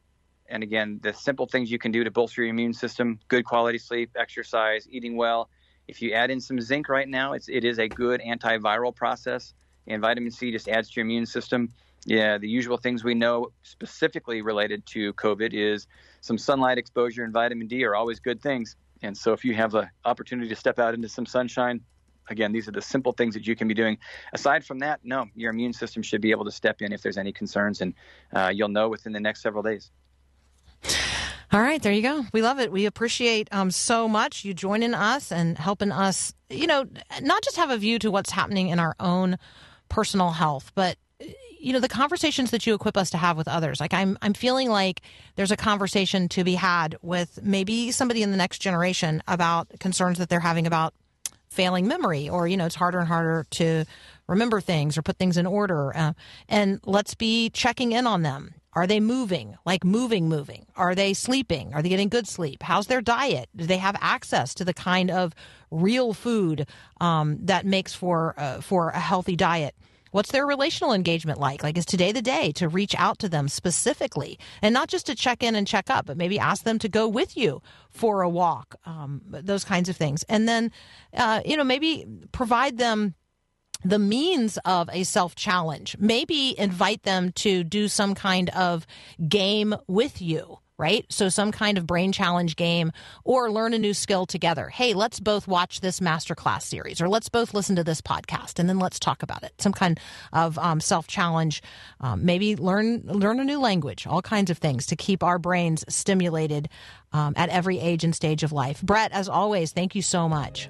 And 0.50 0.64
again, 0.64 1.00
the 1.04 1.14
simple 1.14 1.46
things 1.46 1.72
you 1.72 1.80
can 1.80 1.92
do 1.92 2.04
to 2.04 2.12
bolster 2.12 2.42
your 2.42 2.50
immune 2.50 2.74
system 2.74 3.20
good 3.28 3.46
quality 3.46 3.78
sleep, 3.78 4.12
exercise, 4.18 4.88
eating 4.90 5.16
well. 5.16 5.50
If 5.90 6.04
you 6.04 6.14
add 6.14 6.30
in 6.30 6.40
some 6.40 6.62
zinc 6.62 6.88
right 6.88 7.10
now, 7.10 7.34
it's, 7.34 7.50
it 7.50 7.66
is 7.66 7.80
a 7.80 7.88
good 7.88 8.22
antiviral 8.22 8.96
process. 8.96 9.56
And 9.88 10.00
vitamin 10.02 10.30
C 10.30 10.52
just 10.52 10.70
adds 10.70 10.92
to 10.92 11.00
your 11.00 11.06
immune 11.06 11.26
system. 11.26 11.74
Yeah, 12.06 12.38
the 12.38 12.48
usual 12.48 12.78
things 12.78 13.04
we 13.04 13.16
know 13.16 13.52
specifically 13.64 14.44
related 14.44 14.86
to 14.88 15.14
COVID 15.14 15.50
is 15.52 15.88
some 16.22 16.38
sunlight 16.38 16.78
exposure 16.78 17.24
and 17.24 17.34
vitamin 17.34 17.68
D 17.68 17.84
are 17.86 17.96
always 17.96 18.20
good 18.20 18.40
things. 18.40 18.76
And 19.02 19.18
so 19.18 19.34
if 19.34 19.44
you 19.44 19.56
have 19.56 19.72
the 19.72 19.90
opportunity 20.06 20.48
to 20.50 20.56
step 20.56 20.78
out 20.78 20.94
into 20.94 21.10
some 21.10 21.26
sunshine, 21.26 21.82
again, 22.30 22.52
these 22.52 22.68
are 22.68 22.72
the 22.72 22.84
simple 22.84 23.12
things 23.12 23.34
that 23.34 23.48
you 23.48 23.56
can 23.56 23.68
be 23.68 23.74
doing. 23.74 23.98
Aside 24.32 24.64
from 24.64 24.80
that, 24.80 25.00
no, 25.04 25.26
your 25.34 25.50
immune 25.50 25.74
system 25.74 26.04
should 26.04 26.22
be 26.22 26.30
able 26.30 26.46
to 26.46 26.52
step 26.52 26.84
in 26.84 26.94
if 26.94 27.02
there's 27.02 27.18
any 27.18 27.34
concerns, 27.34 27.82
and 27.82 27.96
uh, 28.36 28.52
you'll 28.54 28.70
know 28.70 28.90
within 28.90 29.12
the 29.12 29.20
next 29.20 29.42
several 29.42 29.64
days. 29.64 29.90
All 31.52 31.62
right, 31.62 31.82
there 31.82 31.94
you 31.94 32.04
go. 32.04 32.26
We 32.32 32.44
love 32.44 32.60
it. 32.60 32.72
We 32.72 32.86
appreciate 32.86 33.48
um, 33.52 33.72
so 33.72 34.08
much 34.08 34.46
you 34.46 34.54
joining 34.54 34.94
us 34.94 35.32
and 35.32 35.58
helping 35.58 35.92
us, 35.92 36.32
you 36.50 36.68
know, 36.68 36.86
not 37.22 37.44
just 37.44 37.58
have 37.58 37.72
a 37.72 37.78
view 37.78 37.98
to 38.00 38.12
what's 38.12 38.30
happening 38.30 38.70
in 38.70 38.80
our 38.80 38.96
own 39.00 39.38
personal 39.90 40.30
health, 40.30 40.72
but 40.76 40.98
you 41.60 41.74
know 41.74 41.80
the 41.80 41.90
conversations 41.90 42.52
that 42.52 42.66
you 42.66 42.74
equip 42.74 42.96
us 42.96 43.10
to 43.10 43.18
have 43.18 43.36
with 43.36 43.48
others 43.48 43.82
like 43.82 43.94
i'm 43.94 44.18
i'm 44.22 44.34
feeling 44.34 44.70
like 44.70 45.02
there's 45.36 45.52
a 45.52 45.58
conversation 45.58 46.30
to 46.30 46.46
be 46.46 46.56
had 46.56 46.96
with 47.02 47.38
maybe 47.44 47.92
somebody 47.92 48.24
in 48.24 48.32
the 48.32 48.38
next 48.38 48.60
generation 48.60 49.22
about 49.28 49.68
concerns 49.80 50.18
that 50.20 50.30
they're 50.30 50.40
having 50.40 50.66
about 50.66 50.94
failing 51.50 51.86
memory 51.86 52.30
or 52.30 52.48
you 52.48 52.56
know 52.56 52.66
it's 52.66 52.76
harder 52.76 53.00
and 53.00 53.10
harder 53.10 53.46
to 53.50 53.84
remember 54.28 54.62
things 54.62 54.98
or 54.98 55.02
put 55.02 55.18
things 55.18 55.36
in 55.36 55.46
order 55.46 55.94
uh, 55.98 56.14
and 56.48 56.80
let's 56.86 57.14
be 57.14 57.50
checking 57.50 57.92
in 57.92 58.08
on 58.08 58.22
them 58.22 58.54
are 58.74 58.86
they 58.86 59.00
moving? 59.00 59.56
Like 59.66 59.84
moving 59.84 60.30
moving. 60.30 60.66
Are 60.76 60.94
they 60.94 61.14
sleeping? 61.14 61.74
Are 61.74 61.82
they 61.82 61.90
getting 61.90 62.10
good 62.10 62.28
sleep? 62.28 62.62
How's 62.64 62.88
their 62.88 63.02
diet? 63.02 63.50
Do 63.56 63.66
they 63.66 63.78
have 63.78 63.96
access 64.00 64.54
to 64.56 64.66
the 64.66 64.74
kind 64.74 65.10
of 65.10 65.34
real 65.72 66.14
food 66.14 66.68
um, 67.02 67.38
that 67.46 67.66
makes 67.66 67.94
for 67.94 68.36
uh, 68.38 68.62
for 68.62 68.90
a 68.90 69.00
healthy 69.00 69.36
diet? 69.36 69.76
What's 70.12 70.32
their 70.32 70.46
relational 70.46 70.94
engagement 70.94 71.40
like? 71.40 71.62
Like, 71.62 71.78
is 71.78 71.86
today 71.86 72.12
the 72.12 72.22
day 72.22 72.52
to 72.54 72.68
reach 72.68 72.96
out 72.98 73.20
to 73.20 73.30
them 73.30 73.48
specifically 73.48 74.40
and 74.62 74.74
not 74.74 74.90
just 74.90 75.06
to 75.06 75.16
check 75.16 75.44
in 75.44 75.56
and 75.56 75.68
check 75.68 75.90
up, 75.90 76.08
but 76.08 76.18
maybe 76.18 76.40
ask 76.40 76.64
them 76.64 76.80
to 76.80 76.90
go 76.90 77.08
with 77.08 77.38
you 77.38 77.62
for 77.90 78.24
a 78.24 78.30
walk, 78.30 78.76
um, 78.86 79.22
those 79.28 79.64
kinds 79.64 79.88
of 79.88 79.96
things. 79.96 80.24
And 80.24 80.48
then, 80.48 80.72
uh, 81.16 81.42
you 81.46 81.56
know, 81.56 81.64
maybe 81.64 82.06
provide 82.32 82.78
them 82.80 83.14
the 83.84 84.00
means 84.00 84.58
of 84.66 84.90
a 84.92 85.04
self 85.04 85.36
challenge. 85.36 85.96
Maybe 86.00 86.58
invite 86.58 87.04
them 87.04 87.32
to 87.34 87.64
do 87.64 87.88
some 87.88 88.16
kind 88.16 88.50
of 88.50 88.86
game 89.28 89.76
with 89.88 90.22
you. 90.22 90.60
Right? 90.78 91.06
So, 91.10 91.28
some 91.28 91.52
kind 91.52 91.78
of 91.78 91.86
brain 91.86 92.14
challenge 92.14 92.56
game 92.56 92.94
or 93.26 93.52
learn 93.52 93.74
a 93.74 93.78
new 93.78 93.94
skill 93.94 94.26
together. 94.26 94.70
Hey, 94.70 94.94
let's 94.94 95.20
both 95.20 95.46
watch 95.46 95.82
this 95.82 96.00
masterclass 96.00 96.62
series 96.62 97.02
or 97.02 97.10
let's 97.10 97.28
both 97.28 97.54
listen 97.54 97.76
to 97.76 97.84
this 97.84 98.00
podcast 98.00 98.60
and 98.60 98.70
then 98.70 98.80
let's 98.80 98.98
talk 98.98 99.22
about 99.22 99.44
it. 99.44 99.52
Some 99.58 99.74
kind 99.74 100.00
of 100.32 100.58
um, 100.58 100.80
self 100.80 101.06
challenge. 101.06 101.62
Um, 102.00 102.24
maybe 102.24 102.56
learn, 102.56 103.02
learn 103.04 103.42
a 103.42 103.44
new 103.44 103.60
language, 103.60 104.08
all 104.08 104.22
kinds 104.22 104.50
of 104.50 104.58
things 104.58 104.86
to 104.86 104.96
keep 104.96 105.22
our 105.22 105.38
brains 105.38 105.84
stimulated 105.90 106.70
um, 107.12 107.34
at 107.36 107.50
every 107.50 107.78
age 107.78 108.06
and 108.06 108.16
stage 108.16 108.44
of 108.44 108.54
life. 108.54 108.82
Bret, 108.82 109.12
as 109.12 109.28
always, 109.28 109.74
thank 109.74 109.96
you 109.96 110.02
so 110.02 110.30
much. 110.30 110.70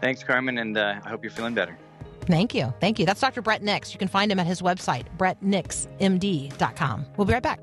Thanks, 0.00 0.22
Carmen, 0.22 0.58
and 0.58 0.78
uh, 0.78 1.00
I 1.04 1.08
hope 1.08 1.24
you're 1.24 1.32
feeling 1.32 1.54
better. 1.54 1.76
Thank 2.26 2.54
you. 2.54 2.74
Thank 2.80 2.98
you. 2.98 3.06
That's 3.06 3.20
Dr. 3.20 3.40
Bret 3.42 3.62
Nicks. 3.62 3.92
You 3.92 3.98
can 3.98 4.08
find 4.08 4.30
him 4.30 4.38
at 4.38 4.46
his 4.46 4.60
website, 4.62 5.06
bretnicksmd.com. 5.16 7.06
We'll 7.16 7.26
be 7.26 7.32
right 7.32 7.42
back. 7.42 7.60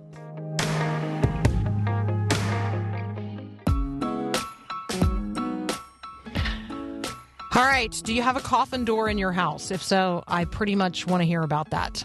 All 7.55 7.63
right. 7.63 8.01
Do 8.03 8.15
you 8.15 8.23
have 8.23 8.35
a 8.35 8.41
coffin 8.41 8.83
door 8.83 9.09
in 9.09 9.19
your 9.19 9.31
house? 9.31 9.69
If 9.69 9.83
so, 9.83 10.23
I 10.27 10.45
pretty 10.45 10.75
much 10.75 11.05
want 11.05 11.21
to 11.21 11.25
hear 11.25 11.41
about 11.41 11.69
that. 11.69 12.03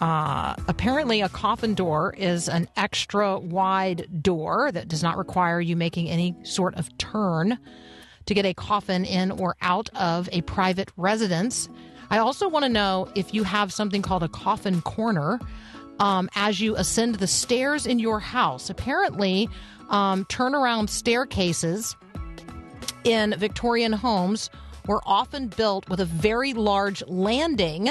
Uh, 0.00 0.54
apparently, 0.68 1.22
a 1.22 1.28
coffin 1.30 1.74
door 1.74 2.14
is 2.18 2.48
an 2.48 2.68
extra 2.76 3.38
wide 3.38 4.22
door 4.22 4.70
that 4.72 4.88
does 4.88 5.02
not 5.02 5.16
require 5.16 5.60
you 5.60 5.74
making 5.74 6.08
any 6.08 6.34
sort 6.42 6.74
of 6.74 6.96
turn 6.98 7.58
to 8.26 8.34
get 8.34 8.44
a 8.44 8.52
coffin 8.52 9.04
in 9.04 9.30
or 9.30 9.56
out 9.62 9.88
of 9.94 10.28
a 10.32 10.42
private 10.42 10.90
residence. 10.96 11.68
I 12.10 12.18
also 12.18 12.48
want 12.48 12.64
to 12.64 12.68
know 12.68 13.08
if 13.14 13.32
you 13.32 13.44
have 13.44 13.72
something 13.72 14.02
called 14.02 14.22
a 14.22 14.28
coffin 14.28 14.82
corner 14.82 15.38
um, 16.00 16.28
as 16.34 16.60
you 16.60 16.74
ascend 16.76 17.16
the 17.16 17.26
stairs 17.26 17.86
in 17.86 17.98
your 17.98 18.18
house. 18.18 18.68
Apparently, 18.68 19.48
um, 19.90 20.24
turnaround 20.24 20.88
staircases 20.88 21.94
in 23.04 23.34
Victorian 23.38 23.92
homes 23.92 24.50
were 24.86 25.00
often 25.06 25.48
built 25.48 25.88
with 25.88 26.00
a 26.00 26.04
very 26.04 26.52
large 26.52 27.02
landing 27.06 27.88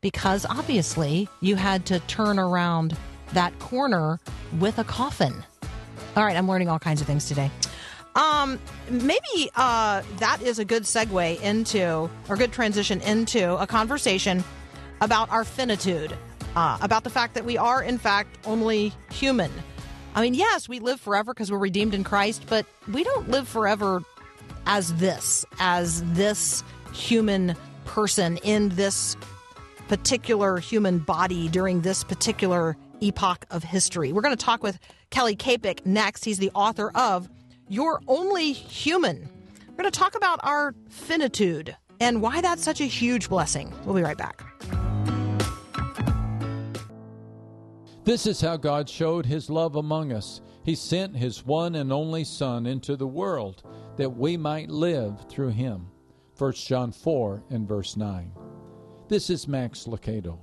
because 0.00 0.46
obviously 0.48 1.28
you 1.40 1.56
had 1.56 1.86
to 1.86 1.98
turn 2.00 2.38
around 2.38 2.96
that 3.32 3.58
corner 3.58 4.20
with 4.58 4.78
a 4.78 4.84
coffin. 4.84 5.34
All 6.16 6.24
right, 6.24 6.36
I'm 6.36 6.48
learning 6.48 6.68
all 6.68 6.78
kinds 6.78 7.00
of 7.00 7.06
things 7.06 7.26
today. 7.26 7.50
Um, 8.14 8.60
maybe 8.88 9.50
uh, 9.56 10.02
that 10.18 10.40
is 10.40 10.58
a 10.58 10.64
good 10.64 10.84
segue 10.84 11.40
into, 11.40 12.08
or 12.28 12.36
good 12.36 12.52
transition 12.52 13.00
into 13.00 13.56
a 13.60 13.66
conversation 13.66 14.44
about 15.00 15.30
our 15.30 15.44
finitude, 15.44 16.16
uh, 16.54 16.78
about 16.80 17.02
the 17.02 17.10
fact 17.10 17.34
that 17.34 17.44
we 17.44 17.58
are, 17.58 17.82
in 17.82 17.98
fact, 17.98 18.38
only 18.46 18.92
human. 19.10 19.50
I 20.14 20.22
mean, 20.22 20.34
yes, 20.34 20.68
we 20.68 20.78
live 20.78 21.00
forever 21.00 21.34
because 21.34 21.50
we're 21.50 21.58
redeemed 21.58 21.92
in 21.92 22.04
Christ, 22.04 22.44
but 22.48 22.66
we 22.92 23.02
don't 23.02 23.30
live 23.30 23.48
forever 23.48 24.02
as 24.66 24.94
this, 24.94 25.44
as 25.58 26.02
this 26.12 26.62
human 26.92 27.56
person 27.84 28.36
in 28.38 28.68
this 28.70 29.16
particular 29.88 30.58
human 30.58 31.00
body 31.00 31.48
during 31.48 31.80
this 31.80 32.04
particular 32.04 32.76
epoch 33.00 33.44
of 33.50 33.64
history. 33.64 34.12
We're 34.12 34.22
going 34.22 34.36
to 34.36 34.44
talk 34.44 34.62
with 34.62 34.78
Kelly 35.10 35.34
Kapic 35.34 35.84
next. 35.84 36.24
He's 36.24 36.38
the 36.38 36.52
author 36.54 36.92
of 36.94 37.28
You're 37.68 38.02
Only 38.06 38.52
Human. 38.52 39.26
We're 39.68 39.76
going 39.76 39.90
to 39.90 39.98
talk 39.98 40.16
about 40.16 40.38
our 40.42 40.74
finitude 40.90 41.74
and 41.98 42.20
why 42.20 42.42
that's 42.42 42.62
such 42.62 42.82
a 42.82 42.84
huge 42.84 43.30
blessing. 43.30 43.72
We'll 43.84 43.94
be 43.94 44.02
right 44.02 44.18
back. 44.18 44.44
This 48.04 48.26
is 48.26 48.42
how 48.42 48.58
God 48.58 48.86
showed 48.86 49.24
his 49.24 49.48
love 49.48 49.76
among 49.76 50.12
us. 50.12 50.42
He 50.62 50.74
sent 50.74 51.16
his 51.16 51.46
one 51.46 51.76
and 51.76 51.90
only 51.90 52.22
Son 52.22 52.66
into 52.66 52.96
the 52.96 53.06
world 53.06 53.62
that 53.96 54.10
we 54.10 54.36
might 54.36 54.68
live 54.68 55.24
through 55.30 55.50
him. 55.50 55.86
1 56.36 56.52
John 56.52 56.92
4 56.92 57.44
and 57.48 57.66
verse 57.66 57.96
9. 57.96 58.30
This 59.08 59.30
is 59.30 59.48
Max 59.48 59.84
Lucado. 59.84 60.38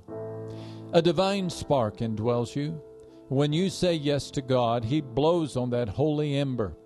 A 0.92 1.00
divine 1.00 1.48
spark 1.48 1.98
indwells 1.98 2.56
you. 2.56 2.82
When 3.28 3.52
you 3.52 3.70
say 3.70 3.94
yes 3.94 4.28
to 4.32 4.42
God, 4.42 4.84
he 4.84 5.00
blows 5.00 5.56
on 5.56 5.70
that 5.70 5.88
holy 5.88 6.36
ember 6.36 6.76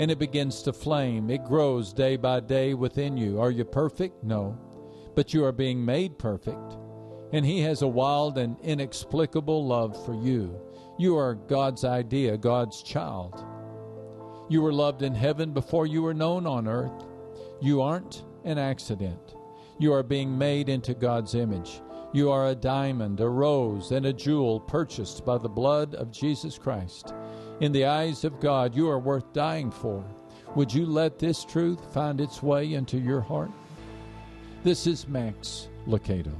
and 0.00 0.10
it 0.10 0.18
begins 0.18 0.62
to 0.62 0.72
flame. 0.72 1.28
It 1.28 1.44
grows 1.44 1.92
day 1.92 2.16
by 2.16 2.40
day 2.40 2.72
within 2.72 3.18
you. 3.18 3.38
Are 3.38 3.50
you 3.50 3.66
perfect? 3.66 4.24
No. 4.24 4.58
But 5.14 5.34
you 5.34 5.44
are 5.44 5.52
being 5.52 5.84
made 5.84 6.18
perfect. 6.18 6.78
And 7.34 7.44
He 7.44 7.60
has 7.60 7.82
a 7.82 7.86
wild 7.86 8.38
and 8.38 8.58
inexplicable 8.60 9.66
love 9.66 10.02
for 10.06 10.14
you. 10.14 10.58
You 10.98 11.18
are 11.18 11.34
God's 11.34 11.84
idea, 11.84 12.38
God's 12.38 12.82
child. 12.82 13.44
You 14.48 14.62
were 14.62 14.72
loved 14.72 15.02
in 15.02 15.14
heaven 15.14 15.52
before 15.52 15.86
you 15.86 16.00
were 16.00 16.14
known 16.14 16.46
on 16.46 16.66
earth. 16.66 17.06
You 17.60 17.82
aren't 17.82 18.24
an 18.44 18.56
accident. 18.56 19.34
You 19.78 19.92
are 19.92 20.02
being 20.02 20.36
made 20.36 20.70
into 20.70 20.94
God's 20.94 21.34
image. 21.34 21.82
You 22.14 22.30
are 22.30 22.48
a 22.48 22.54
diamond, 22.54 23.20
a 23.20 23.28
rose, 23.28 23.90
and 23.90 24.06
a 24.06 24.14
jewel 24.14 24.60
purchased 24.60 25.26
by 25.26 25.36
the 25.36 25.50
blood 25.50 25.94
of 25.94 26.10
Jesus 26.10 26.56
Christ. 26.56 27.12
In 27.60 27.72
the 27.72 27.84
eyes 27.84 28.24
of 28.24 28.40
God, 28.40 28.74
you 28.74 28.88
are 28.88 28.98
worth 28.98 29.34
dying 29.34 29.70
for. 29.70 30.02
Would 30.56 30.72
you 30.72 30.86
let 30.86 31.18
this 31.18 31.44
truth 31.44 31.92
find 31.92 32.18
its 32.18 32.42
way 32.42 32.72
into 32.72 32.98
your 32.98 33.20
heart? 33.20 33.50
This 34.64 34.86
is 34.86 35.06
Max 35.06 35.68
Lucado. 35.86 36.32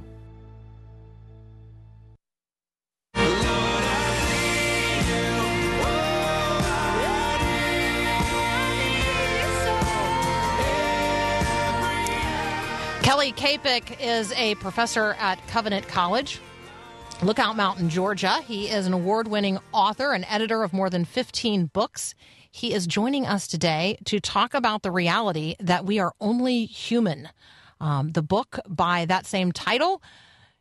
Kelly 13.03 13.31
Kapic 13.33 13.97
is 14.01 14.31
a 14.33 14.55
professor 14.55 15.13
at 15.19 15.45
Covenant 15.47 15.87
College, 15.87 16.39
Lookout 17.23 17.55
Mountain, 17.55 17.89
Georgia. 17.89 18.41
He 18.41 18.67
is 18.67 18.87
an 18.87 18.93
award 18.93 19.27
winning 19.27 19.59
author 19.73 20.11
and 20.13 20.25
editor 20.27 20.63
of 20.63 20.73
more 20.73 20.89
than 20.89 21.05
15 21.05 21.67
books. 21.67 22.15
He 22.49 22.73
is 22.73 22.87
joining 22.87 23.27
us 23.27 23.47
today 23.47 23.99
to 24.05 24.19
talk 24.19 24.55
about 24.55 24.81
the 24.81 24.89
reality 24.91 25.55
that 25.59 25.85
we 25.85 25.99
are 25.99 26.13
only 26.19 26.65
human. 26.65 27.29
Um, 27.79 28.11
the 28.11 28.23
book 28.23 28.59
by 28.67 29.05
that 29.05 29.27
same 29.27 29.51
title, 29.51 30.01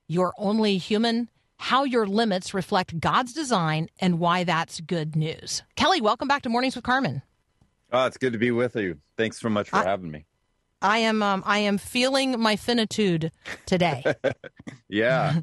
You're 0.06 0.34
Only 0.36 0.76
Human 0.76 1.30
How 1.56 1.84
Your 1.84 2.06
Limits 2.06 2.52
Reflect 2.52 3.00
God's 3.00 3.32
Design 3.32 3.88
and 3.98 4.18
Why 4.18 4.44
That's 4.44 4.80
Good 4.80 5.16
News. 5.16 5.62
Kelly, 5.76 6.02
welcome 6.02 6.28
back 6.28 6.42
to 6.42 6.50
Mornings 6.50 6.76
with 6.76 6.84
Carmen. 6.84 7.22
Oh, 7.90 8.04
it's 8.04 8.18
good 8.18 8.34
to 8.34 8.38
be 8.38 8.50
with 8.50 8.76
you. 8.76 8.98
Thanks 9.16 9.40
so 9.40 9.48
much 9.48 9.70
for 9.70 9.76
I- 9.76 9.84
having 9.84 10.10
me. 10.10 10.26
I 10.82 10.98
am 10.98 11.22
um, 11.22 11.42
I 11.44 11.58
am 11.58 11.76
feeling 11.76 12.40
my 12.40 12.56
finitude 12.56 13.32
today. 13.66 14.02
Yeah. 14.88 15.40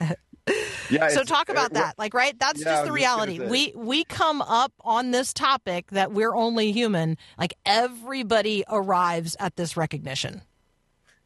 yeah. 0.90 1.08
so 1.08 1.24
talk 1.24 1.48
about 1.48 1.70
uh, 1.72 1.74
that. 1.74 1.98
Like 1.98 2.14
right, 2.14 2.38
that's 2.38 2.60
Yeah, 2.60 2.64
just 2.64 2.84
the 2.84 2.92
was 2.92 3.00
just 3.00 3.18
reality. 3.18 3.40
We 3.40 3.72
we 3.76 4.04
come 4.04 4.42
up 4.42 4.72
on 4.80 5.10
this 5.10 5.32
topic 5.32 5.90
that 5.90 6.12
we're 6.12 6.34
only 6.34 6.72
human. 6.72 7.16
Like 7.38 7.54
everybody 7.66 8.64
arrives 8.68 9.36
at 9.38 9.56
this 9.56 9.76
recognition. 9.76 10.42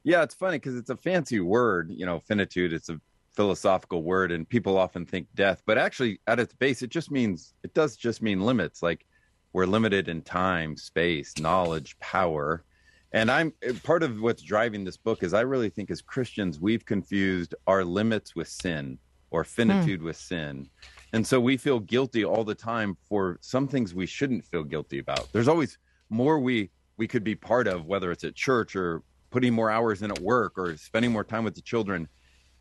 Yeah, 0.04 0.22
it's 0.22 0.34
funny 0.34 0.56
because 0.56 0.76
it's 0.76 0.90
a 0.90 0.96
fancy 0.96 1.40
word, 1.40 1.90
you 1.90 2.06
know, 2.06 2.20
finitude. 2.20 2.72
It's 2.72 2.88
a 2.88 3.00
philosophical 3.34 4.02
word, 4.02 4.32
and 4.32 4.48
people 4.48 4.76
often 4.76 5.06
think 5.06 5.26
death, 5.34 5.62
but 5.64 5.78
actually, 5.78 6.20
at 6.26 6.38
its 6.38 6.54
base, 6.54 6.82
it 6.82 6.90
just 6.90 7.10
means 7.10 7.54
it 7.62 7.74
does 7.74 7.96
just 7.96 8.22
mean 8.22 8.40
limits. 8.40 8.82
Like 8.82 9.06
we're 9.52 9.66
limited 9.66 10.08
in 10.08 10.22
time, 10.22 10.76
space, 10.76 11.38
knowledge, 11.38 11.98
power. 11.98 12.64
And 13.12 13.30
I'm 13.30 13.52
part 13.82 14.02
of 14.02 14.20
what's 14.20 14.42
driving 14.42 14.84
this 14.84 14.96
book 14.96 15.22
is 15.22 15.34
I 15.34 15.42
really 15.42 15.68
think 15.68 15.90
as 15.90 16.00
Christians 16.00 16.58
we've 16.58 16.84
confused 16.84 17.54
our 17.66 17.84
limits 17.84 18.34
with 18.34 18.48
sin 18.48 18.98
or 19.32 19.42
hmm. 19.42 19.48
finitude 19.48 20.02
with 20.02 20.16
sin. 20.16 20.68
And 21.12 21.26
so 21.26 21.40
we 21.40 21.56
feel 21.56 21.80
guilty 21.80 22.24
all 22.24 22.44
the 22.44 22.54
time 22.54 22.96
for 23.08 23.38
some 23.40 23.68
things 23.68 23.94
we 23.94 24.06
shouldn't 24.06 24.44
feel 24.44 24.62
guilty 24.62 24.98
about. 24.98 25.30
There's 25.32 25.48
always 25.48 25.78
more 26.08 26.38
we 26.38 26.70
we 26.98 27.08
could 27.08 27.24
be 27.24 27.34
part 27.34 27.66
of 27.66 27.86
whether 27.86 28.12
it's 28.12 28.24
at 28.24 28.34
church 28.34 28.76
or 28.76 29.02
putting 29.30 29.52
more 29.52 29.70
hours 29.70 30.02
in 30.02 30.10
at 30.10 30.20
work 30.20 30.58
or 30.58 30.76
spending 30.76 31.10
more 31.10 31.24
time 31.24 31.42
with 31.42 31.54
the 31.54 31.62
children. 31.62 32.06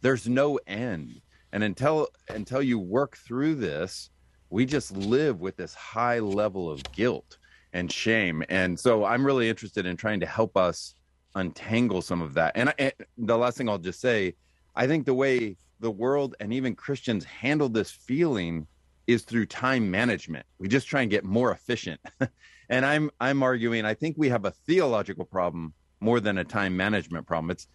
There's 0.02 0.28
no 0.28 0.58
end. 0.68 1.22
And 1.54 1.64
until 1.64 2.08
until 2.30 2.62
you 2.62 2.80
work 2.80 3.18
through 3.18 3.56
this, 3.56 4.10
we 4.50 4.66
just 4.66 4.92
live 4.92 5.40
with 5.40 5.58
this 5.58 5.74
high 5.74 6.20
level 6.20 6.70
of 6.70 6.84
guilt 6.92 7.38
and 7.74 7.92
shame. 7.92 8.44
And 8.50 8.78
so 8.80 9.06
I'm 9.06 9.26
really 9.26 9.50
interested 9.50 9.86
in 9.86 9.96
trying 9.96 10.20
to 10.22 10.26
help 10.26 10.58
us 10.58 10.96
untangle 11.36 12.02
some 12.02 12.22
of 12.22 12.34
that. 12.34 12.52
And, 12.56 12.70
I, 12.70 12.74
and 12.78 12.94
the 13.18 13.38
last 13.38 13.58
thing 13.58 13.70
I'll 13.70 13.78
just 13.78 14.02
say, 14.02 14.36
I 14.76 14.88
think 14.88 15.06
the 15.06 15.14
way 15.14 15.56
the 15.82 15.92
world 15.92 16.36
and 16.40 16.54
even 16.54 16.76
Christians 16.76 17.26
handle 17.26 17.68
this 17.68 17.92
feeling 17.92 18.68
is 19.08 19.24
through 19.24 19.48
time 19.48 19.92
management. 19.92 20.46
We 20.60 20.68
just 20.68 20.88
try 20.88 21.02
and 21.02 21.12
get 21.12 21.26
more 21.26 21.52
efficient. 21.52 22.00
and 22.70 22.86
I'm 22.86 23.10
I'm 23.20 23.44
arguing 23.44 23.84
I 23.84 23.94
think 23.94 24.16
we 24.18 24.30
have 24.30 24.46
a 24.46 24.52
theological 24.52 25.26
problem 25.26 25.74
more 26.00 26.20
than 26.20 26.38
a 26.38 26.44
time 26.44 26.78
management 26.78 27.28
problem. 27.28 27.52
It's 27.52 27.68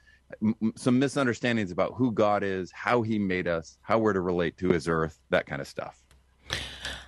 m- 0.42 0.72
some 0.76 0.98
misunderstandings 0.98 1.70
about 1.70 1.94
who 1.94 2.12
God 2.12 2.42
is, 2.42 2.72
how 2.72 3.02
he 3.02 3.18
made 3.18 3.46
us, 3.46 3.78
how 3.82 3.98
we're 3.98 4.14
to 4.14 4.20
relate 4.20 4.56
to 4.58 4.70
his 4.70 4.88
earth, 4.88 5.20
that 5.30 5.46
kind 5.46 5.60
of 5.60 5.68
stuff. 5.68 6.02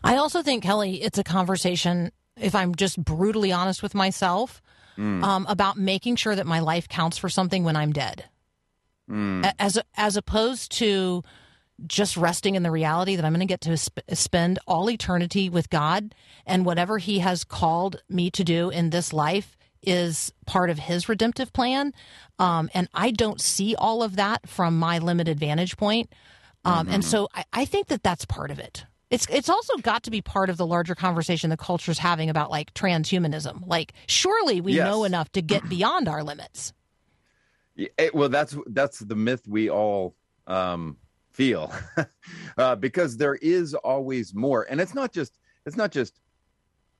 I 0.05 0.17
also 0.17 0.43
think 0.43 0.63
Kelly, 0.63 1.03
it's 1.03 1.19
a 1.19 1.25
conversation. 1.25 2.13
If 2.37 2.55
I'm 2.55 2.75
just 2.75 3.03
brutally 3.03 3.51
honest 3.51 3.83
with 3.83 3.95
myself, 3.95 4.63
um, 4.97 5.47
about 5.49 5.77
making 5.77 6.17
sure 6.17 6.35
that 6.35 6.47
my 6.47 6.59
life 6.59 6.89
counts 6.89 7.17
for 7.19 7.29
something 7.29 7.63
when 7.63 7.77
I'm 7.77 7.93
dead, 7.93 8.25
A- 9.09 9.55
as 9.63 9.79
as 9.97 10.17
opposed 10.17 10.73
to 10.79 11.23
just 11.87 12.17
resting 12.17 12.57
in 12.57 12.63
the 12.65 12.71
reality 12.71 13.15
that 13.17 13.25
I'm 13.25 13.33
going 13.33 13.41
to 13.41 13.47
get 13.47 13.61
to 13.63 13.77
sp- 13.79 14.03
spend 14.13 14.59
all 14.67 14.91
eternity 14.91 15.49
with 15.49 15.71
God, 15.71 16.15
and 16.45 16.65
whatever 16.67 16.99
He 16.99 17.21
has 17.21 17.45
called 17.45 18.03
me 18.09 18.31
to 18.33 18.43
do 18.45 18.69
in 18.71 18.91
this 18.91 19.13
life 19.13 19.57
is 19.83 20.33
part 20.45 20.71
of 20.71 20.79
His 20.81 21.09
redemptive 21.09 21.53
plan. 21.53 21.93
Um, 22.41 22.69
and 22.75 22.89
I 22.95 23.13
don't 23.13 23.41
see 23.41 23.77
all 23.77 24.03
of 24.03 24.17
that 24.17 24.49
from 24.49 24.77
my 24.79 24.99
limited 24.99 25.39
vantage 25.39 25.77
point. 25.77 26.13
Um, 26.65 26.89
And 26.89 27.05
so 27.05 27.29
I, 27.33 27.45
I 27.53 27.65
think 27.65 27.87
that 27.87 28.03
that's 28.03 28.25
part 28.25 28.51
of 28.51 28.59
it. 28.59 28.85
It's 29.11 29.27
it's 29.31 29.49
also 29.49 29.77
got 29.79 30.03
to 30.03 30.11
be 30.11 30.21
part 30.21 30.51
of 30.51 30.57
the 30.57 30.67
larger 30.67 30.95
conversation 30.97 31.49
the 31.49 31.57
culture's 31.57 31.99
having 31.99 32.29
about 32.29 32.51
like 32.51 32.75
transhumanism. 32.75 33.67
Like, 33.67 33.93
surely 34.09 34.61
we 34.61 34.73
Yes. 34.75 34.85
know 34.85 35.05
enough 35.05 35.31
to 35.33 35.41
get 35.43 35.67
beyond 35.69 36.09
our 36.09 36.23
limits. 36.25 36.73
Yeah, 37.79 37.89
it- 37.99 38.15
well, 38.15 38.29
that's 38.31 38.57
that's 38.69 39.01
the 39.01 39.17
myth 39.17 39.43
we 39.49 39.71
all 39.71 40.17
um, 40.49 40.99
feel, 41.33 41.73
uh, 42.59 42.77
because 42.77 43.17
there 43.17 43.37
is 43.37 43.75
always 43.75 44.35
more, 44.35 44.67
and 44.71 44.81
it's 44.81 44.95
not 44.95 45.13
just 45.13 45.39
it's 45.67 45.77
not 45.77 45.93
just 45.93 46.21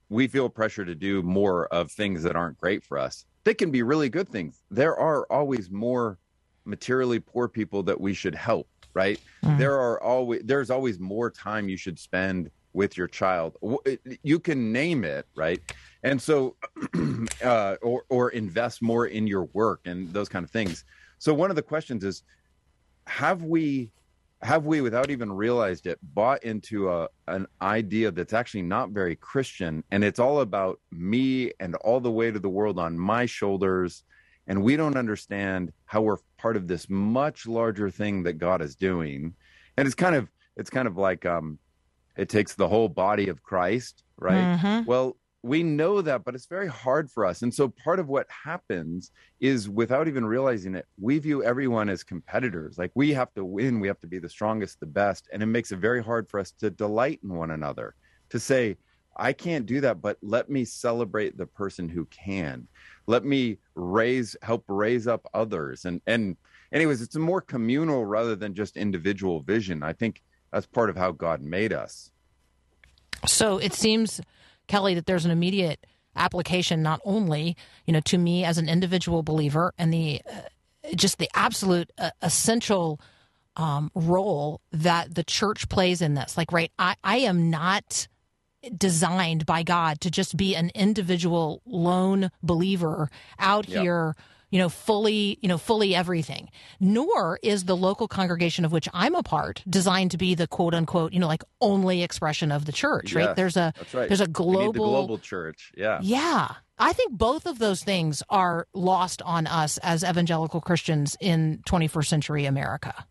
we 0.09 0.27
feel 0.27 0.49
pressure 0.49 0.85
to 0.85 0.95
do 0.95 1.21
more 1.23 1.67
of 1.67 1.91
things 1.91 2.23
that 2.23 2.35
aren't 2.37 2.57
great 2.57 2.83
for 2.83 2.97
us. 2.97 3.25
They 3.43 3.53
can 3.55 3.71
be 3.71 3.83
really 3.83 4.09
good 4.09 4.29
things. 4.29 4.63
There 4.71 4.97
are 4.97 5.25
always 5.31 5.69
more 5.71 6.19
materially 6.65 7.19
poor 7.19 7.49
people 7.49 7.83
that 7.83 8.01
we 8.01 8.13
should 8.15 8.35
help. 8.35 8.69
Right? 8.95 9.19
There 9.59 9.75
are 9.79 10.01
always 10.03 10.43
there's 10.45 10.71
always 10.71 10.99
more 10.99 11.31
time 11.31 11.69
you 11.69 11.77
should 11.77 11.99
spend 11.99 12.51
with 12.73 12.97
your 12.97 13.07
child. 13.07 13.57
You 14.23 14.39
can 14.39 14.71
name 14.73 15.03
it, 15.05 15.27
right? 15.35 15.61
And 16.03 16.21
so, 16.21 16.55
uh, 17.43 17.75
or 17.81 18.03
or 18.09 18.29
invest 18.29 18.81
more 18.81 19.07
in 19.07 19.27
your 19.27 19.45
work 19.53 19.81
and 19.85 20.11
those 20.13 20.29
kind 20.29 20.43
of 20.45 20.51
things. 20.51 20.85
So 21.17 21.33
one 21.33 21.49
of 21.49 21.55
the 21.55 21.61
questions 21.61 22.03
is, 22.03 22.23
have 23.07 23.43
we 23.43 23.91
have 24.41 24.65
we, 24.65 24.79
without 24.79 25.09
even 25.09 25.29
realized 25.33 25.85
it, 25.85 25.99
bought 26.01 26.41
into 26.43 26.89
a 26.89 27.09
an 27.27 27.45
idea 27.61 28.11
that's 28.11 28.31
actually 28.31 28.61
not 28.61 28.91
very 28.91 29.15
Christian, 29.17 29.83
and 29.91 30.03
it's 30.03 30.19
all 30.19 30.39
about 30.39 30.79
me 30.91 31.51
and 31.59 31.75
all 31.75 31.99
the 31.99 32.11
weight 32.11 32.35
of 32.37 32.41
the 32.41 32.49
world 32.49 32.79
on 32.79 32.97
my 32.97 33.25
shoulders, 33.25 34.05
and 34.47 34.63
we 34.63 34.77
don't 34.77 34.95
understand 34.95 35.73
how 35.85 36.01
we're 36.01 36.17
part 36.37 36.55
of 36.55 36.67
this 36.67 36.89
much 36.89 37.45
larger 37.45 37.89
thing 37.89 38.23
that 38.23 38.33
God 38.33 38.61
is 38.61 38.75
doing, 38.75 39.33
and 39.75 39.85
it's 39.85 39.95
kind 39.95 40.15
of 40.15 40.29
it's 40.55 40.69
kind 40.69 40.87
of 40.87 40.95
like 40.95 41.25
um, 41.25 41.59
it 42.15 42.29
takes 42.29 42.55
the 42.55 42.67
whole 42.69 42.87
body 42.87 43.27
of 43.27 43.43
Christ, 43.43 44.03
right? 44.17 44.57
Mhm. 44.57 44.85
Well, 44.85 45.17
we 45.41 45.63
know 45.63 46.01
that, 46.01 46.25
but 46.25 46.35
it's 46.35 46.47
very 46.47 46.67
hard 46.67 47.09
for 47.09 47.25
us. 47.25 47.41
And 47.43 47.53
so 47.53 47.69
part 47.69 47.99
of 47.99 48.09
what 48.09 48.27
happens 48.29 49.11
is 49.39 49.69
without 49.69 50.07
even 50.07 50.25
realizing 50.25 50.75
it, 50.75 50.85
we 50.99 51.17
view 51.19 51.43
everyone 51.43 51.87
as 51.87 52.03
competitors. 52.03 52.77
Like 52.77 52.91
we 52.93 53.13
have 53.13 53.33
to 53.35 53.45
win, 53.45 53.79
we 53.79 53.87
have 53.87 53.99
to 54.01 54.07
be 54.07 54.19
the 54.19 54.29
strongest, 54.29 54.79
the 54.79 54.85
best. 54.85 55.29
And 55.31 55.41
it 55.41 55.45
makes 55.45 55.71
it 55.71 55.77
very 55.77 56.03
hard 56.03 56.29
for 56.29 56.39
us 56.39 56.51
to 56.59 56.69
delight 56.69 57.21
in 57.23 57.33
one 57.33 57.51
another, 57.51 57.95
to 58.29 58.39
say, 58.39 58.77
I 59.15 59.33
can't 59.33 59.65
do 59.65 59.81
that, 59.81 60.01
but 60.01 60.17
let 60.21 60.49
me 60.49 60.65
celebrate 60.65 61.37
the 61.37 61.45
person 61.45 61.89
who 61.89 62.05
can. 62.05 62.67
Let 63.07 63.25
me 63.25 63.57
raise, 63.75 64.35
help 64.41 64.63
raise 64.67 65.07
up 65.07 65.25
others. 65.33 65.85
And, 65.85 66.01
and, 66.07 66.37
anyways, 66.71 67.01
it's 67.01 67.15
a 67.15 67.19
more 67.19 67.41
communal 67.41 68.05
rather 68.05 68.35
than 68.35 68.53
just 68.53 68.77
individual 68.77 69.41
vision. 69.41 69.83
I 69.83 69.93
think 69.93 70.21
that's 70.53 70.65
part 70.65 70.89
of 70.89 70.95
how 70.95 71.11
God 71.11 71.41
made 71.41 71.73
us. 71.73 72.11
So 73.27 73.57
it 73.57 73.73
seems, 73.73 74.21
Kelly, 74.69 74.93
that 74.95 75.05
there's 75.05 75.25
an 75.25 75.31
immediate 75.31 75.85
application 76.15 76.81
not 76.81 77.01
only, 77.03 77.57
you 77.85 77.91
know, 77.93 77.99
to 78.01 78.17
me 78.17 78.45
as 78.45 78.57
an 78.57 78.69
individual 78.69 79.23
believer 79.23 79.73
and 79.77 79.93
the 79.93 80.21
uh, 80.31 80.41
just 80.95 81.17
the 81.17 81.29
absolute 81.33 81.91
uh, 81.97 82.11
essential 82.21 82.99
um, 83.57 83.91
role 83.93 84.61
that 84.71 85.15
the 85.15 85.23
church 85.23 85.67
plays 85.67 86.01
in 86.01 86.13
this. 86.13 86.37
Like, 86.37 86.51
right, 86.53 86.71
I, 86.79 86.95
I 87.03 87.17
am 87.17 87.49
not 87.49 88.07
designed 88.77 89.45
by 89.45 89.63
God 89.63 89.99
to 90.01 90.11
just 90.11 90.37
be 90.37 90.55
an 90.55 90.71
individual 90.75 91.61
lone 91.65 92.31
believer 92.41 93.09
out 93.37 93.67
Yep. 93.67 93.81
here, 93.81 94.15
you 94.49 94.59
know, 94.59 94.69
fully, 94.69 95.37
you 95.41 95.47
know, 95.47 95.57
fully 95.57 95.95
everything. 95.95 96.49
Nor 96.79 97.39
is 97.43 97.65
the 97.65 97.75
local 97.75 98.07
congregation 98.07 98.65
of 98.65 98.71
which 98.71 98.87
I'm 98.93 99.15
a 99.15 99.23
part 99.23 99.63
designed 99.69 100.11
to 100.11 100.17
be 100.17 100.35
the 100.35 100.47
quote 100.47 100.73
unquote, 100.73 101.13
you 101.13 101.19
know, 101.19 101.27
like 101.27 101.43
only 101.61 102.03
expression 102.03 102.51
of 102.51 102.65
the 102.65 102.71
church, 102.71 103.13
right? 103.13 103.35
There's 103.35 103.57
a 103.57 103.73
That's 103.77 103.93
right. 103.93 104.07
there's 104.07 104.21
a 104.21 104.27
global 104.27 104.73
the 104.73 104.79
global 104.79 105.17
church. 105.17 105.71
Yeah. 105.75 105.99
yeah. 106.01 106.55
I 106.77 106.93
think 106.93 107.11
both 107.11 107.45
of 107.45 107.59
those 107.59 107.83
things 107.83 108.23
are 108.29 108.67
lost 108.73 109.21
on 109.21 109.47
us 109.47 109.77
as 109.79 110.03
evangelical 110.03 110.61
Christians 110.61 111.17
in 111.19 111.61
21st 111.67 112.07
century 112.07 112.45
America. 112.45 113.05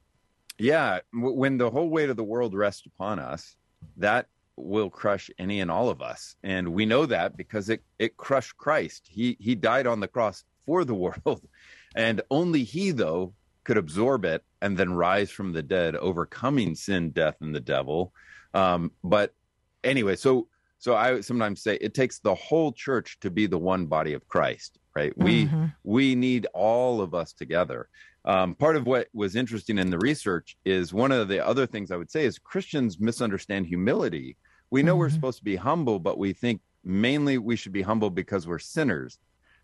Yeah. 0.58 1.00
When 1.12 1.58
the 1.58 1.70
whole 1.70 1.88
weight 1.88 2.10
of 2.10 2.16
the 2.16 2.24
world 2.24 2.54
rests 2.54 2.86
upon 2.86 3.18
us, 3.18 3.56
that 3.98 4.26
will 4.56 4.90
crush 4.90 5.30
any 5.38 5.60
and 5.60 5.70
all 5.70 5.88
of 5.88 6.02
us. 6.02 6.34
And 6.42 6.70
we 6.70 6.86
know 6.86 7.06
that 7.06 7.36
because 7.36 7.68
it, 7.68 7.82
it 7.98 8.16
crushed 8.16 8.56
Christ. 8.56 9.06
He 9.08 9.36
he 9.38 9.54
died 9.54 9.86
on 9.86 10.00
the 10.00 10.08
cross 10.08 10.44
for 10.68 10.84
the 10.84 10.94
world. 11.04 11.42
And 11.96 12.20
only 12.30 12.62
he, 12.62 12.90
though, 12.90 13.34
could 13.64 13.78
absorb 13.78 14.24
it 14.24 14.44
and 14.60 14.76
then 14.76 14.92
rise 14.92 15.30
from 15.30 15.52
the 15.52 15.62
dead, 15.62 15.96
overcoming 15.96 16.74
sin, 16.74 17.10
death, 17.10 17.36
and 17.40 17.54
the 17.54 17.60
devil. 17.60 18.12
Um, 18.54 18.92
but 19.02 19.32
anyway, 19.82 20.14
so 20.16 20.48
so 20.80 20.94
I 20.94 21.20
sometimes 21.22 21.62
say 21.62 21.76
it 21.80 21.92
takes 21.92 22.20
the 22.20 22.36
whole 22.36 22.72
church 22.72 23.18
to 23.22 23.30
be 23.30 23.46
the 23.46 23.58
one 23.58 23.86
body 23.86 24.12
of 24.12 24.28
Christ, 24.28 24.78
right? 24.94 25.12
We 25.16 25.46
Mhm. 25.46 25.74
we 25.82 26.14
need 26.14 26.46
all 26.54 27.00
of 27.00 27.14
us 27.14 27.32
together. 27.32 27.88
Um, 28.24 28.54
part 28.54 28.76
of 28.76 28.86
what 28.86 29.08
was 29.12 29.34
interesting 29.34 29.78
in 29.78 29.90
the 29.90 29.98
research 29.98 30.56
is 30.64 30.92
one 30.92 31.12
of 31.12 31.28
the 31.28 31.44
other 31.44 31.66
things 31.66 31.90
I 31.90 31.96
would 31.96 32.10
say 32.10 32.24
is 32.26 32.38
Christians 32.38 33.00
misunderstand 33.00 33.66
humility. 33.66 34.36
We 34.70 34.82
know 34.82 34.96
we're 34.96 35.08
Mhm. 35.08 35.18
supposed 35.18 35.38
to 35.38 35.44
be 35.44 35.56
humble, 35.56 35.98
but 35.98 36.18
we 36.18 36.32
think 36.32 36.60
mainly 36.84 37.38
we 37.38 37.56
should 37.56 37.72
be 37.72 37.82
humble 37.82 38.10
because 38.10 38.46
we're 38.46 38.58
sinners. 38.76 39.18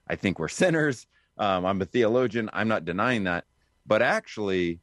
I 0.09 0.17
think 0.17 0.38
we're 0.38 0.49
sinners. 0.49 1.07
Um, 1.38 1.64
I'm 1.64 1.83
a 1.83 1.85
theologian. 1.85 2.51
I'm 2.53 2.69
not 2.69 2.85
denying 2.85 3.25
that. 3.25 3.45
But 3.87 4.03
actually, 4.03 4.81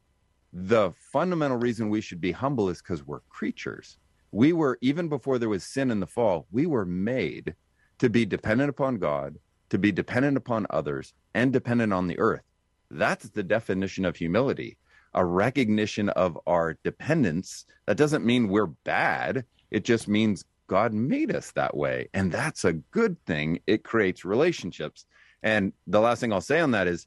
the 0.52 0.92
fundamental 1.12 1.56
reason 1.56 1.88
we 1.88 2.00
should 2.00 2.20
be 2.20 2.32
humble 2.32 2.68
is 2.68 2.82
because 2.82 3.06
we're 3.06 3.20
creatures. 3.28 3.98
We 4.32 4.52
were, 4.52 4.78
even 4.80 5.08
before 5.08 5.38
there 5.38 5.48
was 5.48 5.64
sin 5.64 5.90
in 5.90 6.00
the 6.00 6.06
fall, 6.06 6.46
we 6.50 6.66
were 6.66 6.86
made 6.86 7.54
to 7.98 8.10
be 8.10 8.24
dependent 8.24 8.70
upon 8.70 8.98
God, 8.98 9.36
to 9.70 9.78
be 9.78 9.92
dependent 9.92 10.36
upon 10.36 10.66
others, 10.70 11.14
and 11.34 11.52
dependent 11.52 11.92
on 11.92 12.06
the 12.06 12.18
earth. 12.18 12.42
That's 12.90 13.28
the 13.30 13.42
definition 13.42 14.04
of 14.04 14.16
humility 14.16 14.76
a 15.14 15.24
recognition 15.24 16.08
of 16.10 16.38
our 16.46 16.78
dependence. 16.84 17.66
That 17.86 17.96
doesn't 17.96 18.24
mean 18.24 18.48
we're 18.48 18.66
bad, 18.66 19.44
it 19.70 19.84
just 19.84 20.08
means 20.08 20.44
God 20.72 20.94
made 20.94 21.36
us 21.36 21.52
that 21.52 21.76
way. 21.76 22.08
And 22.14 22.32
that's 22.32 22.64
a 22.64 22.72
good 22.72 23.22
thing. 23.26 23.60
It 23.66 23.84
creates 23.84 24.24
relationships. 24.24 25.04
And 25.42 25.74
the 25.86 26.00
last 26.00 26.20
thing 26.20 26.32
I'll 26.32 26.40
say 26.40 26.60
on 26.60 26.70
that 26.70 26.86
is 26.86 27.06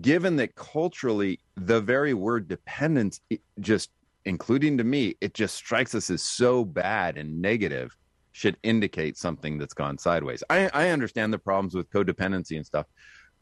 given 0.00 0.34
that 0.36 0.56
culturally, 0.56 1.38
the 1.54 1.80
very 1.80 2.14
word 2.14 2.48
dependence, 2.48 3.20
just 3.60 3.90
including 4.24 4.76
to 4.78 4.82
me, 4.82 5.14
it 5.20 5.34
just 5.34 5.54
strikes 5.54 5.94
us 5.94 6.10
as 6.10 6.20
so 6.20 6.64
bad 6.64 7.16
and 7.16 7.40
negative, 7.40 7.96
should 8.32 8.56
indicate 8.64 9.16
something 9.16 9.56
that's 9.56 9.72
gone 9.72 9.96
sideways. 9.96 10.42
I, 10.50 10.68
I 10.74 10.88
understand 10.88 11.32
the 11.32 11.38
problems 11.38 11.76
with 11.76 11.88
codependency 11.90 12.56
and 12.56 12.66
stuff, 12.66 12.86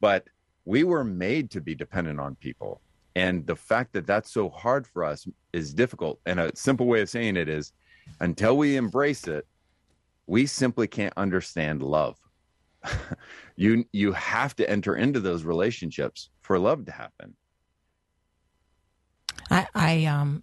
but 0.03 0.27
we 0.67 0.85
were 0.85 1.05
made 1.05 1.51
to 1.53 1.63
be 1.63 1.75
dependent 1.75 2.21
on 2.21 2.35
people. 2.35 2.83
And 3.17 3.47
the 3.47 3.57
fact 3.57 3.95
that 3.95 4.07
that's 4.07 4.31
so 4.31 4.51
hard 4.51 4.87
for 4.87 5.05
us 5.05 5.27
is 5.55 5.73
difficult. 5.73 6.21
And 6.27 6.39
a 6.39 6.55
simple 6.55 6.87
way 6.87 7.01
of 7.01 7.09
saying 7.09 7.39
it 7.39 7.49
is 7.49 7.73
until 8.21 8.57
we 8.57 8.77
embrace 8.77 9.27
it, 9.27 9.47
we 10.27 10.47
simply 10.47 10.87
can't 10.87 11.13
understand 11.17 11.83
love. 11.83 12.19
you 13.57 13.85
you 13.93 14.13
have 14.13 14.57
to 14.57 14.69
enter 14.69 14.97
into 14.97 15.21
those 15.21 15.45
relationships 15.45 16.31
for 16.41 16.59
love 16.59 16.85
to 16.87 16.93
happen. 16.93 17.35
I, 19.51 19.67
I 19.75 20.05
um 20.07 20.43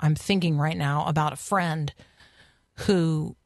I'm 0.00 0.14
thinking 0.14 0.58
right 0.58 0.76
now 0.76 1.06
about 1.06 1.32
a 1.32 1.36
friend 1.36 1.92
who 2.80 3.36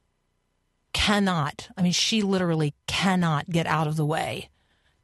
cannot, 0.92 1.68
I 1.77 1.83
mean, 1.83 1.92
she 1.92 2.22
literally 2.22 2.74
cannot 2.87 3.51
get 3.51 3.66
out 3.66 3.87
of 3.87 3.96
the 3.96 4.07
way 4.07 4.51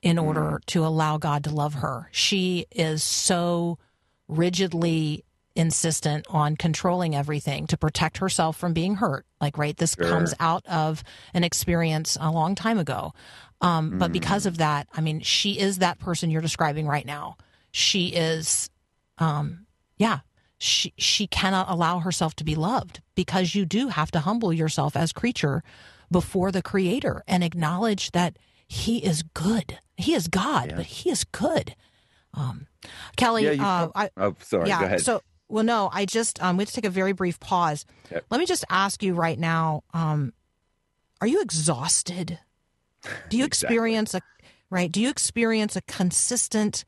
in 0.03 0.19
order 0.19 0.61
to 0.67 0.85
allow 0.85 1.17
God 1.19 1.45
to 1.45 1.51
love 1.51 1.75
her. 1.75 2.09
She 2.13 2.67
is 2.71 3.03
so 3.03 3.79
rigidly 4.29 5.25
insistent 5.57 6.27
on 6.29 6.57
controlling 6.57 7.15
everything 7.15 7.67
to 7.69 7.77
protect 7.77 8.19
herself 8.19 8.57
from 8.57 8.73
being 8.73 8.97
hurt. 8.97 9.25
Like, 9.41 9.57
right, 9.57 9.77
this 9.77 9.95
Sure. 9.97 10.09
comes 10.09 10.35
out 10.41 10.65
of 10.67 11.03
an 11.33 11.45
experience 11.45 12.17
a 12.21 12.31
long 12.31 12.55
time 12.55 12.79
ago. 12.79 13.13
Um, 13.61 13.99
But 13.99 14.13
because 14.13 14.47
of 14.47 14.59
that, 14.59 14.89
I 14.93 15.01
mean, 15.01 15.21
she 15.21 15.59
is 15.59 15.79
that 15.79 15.99
person 15.99 16.31
you're 16.31 16.43
describing 16.43 16.87
right 16.87 17.07
now. 17.07 17.37
She 17.71 18.09
is, 18.09 18.69
um, 19.19 19.67
yeah, 19.97 20.21
she 20.59 20.93
she 20.97 21.27
cannot 21.27 21.69
allow 21.71 21.99
herself 22.01 22.35
to 22.37 22.45
be 22.45 22.55
loved 22.55 23.01
because 23.15 23.55
you 23.55 23.65
do 23.65 23.89
have 23.89 24.11
to 24.13 24.21
humble 24.21 24.53
yourself 24.53 24.97
as 24.97 25.13
creature 25.13 25.63
before 26.11 26.53
the 26.53 26.63
Creator 26.63 27.23
and 27.27 27.43
acknowledge 27.45 28.11
that 28.13 28.37
He 28.67 28.99
is 29.05 29.23
good. 29.23 29.79
He 29.97 30.15
is 30.15 30.27
God, 30.29 30.71
Yeah. 30.71 30.77
but 30.77 30.87
He 30.87 31.11
is 31.11 31.25
good. 31.25 31.75
Um, 32.35 32.67
Kelly, 33.17 33.45
Yeah, 33.57 33.65
uh, 33.67 33.89
I, 33.95 34.11
Oh, 34.17 34.35
sorry. 34.41 34.69
yeah. 34.69 34.81
Go 34.81 34.87
ahead. 34.87 35.01
So, 35.03 35.23
well, 35.55 35.65
no, 35.65 35.89
I 35.93 36.05
just 36.05 36.43
um, 36.43 36.57
we 36.57 36.63
have 36.63 36.69
to 36.69 36.75
take 36.75 36.85
a 36.85 36.91
very 36.91 37.13
brief 37.13 37.39
pause. 37.39 37.87
Okay. 38.11 38.21
Let 38.29 38.41
me 38.41 38.45
just 38.47 38.65
ask 38.69 39.03
you 39.05 39.15
right 39.15 39.39
now: 39.39 39.85
um, 39.95 40.33
Are 41.21 41.29
you 41.29 41.41
exhausted? 41.41 42.41
Do 43.31 43.37
you 43.37 43.45
Exactly. 43.47 43.47
experience 43.77 44.15
a 44.15 44.21
right? 44.69 44.91
Do 44.91 45.01
you 45.01 45.09
experience 45.11 45.77
a 45.77 45.83
consistent 45.83 46.85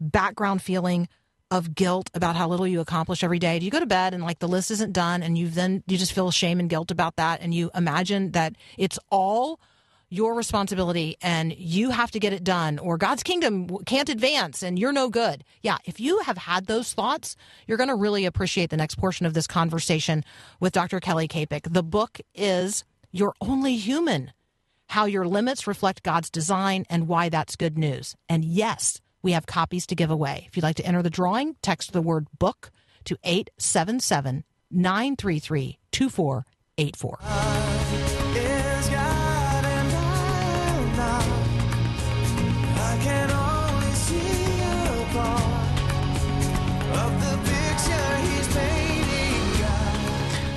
background 0.00 0.60
feeling 0.60 1.08
of 1.50 1.74
guilt 1.74 2.10
about 2.14 2.36
how 2.36 2.46
little 2.48 2.66
you 2.66 2.80
accomplish 2.80 3.24
every 3.24 3.38
day? 3.38 3.58
Do 3.58 3.64
you 3.64 3.70
go 3.70 3.80
to 3.80 3.86
bed 3.86 4.12
and 4.12 4.22
like 4.22 4.38
the 4.38 4.48
list 4.48 4.70
isn't 4.70 4.92
done, 4.92 5.22
and 5.22 5.38
you 5.38 5.48
then 5.48 5.82
you 5.86 5.96
just 5.96 6.12
feel 6.12 6.30
shame 6.30 6.60
and 6.60 6.68
guilt 6.68 6.90
about 6.90 7.16
that, 7.16 7.40
and 7.40 7.54
you 7.54 7.70
imagine 7.74 8.32
that 8.32 8.54
it's 8.76 8.98
all 9.10 9.60
your 10.14 10.34
responsibility 10.34 11.16
and 11.20 11.52
you 11.58 11.90
have 11.90 12.10
to 12.12 12.20
get 12.20 12.32
it 12.32 12.44
done 12.44 12.78
or 12.78 12.96
God's 12.96 13.24
kingdom 13.24 13.68
can't 13.84 14.08
advance 14.08 14.62
and 14.62 14.78
you're 14.78 14.92
no 14.92 15.08
good. 15.08 15.42
Yeah, 15.60 15.78
if 15.84 15.98
you 15.98 16.20
have 16.20 16.38
had 16.38 16.66
those 16.66 16.92
thoughts, 16.92 17.36
you're 17.66 17.78
going 17.78 17.88
to 17.88 17.96
really 17.96 18.24
appreciate 18.24 18.70
the 18.70 18.76
next 18.76 18.94
portion 18.94 19.26
of 19.26 19.34
this 19.34 19.48
conversation 19.48 20.22
with 20.60 20.72
Dr. 20.72 21.00
Kelly 21.00 21.26
Kapic. 21.26 21.66
The 21.68 21.82
book 21.82 22.20
is 22.32 22.84
You're 23.10 23.34
Only 23.40 23.76
Human 23.76 24.32
How 24.86 25.06
Your 25.06 25.26
Limits 25.26 25.66
Reflect 25.66 26.04
God's 26.04 26.30
Design 26.30 26.86
and 26.88 27.08
Why 27.08 27.28
That's 27.28 27.56
Good 27.56 27.76
News. 27.76 28.14
And 28.28 28.44
yes, 28.44 29.00
we 29.20 29.32
have 29.32 29.46
copies 29.46 29.84
to 29.88 29.96
give 29.96 30.12
away. 30.12 30.44
If 30.46 30.56
you'd 30.56 30.62
like 30.62 30.76
to 30.76 30.86
enter 30.86 31.02
the 31.02 31.10
drawing, 31.10 31.56
text 31.60 31.92
the 31.92 32.02
word 32.02 32.28
book 32.38 32.70
to 33.06 33.16
877 33.24 34.44
933 34.70 35.78
2484. 35.90 37.83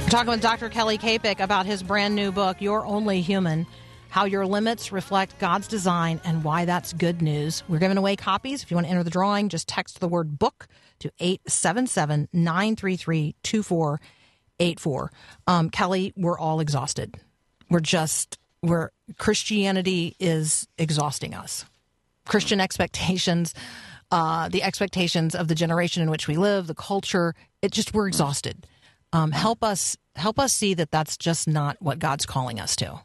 Talking 0.09 0.31
with 0.31 0.41
Dr. 0.41 0.69
Kelly 0.69 0.97
Kapic 0.97 1.41
about 1.41 1.65
his 1.65 1.83
brand 1.83 2.15
new 2.15 2.31
book, 2.31 2.61
You're 2.61 2.85
Only 2.85 3.19
Human 3.19 3.67
How 4.07 4.23
Your 4.23 4.45
Limits 4.45 4.93
Reflect 4.93 5.37
God's 5.37 5.67
Design 5.67 6.21
and 6.23 6.45
Why 6.45 6.63
That's 6.63 6.93
Good 6.93 7.21
News. 7.21 7.61
We're 7.67 7.79
giving 7.79 7.97
away 7.97 8.15
copies. 8.15 8.63
If 8.63 8.71
you 8.71 8.75
want 8.75 8.87
to 8.87 8.91
enter 8.91 9.03
the 9.03 9.09
drawing, 9.09 9.49
just 9.49 9.67
text 9.67 9.99
the 9.99 10.07
word 10.07 10.39
book 10.39 10.69
to 10.99 11.11
877 11.19 12.29
933 12.31 13.35
2484. 13.43 15.11
Um, 15.45 15.69
Kelly, 15.69 16.13
we're 16.15 16.39
all 16.39 16.61
exhausted. 16.61 17.19
We're 17.69 17.81
just, 17.81 18.39
we're, 18.63 18.91
Christianity 19.17 20.15
is 20.21 20.69
exhausting 20.77 21.33
us. 21.33 21.65
Christian 22.25 22.61
expectations, 22.61 23.53
uh, 24.09 24.47
the 24.47 24.63
expectations 24.63 25.35
of 25.35 25.49
the 25.49 25.55
generation 25.55 26.01
in 26.01 26.09
which 26.09 26.29
we 26.29 26.37
live, 26.37 26.67
the 26.67 26.73
culture, 26.73 27.35
it 27.61 27.73
just, 27.73 27.93
we're 27.93 28.07
exhausted 28.07 28.65
um, 29.13 29.31
help 29.31 29.63
us 29.63 29.97
help 30.15 30.39
us 30.39 30.53
see 30.53 30.73
that 30.73 30.91
that's 30.91 31.17
just 31.17 31.47
not 31.47 31.77
what 31.79 31.99
God's 31.99 32.25
calling 32.25 32.59
us 32.59 32.75
to. 32.77 33.01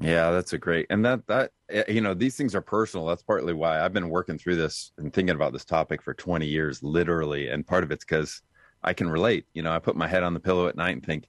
Yeah, 0.00 0.30
that's 0.30 0.54
a 0.54 0.58
great, 0.58 0.86
and 0.88 1.04
that 1.04 1.26
that 1.26 1.52
eh, 1.68 1.84
you 1.88 2.00
know 2.00 2.14
these 2.14 2.36
things 2.36 2.54
are 2.54 2.62
personal. 2.62 3.06
That's 3.06 3.22
partly 3.22 3.52
why 3.52 3.84
I've 3.84 3.92
been 3.92 4.08
working 4.08 4.38
through 4.38 4.56
this 4.56 4.92
and 4.96 5.12
thinking 5.12 5.34
about 5.34 5.52
this 5.52 5.64
topic 5.64 6.02
for 6.02 6.14
20 6.14 6.46
years, 6.46 6.82
literally. 6.82 7.48
And 7.48 7.66
part 7.66 7.84
of 7.84 7.90
it's 7.90 8.04
because 8.04 8.40
I 8.82 8.94
can 8.94 9.10
relate. 9.10 9.46
You 9.52 9.62
know, 9.62 9.72
I 9.72 9.78
put 9.78 9.96
my 9.96 10.08
head 10.08 10.22
on 10.22 10.32
the 10.32 10.40
pillow 10.40 10.68
at 10.68 10.76
night 10.76 10.92
and 10.96 11.04
think, 11.04 11.28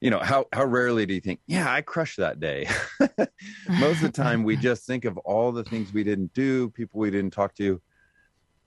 you 0.00 0.08
know, 0.08 0.20
how 0.20 0.46
how 0.54 0.64
rarely 0.64 1.04
do 1.04 1.12
you 1.12 1.20
think, 1.20 1.40
yeah, 1.46 1.70
I 1.70 1.82
crushed 1.82 2.16
that 2.16 2.40
day? 2.40 2.66
Most 3.68 4.02
of 4.02 4.12
the 4.12 4.22
time, 4.22 4.42
we 4.42 4.56
just 4.68 4.86
think 4.86 5.04
of 5.04 5.18
all 5.18 5.52
the 5.52 5.64
things 5.64 5.92
we 5.92 6.02
didn't 6.02 6.32
do, 6.32 6.70
people 6.70 6.98
we 6.98 7.10
didn't 7.10 7.32
talk 7.32 7.54
to, 7.56 7.80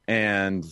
and 0.07 0.63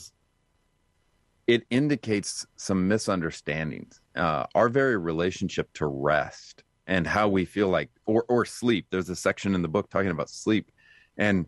it 1.48 1.64
indicates 1.70 2.46
some 2.56 2.88
misunderstandings. 2.88 4.00
Uh, 4.16 4.46
our 4.56 4.70
very 4.70 4.98
relationship 4.98 5.72
to 5.74 5.86
rest 5.86 6.64
and 6.88 7.08
how 7.08 7.28
we 7.28 7.46
feel 7.46 7.70
like, 7.70 7.90
or 8.06 8.26
or 8.28 8.46
sleep. 8.46 8.88
There's 8.90 9.10
a 9.10 9.16
section 9.16 9.56
in 9.56 9.62
the 9.62 9.68
book 9.68 9.90
talking 9.90 10.12
about 10.12 10.30
sleep, 10.30 10.72
and 11.18 11.46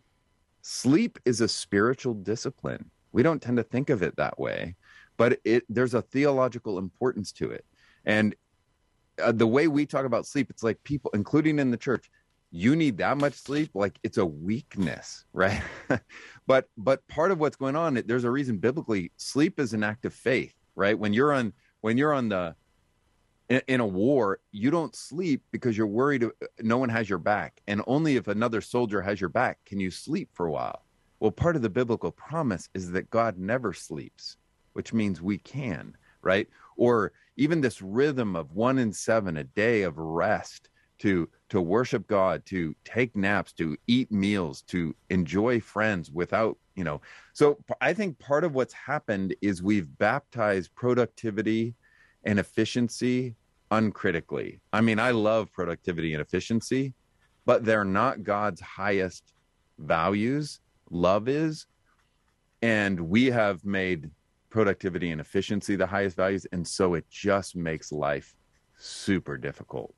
sleep 0.61 1.19
is 1.25 1.41
a 1.41 1.47
spiritual 1.47 2.13
discipline. 2.13 2.89
We 3.11 3.23
don't 3.23 3.41
tend 3.41 3.57
to 3.57 3.63
think 3.63 3.89
of 3.89 4.03
it 4.03 4.15
that 4.17 4.39
way, 4.39 4.75
but 5.17 5.39
it 5.43 5.63
there's 5.69 5.93
a 5.93 6.01
theological 6.01 6.77
importance 6.77 7.31
to 7.33 7.51
it. 7.51 7.65
And 8.05 8.35
uh, 9.21 9.31
the 9.31 9.47
way 9.47 9.67
we 9.67 9.85
talk 9.85 10.05
about 10.05 10.25
sleep, 10.25 10.49
it's 10.49 10.63
like 10.63 10.83
people, 10.83 11.11
including 11.13 11.59
in 11.59 11.71
the 11.71 11.77
church, 11.77 12.09
you 12.55 12.73
need 12.73 12.97
that 12.97 13.17
much 13.17 13.33
sleep 13.33 13.69
like 13.73 13.99
it's 14.01 14.17
a 14.17 14.25
weakness 14.25 15.25
right? 15.33 15.61
But 16.47 16.69
but 16.77 17.05
part 17.07 17.31
of 17.31 17.39
what's 17.39 17.57
going 17.57 17.75
on 17.75 18.01
there's 18.05 18.23
a 18.23 18.31
reason 18.31 18.57
biblically 18.57 19.11
sleep 19.17 19.59
is 19.59 19.73
an 19.73 19.83
act 19.83 20.05
of 20.05 20.13
faith 20.13 20.55
right? 20.75 20.97
When 20.97 21.11
you're 21.11 21.33
on 21.33 21.53
when 21.81 21.97
you're 21.97 22.13
on 22.13 22.29
the 22.29 22.55
in, 23.49 23.61
in 23.67 23.79
a 23.81 23.85
war 23.85 24.39
you 24.51 24.71
don't 24.71 24.95
sleep 24.95 25.43
because 25.51 25.77
you're 25.77 25.87
worried 25.87 26.23
uh, 26.23 26.29
no 26.61 26.77
one 26.77 26.89
has 26.89 27.09
your 27.09 27.19
back. 27.19 27.61
And 27.67 27.81
only 27.87 28.15
if 28.15 28.27
another 28.27 28.61
soldier 28.61 29.01
has 29.01 29.19
your 29.19 29.29
back 29.29 29.59
can 29.65 29.79
you 29.79 29.91
sleep 29.91 30.29
for 30.33 30.45
a 30.45 30.51
while. 30.51 30.85
Well 31.19 31.31
part 31.31 31.57
of 31.57 31.61
the 31.61 31.69
biblical 31.69 32.11
promise 32.11 32.69
is 32.73 32.91
that 32.91 33.09
god 33.09 33.37
never 33.37 33.73
sleeps 33.73 34.37
which 34.73 34.93
means 34.93 35.21
we 35.21 35.37
can 35.39 35.97
right? 36.21 36.47
Or 36.77 37.11
even 37.35 37.61
this 37.61 37.81
rhythm 37.81 38.35
of 38.35 38.53
one 38.53 38.79
in 38.79 38.93
seven 38.93 39.37
a 39.37 39.43
day 39.43 39.83
of 39.83 39.97
rest 39.97 40.69
to 40.99 41.29
to 41.49 41.61
worship 41.61 42.07
God, 42.07 42.45
to 42.47 42.75
take 42.83 43.15
naps, 43.15 43.53
to 43.53 43.77
eat 43.87 44.11
meals, 44.11 44.61
to 44.63 44.95
enjoy 45.09 45.59
friends 45.59 46.11
without, 46.11 46.57
you 46.75 46.83
know. 46.83 47.01
So 47.33 47.57
I 47.81 47.93
think 47.93 48.17
part 48.19 48.43
of 48.43 48.55
what's 48.55 48.73
happened 48.73 49.35
is 49.41 49.61
we've 49.61 49.95
baptized 49.97 50.73
productivity 50.75 51.75
and 52.23 52.39
efficiency 52.39 53.35
uncritically. 53.71 54.59
I 54.73 54.81
mean, 54.81 54.99
I 54.99 55.11
love 55.11 55.51
productivity 55.51 56.13
and 56.13 56.21
efficiency, 56.21 56.93
but 57.45 57.65
they're 57.65 57.85
not 57.85 58.23
God's 58.23 58.61
highest 58.61 59.33
values. 59.79 60.59
Love 60.89 61.27
is. 61.27 61.67
And 62.61 62.99
we 62.99 63.25
have 63.25 63.63
made 63.65 64.09
productivity 64.49 65.11
and 65.11 65.21
efficiency 65.21 65.75
the 65.75 65.85
highest 65.85 66.15
values. 66.15 66.47
And 66.51 66.67
so 66.67 66.93
it 66.93 67.05
just 67.09 67.55
makes 67.55 67.91
life 67.91 68.35
super 68.77 69.37
difficult. 69.37 69.93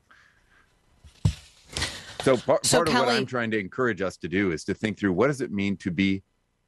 So 2.22 2.36
part, 2.36 2.66
So, 2.66 2.78
part 2.78 2.88
of 2.88 2.94
what 2.94 3.08
I'm 3.08 3.26
trying 3.26 3.50
to 3.52 3.58
encourage 3.58 4.00
us 4.02 4.16
to 4.18 4.28
do 4.28 4.50
is 4.52 4.64
to 4.64 4.74
think 4.74 4.98
through 4.98 5.12
what 5.12 5.28
does 5.28 5.40
it 5.40 5.52
mean 5.52 5.76
to 5.78 5.90
be 5.90 6.22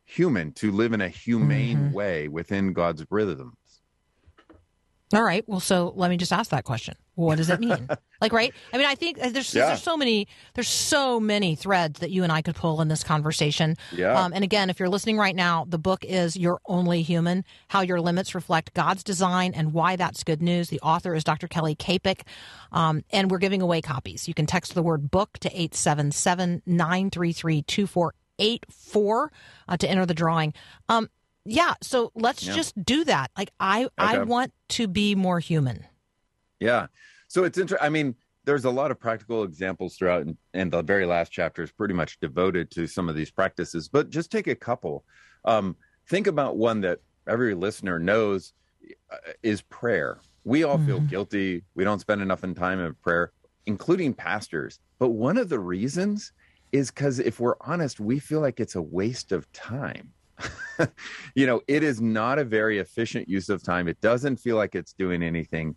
human, 0.04 0.52
to 0.54 0.70
live 0.72 0.92
in 0.92 1.00
a 1.00 1.08
humane 1.08 1.76
Mm-hmm. 1.78 1.92
way 1.92 2.28
within 2.28 2.72
God's 2.72 3.04
rhythms. 3.10 3.54
All 5.12 5.22
right. 5.22 5.44
Well, 5.48 5.60
so 5.60 5.92
let 5.96 6.08
me 6.10 6.16
just 6.16 6.32
ask 6.32 6.50
that 6.52 6.64
question. 6.64 6.94
What 7.26 7.36
does 7.38 7.50
it 7.50 7.60
mean? 7.60 7.88
like, 8.20 8.32
right? 8.32 8.52
I 8.72 8.76
mean, 8.78 8.86
I 8.86 8.94
think 8.94 9.18
uh, 9.22 9.28
there's 9.30 9.54
Yeah. 9.54 9.66
there's 9.66 9.82
so 9.82 9.96
many 9.96 10.26
there's 10.54 10.68
so 10.68 11.20
many 11.20 11.54
threads 11.54 12.00
that 12.00 12.10
you 12.10 12.22
and 12.22 12.32
I 12.32 12.42
could 12.42 12.54
pull 12.56 12.80
in 12.80 12.88
this 12.88 13.02
conversation. 13.04 13.76
Yeah. 13.92 14.18
Um, 14.20 14.32
and 14.32 14.42
again, 14.44 14.70
if 14.70 14.78
you're 14.80 14.88
listening 14.88 15.18
right 15.18 15.36
now, 15.36 15.64
the 15.68 15.78
book 15.78 16.04
is 16.04 16.36
"You're 16.36 16.60
Only 16.66 17.02
Human: 17.02 17.44
How 17.68 17.80
Your 17.82 18.00
Limits 18.00 18.34
Reflect 18.34 18.74
God's 18.74 19.02
Design 19.04 19.52
and 19.54 19.72
Why 19.72 19.96
That's 19.96 20.24
Good 20.24 20.42
News." 20.42 20.68
The 20.70 20.80
author 20.80 21.14
is 21.14 21.24
Dr. 21.24 21.48
Kelly 21.48 21.74
Kapic, 21.74 22.24
um, 22.72 23.02
and 23.10 23.30
we're 23.30 23.38
giving 23.38 23.62
away 23.62 23.80
copies. 23.80 24.26
You 24.28 24.34
can 24.34 24.46
text 24.46 24.74
the 24.74 24.82
word 24.82 25.10
"book" 25.10 25.38
to 25.40 25.50
877-933-2484 28.38 29.28
uh, 29.68 29.76
to 29.76 29.88
enter 29.90 30.06
the 30.06 30.14
drawing. 30.14 30.54
Um, 30.88 31.08
yeah. 31.44 31.74
So 31.82 32.12
let's 32.14 32.44
Yeah. 32.46 32.54
just 32.54 32.82
do 32.84 33.04
that. 33.04 33.30
Like, 33.36 33.50
I 33.58 33.88
I 33.98 34.18
want 34.24 34.52
to 34.70 34.88
be 34.88 35.14
more 35.14 35.40
human. 35.40 35.86
Yeah. 36.58 36.88
So 37.30 37.44
it's 37.44 37.58
interesting. 37.58 37.86
I 37.86 37.90
mean, 37.90 38.16
there's 38.44 38.64
a 38.64 38.70
lot 38.70 38.90
of 38.90 38.98
practical 38.98 39.44
examples 39.44 39.96
throughout, 39.96 40.22
and, 40.22 40.36
and 40.52 40.72
the 40.72 40.82
very 40.82 41.06
last 41.06 41.30
chapter 41.30 41.62
is 41.62 41.70
pretty 41.70 41.94
much 41.94 42.18
devoted 42.18 42.72
to 42.72 42.88
some 42.88 43.08
of 43.08 43.14
these 43.14 43.30
practices. 43.30 43.88
But 43.88 44.10
just 44.10 44.32
take 44.32 44.48
a 44.48 44.56
couple. 44.56 45.04
Um, 45.44 45.76
think 46.08 46.26
about 46.26 46.56
one 46.56 46.80
that 46.80 46.98
every 47.28 47.54
listener 47.54 48.00
knows 48.00 48.52
uh, 49.12 49.16
is 49.44 49.62
prayer. 49.62 50.18
We 50.42 50.64
all 50.64 50.78
feel 50.78 50.98
guilty. 51.00 51.62
We 51.76 51.84
don't 51.84 52.00
spend 52.00 52.20
enough 52.20 52.42
in 52.42 52.52
time 52.52 52.80
in 52.80 52.94
prayer, 52.94 53.30
including 53.66 54.12
pastors. 54.12 54.80
But 54.98 55.10
one 55.10 55.38
of 55.38 55.48
the 55.48 55.60
reasons 55.60 56.32
is 56.72 56.90
because 56.90 57.20
if 57.20 57.38
we're 57.38 57.56
honest, 57.60 58.00
we 58.00 58.18
feel 58.18 58.40
like 58.40 58.58
it's 58.58 58.74
a 58.74 58.82
waste 58.82 59.30
of 59.30 59.50
time. 59.52 60.10
you 61.36 61.46
know, 61.46 61.60
it 61.68 61.84
is 61.84 62.00
not 62.00 62.40
a 62.40 62.44
very 62.44 62.78
efficient 62.78 63.28
use 63.28 63.48
of 63.48 63.62
time. 63.62 63.86
It 63.86 64.00
doesn't 64.00 64.38
feel 64.38 64.56
like 64.56 64.74
it's 64.74 64.94
doing 64.94 65.22
anything 65.22 65.76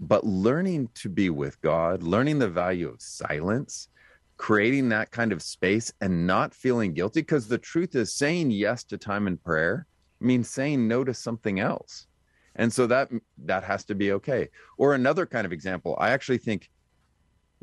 but 0.00 0.24
learning 0.24 0.88
to 0.94 1.08
be 1.08 1.30
with 1.30 1.60
God, 1.60 2.02
learning 2.02 2.38
the 2.38 2.48
value 2.48 2.88
of 2.88 3.00
silence, 3.00 3.88
creating 4.36 4.88
that 4.88 5.10
kind 5.10 5.32
of 5.32 5.42
space 5.42 5.92
and 6.00 6.26
not 6.26 6.54
feeling 6.54 6.92
guilty. 6.92 7.20
Because 7.20 7.46
the 7.46 7.58
truth 7.58 7.94
is, 7.94 8.12
saying 8.12 8.50
yes 8.50 8.84
to 8.84 8.98
time 8.98 9.26
and 9.26 9.42
prayer 9.42 9.86
means 10.20 10.48
saying 10.48 10.88
no 10.88 11.04
to 11.04 11.14
something 11.14 11.60
else. 11.60 12.06
And 12.56 12.72
so 12.72 12.86
that 12.86 13.10
that 13.44 13.64
has 13.64 13.84
to 13.86 13.94
be 13.94 14.12
okay. 14.12 14.48
Or 14.78 14.94
another 14.94 15.26
kind 15.26 15.44
of 15.44 15.52
example, 15.52 15.96
I 15.98 16.10
actually 16.10 16.38
think 16.38 16.70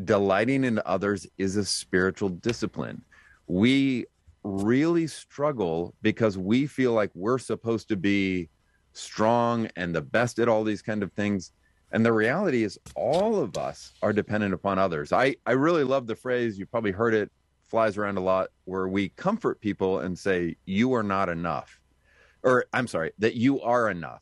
delighting 0.04 0.64
in 0.64 0.82
others 0.86 1.28
is 1.38 1.56
a 1.56 1.66
spiritual 1.66 2.30
discipline. 2.30 3.04
We 3.48 4.06
really 4.44 5.08
struggle 5.08 5.94
because 6.02 6.38
we 6.38 6.66
feel 6.66 6.94
like 6.94 7.12
we're 7.14 7.38
supposed 7.38 7.88
to 7.90 7.96
be 7.96 8.50
strong 8.94 9.70
and 9.76 9.96
the 9.96 10.02
best 10.02 10.40
at 10.40 10.50
all 10.50 10.64
these 10.64 10.82
kind 10.82 11.04
of 11.04 11.12
things 11.14 11.52
and 11.92 12.06
the 12.06 12.14
reality 12.14 12.64
is 12.64 12.80
all 12.96 13.40
of 13.40 13.58
us 13.58 13.94
are 14.02 14.14
dependent 14.14 14.54
upon 14.54 14.80
others. 14.80 15.12
I 15.12 15.36
i 15.46 15.52
really 15.52 15.84
love 15.84 16.08
the 16.08 16.16
phrase 16.16 16.58
you 16.58 16.66
probably 16.66 16.92
heard 16.92 17.14
it 17.14 17.32
flies 17.68 17.98
around 17.98 18.18
a 18.18 18.22
lot 18.22 18.50
where 18.66 18.88
we 18.88 19.10
comfort 19.10 19.62
people 19.62 20.00
and 20.00 20.18
say 20.18 20.56
you 20.66 20.94
are 20.94 21.04
not 21.04 21.30
enough 21.30 21.80
or 22.44 22.66
i'm 22.74 22.88
sorry 22.88 23.12
that 23.20 23.36
you 23.36 23.62
are 23.62 23.90
enough. 23.90 24.22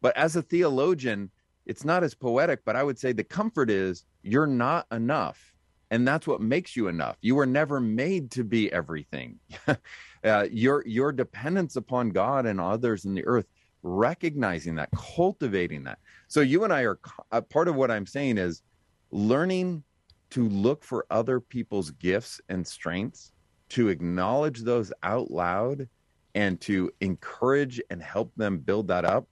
But 0.00 0.16
as 0.16 0.36
a 0.36 0.42
theologian 0.42 1.30
it's 1.66 1.84
not 1.84 2.04
as 2.04 2.14
poetic 2.14 2.60
but 2.64 2.76
i 2.76 2.82
would 2.82 2.98
say 2.98 3.12
the 3.12 3.24
comfort 3.24 3.70
is 3.70 4.04
you're 4.22 4.46
not 4.46 4.86
enough 4.92 5.52
and 5.90 6.06
that's 6.06 6.26
what 6.26 6.40
makes 6.40 6.74
you 6.74 6.88
enough. 6.88 7.16
You 7.20 7.36
were 7.36 7.46
never 7.46 7.80
made 7.80 8.32
to 8.32 8.44
be 8.44 8.72
everything. 8.72 9.38
Uh, 10.24 10.48
your 10.50 10.82
your 10.86 11.12
dependence 11.12 11.76
upon 11.76 12.08
god 12.08 12.46
and 12.46 12.60
others 12.60 13.04
in 13.04 13.14
the 13.14 13.24
earth 13.26 13.46
recognizing 13.84 14.74
that 14.74 14.88
cultivating 14.90 15.84
that 15.84 16.00
so 16.28 16.40
you 16.40 16.64
and 16.64 16.72
i 16.72 16.82
are 16.82 16.98
uh, 17.32 17.40
part 17.40 17.68
of 17.68 17.74
what 17.74 17.90
i'm 17.90 18.06
saying 18.06 18.38
is 18.38 18.62
learning 19.10 19.82
to 20.30 20.48
look 20.48 20.82
for 20.82 21.06
other 21.10 21.40
people's 21.40 21.90
gifts 21.92 22.40
and 22.48 22.66
strengths 22.66 23.32
to 23.68 23.88
acknowledge 23.88 24.62
those 24.62 24.92
out 25.02 25.30
loud 25.30 25.88
and 26.34 26.60
to 26.60 26.90
encourage 27.00 27.80
and 27.90 28.02
help 28.02 28.32
them 28.36 28.58
build 28.58 28.88
that 28.88 29.04
up 29.04 29.26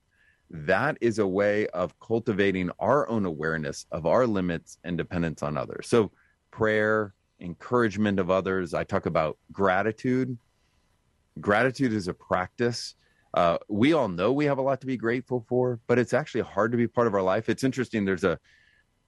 that 0.51 0.97
is 1.01 1.19
a 1.19 1.27
way 1.27 1.67
of 1.69 1.99
cultivating 1.99 2.71
our 2.79 3.09
own 3.09 3.25
awareness 3.25 3.87
of 3.91 4.07
our 4.07 4.27
limits 4.27 4.79
and 4.85 4.97
dependence 4.97 5.43
on 5.43 5.57
others. 5.57 5.89
So 5.89 6.13
prayer 6.51 7.15
encouragement 7.41 8.21
of 8.21 8.31
others 8.31 8.73
i 8.75 8.85
talk 8.85 9.07
about 9.07 9.37
gratitude. 9.53 10.39
Gratitude 11.41 11.93
is 11.93 12.07
a 12.07 12.15
practice 12.15 12.95
Uh, 13.35 13.59
we 13.69 13.93
all 13.93 14.09
know 14.09 14.33
we 14.33 14.45
have 14.45 14.59
a 14.59 14.63
lot 14.63 14.81
to 14.81 14.87
be 14.87 14.97
grateful 14.97 15.45
for, 15.49 15.81
but 15.89 15.99
it's 15.99 16.15
actually 16.15 16.43
hard 16.43 16.71
to 16.71 16.79
be 16.79 16.87
part 16.87 17.09
of 17.09 17.15
our 17.15 17.23
life. 17.23 17.49
It's 17.49 17.65
interesting. 17.65 18.05
There's 18.05 18.23
a 18.23 18.39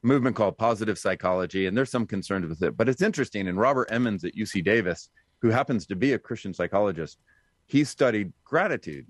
movement 0.03 0.35
called 0.35 0.59
positive 0.59 0.99
psychology, 0.99 1.67
and 1.67 1.77
there's 1.77 1.91
some 1.91 2.07
concerns 2.07 2.49
with 2.49 2.63
it, 2.63 2.77
but 2.77 2.89
it's 2.89 3.03
interesting. 3.03 3.47
And 3.47 3.59
Robert 3.59 3.89
Emmons 3.91 4.25
at 4.25 4.35
UC 4.35 4.65
Davis, 4.65 5.11
who 5.41 5.51
happens 5.51 5.87
to 5.87 5.97
be 5.97 6.13
a 6.13 6.19
Christian 6.19 6.53
psychologist, 6.53 7.19
he 7.67 7.85
studied 7.85 8.33
gratitude. 8.45 9.07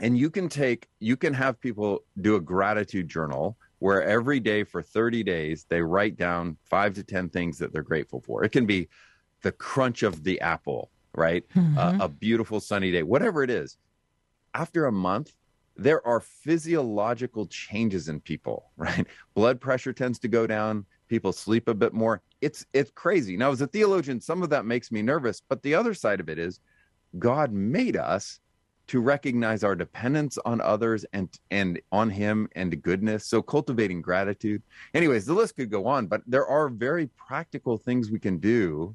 And 0.00 0.16
you 0.18 0.30
can 0.30 0.48
take, 0.48 0.88
you 1.00 1.16
can 1.16 1.34
have 1.34 1.60
people 1.60 2.00
do 2.20 2.36
a 2.36 2.40
gratitude 2.40 3.08
journal 3.08 3.56
where 3.78 4.02
every 4.02 4.40
day 4.40 4.64
for 4.64 4.82
30 4.82 5.22
days 5.22 5.66
they 5.68 5.82
write 5.82 6.16
down 6.16 6.56
five 6.64 6.94
to 6.94 7.02
10 7.02 7.28
things 7.28 7.58
that 7.58 7.72
they're 7.72 7.82
grateful 7.82 8.20
for. 8.20 8.42
It 8.42 8.52
can 8.52 8.66
be 8.66 8.88
the 9.42 9.52
crunch 9.52 10.02
of 10.02 10.24
the 10.24 10.40
apple, 10.40 10.90
right? 11.14 11.44
Uh, 11.78 11.98
a 12.00 12.08
beautiful 12.08 12.60
sunny 12.60 12.90
day, 12.90 13.02
whatever 13.02 13.42
it 13.42 13.50
is. 13.50 13.76
After 14.54 14.86
a 14.86 14.92
month, 14.92 15.34
there 15.76 16.06
are 16.06 16.20
physiological 16.20 17.46
changes 17.46 18.08
in 18.08 18.20
people, 18.20 18.70
right? 18.76 19.06
Blood 19.34 19.60
pressure 19.60 19.92
tends 19.92 20.18
to 20.20 20.28
go 20.28 20.46
down, 20.46 20.86
people 21.08 21.32
sleep 21.32 21.68
a 21.68 21.74
bit 21.74 21.92
more. 21.92 22.22
It's 22.40 22.66
it's 22.72 22.90
crazy. 22.90 23.36
Now 23.36 23.50
as 23.50 23.60
a 23.60 23.66
theologian, 23.66 24.20
some 24.20 24.42
of 24.42 24.50
that 24.50 24.66
makes 24.66 24.92
me 24.92 25.02
nervous, 25.02 25.40
but 25.40 25.62
the 25.62 25.74
other 25.74 25.94
side 25.94 26.20
of 26.20 26.28
it 26.28 26.38
is 26.38 26.60
God 27.18 27.52
made 27.52 27.96
us 27.96 28.40
to 28.86 29.00
recognize 29.00 29.64
our 29.64 29.74
dependence 29.74 30.38
on 30.44 30.60
others 30.60 31.04
and 31.12 31.28
and 31.50 31.80
on 31.92 32.10
him 32.10 32.48
and 32.54 32.82
goodness 32.82 33.26
so 33.26 33.40
cultivating 33.40 34.02
gratitude 34.02 34.62
anyways 34.92 35.24
the 35.24 35.32
list 35.32 35.56
could 35.56 35.70
go 35.70 35.86
on 35.86 36.06
but 36.06 36.22
there 36.26 36.46
are 36.46 36.68
very 36.68 37.06
practical 37.16 37.78
things 37.78 38.10
we 38.10 38.18
can 38.18 38.38
do 38.38 38.94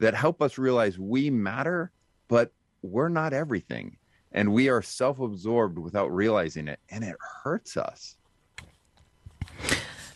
that 0.00 0.14
help 0.14 0.42
us 0.42 0.58
realize 0.58 0.98
we 0.98 1.30
matter 1.30 1.92
but 2.26 2.52
we're 2.82 3.08
not 3.08 3.32
everything 3.32 3.96
and 4.32 4.52
we 4.52 4.68
are 4.68 4.82
self-absorbed 4.82 5.78
without 5.78 6.12
realizing 6.14 6.68
it 6.68 6.80
and 6.90 7.04
it 7.04 7.16
hurts 7.42 7.76
us 7.76 8.16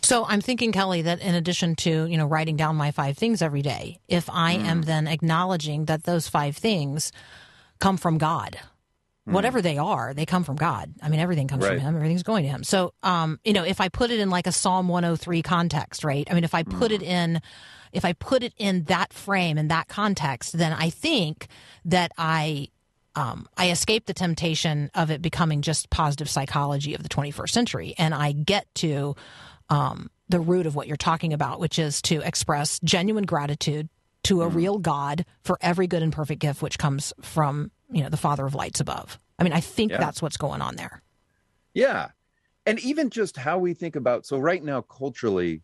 So 0.02 0.26
I'm 0.26 0.40
thinking, 0.40 0.72
Kelly, 0.72 1.02
that 1.02 1.20
in 1.20 1.34
addition 1.34 1.76
to 1.76 2.06
you 2.06 2.18
know 2.18 2.26
writing 2.26 2.56
down 2.56 2.76
my 2.76 2.90
five 2.90 3.16
things 3.16 3.40
every 3.40 3.62
day, 3.62 4.00
if 4.08 4.28
I 4.28 4.56
hmm. 4.56 4.66
am 4.66 4.82
then 4.82 5.06
acknowledging 5.06 5.86
that 5.86 6.02
those 6.02 6.28
five 6.28 6.56
things 6.56 7.12
come 7.78 7.96
from 7.96 8.18
God, 8.18 8.58
hmm. 9.24 9.32
whatever 9.32 9.62
they 9.62 9.78
are, 9.78 10.12
they 10.12 10.26
come 10.26 10.42
from 10.42 10.56
God. 10.56 10.92
I 11.00 11.08
mean, 11.08 11.20
everything 11.20 11.46
comes 11.48 11.66
from 11.66 11.78
Him. 11.78 11.94
Everything's 11.94 12.24
going 12.24 12.42
to 12.42 12.48
Him. 12.48 12.64
So, 12.64 12.94
um, 13.04 13.38
you 13.44 13.52
know, 13.52 13.64
if 13.64 13.80
I 13.80 13.88
put 13.88 14.10
it 14.10 14.18
in 14.18 14.28
like 14.28 14.48
a 14.48 14.52
Psalm 14.52 14.88
103 14.88 15.40
context, 15.40 16.02
right? 16.02 16.26
I 16.28 16.34
mean, 16.34 16.44
if 16.44 16.54
I 16.54 16.64
put 16.64 16.90
it 16.90 17.00
hmm. 17.00 17.08
in, 17.08 17.42
if 17.92 18.04
I 18.04 18.12
put 18.12 18.42
it 18.42 18.54
in 18.58 18.84
that 18.84 19.12
frame 19.12 19.56
in 19.56 19.68
that 19.68 19.86
context, 19.86 20.58
then 20.58 20.72
I 20.72 20.90
think 20.90 21.46
that 21.84 22.10
I 22.18 22.68
um, 23.14 23.46
I 23.56 23.70
escape 23.70 24.06
the 24.06 24.14
temptation 24.14 24.90
of 24.94 25.10
it 25.10 25.20
becoming 25.22 25.62
just 25.62 25.90
positive 25.90 26.28
psychology 26.30 26.94
of 26.94 27.02
the 27.02 27.08
21st 27.08 27.50
century, 27.50 27.94
and 27.98 28.14
I 28.14 28.32
get 28.32 28.66
to 28.76 29.14
um, 29.68 30.10
the 30.28 30.40
root 30.40 30.66
of 30.66 30.74
what 30.74 30.86
you're 30.88 30.96
talking 30.96 31.32
about, 31.32 31.60
which 31.60 31.78
is 31.78 32.00
to 32.02 32.20
express 32.20 32.80
genuine 32.84 33.24
gratitude 33.24 33.88
to 34.24 34.42
a 34.42 34.48
real 34.48 34.78
God 34.78 35.24
for 35.42 35.58
every 35.60 35.86
good 35.86 36.02
and 36.02 36.12
perfect 36.12 36.40
gift 36.40 36.62
which 36.62 36.78
comes 36.78 37.12
from 37.22 37.70
you 37.90 38.02
know 38.02 38.08
the 38.08 38.16
Father 38.16 38.46
of 38.46 38.54
lights 38.54 38.80
above. 38.80 39.18
I 39.38 39.42
mean, 39.42 39.52
I 39.52 39.60
think 39.60 39.92
Yeah. 39.92 39.98
that's 39.98 40.22
what's 40.22 40.36
going 40.36 40.62
on 40.62 40.76
there. 40.76 41.02
Yeah. 41.74 42.10
And 42.64 42.78
even 42.80 43.10
just 43.10 43.36
how 43.36 43.58
we 43.58 43.74
think 43.74 43.96
about 43.96 44.24
so 44.24 44.38
right 44.38 44.62
now 44.62 44.82
culturally 44.82 45.62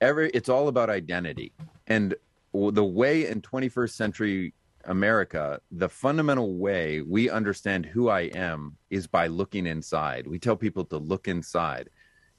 every 0.00 0.30
it's 0.30 0.48
all 0.48 0.68
about 0.68 0.90
identity. 0.90 1.52
And 1.86 2.14
the 2.52 2.84
way 2.84 3.26
in 3.28 3.40
21st 3.40 3.90
century 3.90 4.54
America, 4.86 5.60
the 5.70 5.88
fundamental 5.88 6.56
way 6.56 7.00
we 7.02 7.30
understand 7.30 7.86
who 7.86 8.08
I 8.08 8.22
am 8.22 8.76
is 8.90 9.06
by 9.06 9.26
looking 9.26 9.66
inside. 9.66 10.26
We 10.26 10.38
tell 10.38 10.56
people 10.56 10.84
to 10.86 10.98
look 10.98 11.28
inside, 11.28 11.90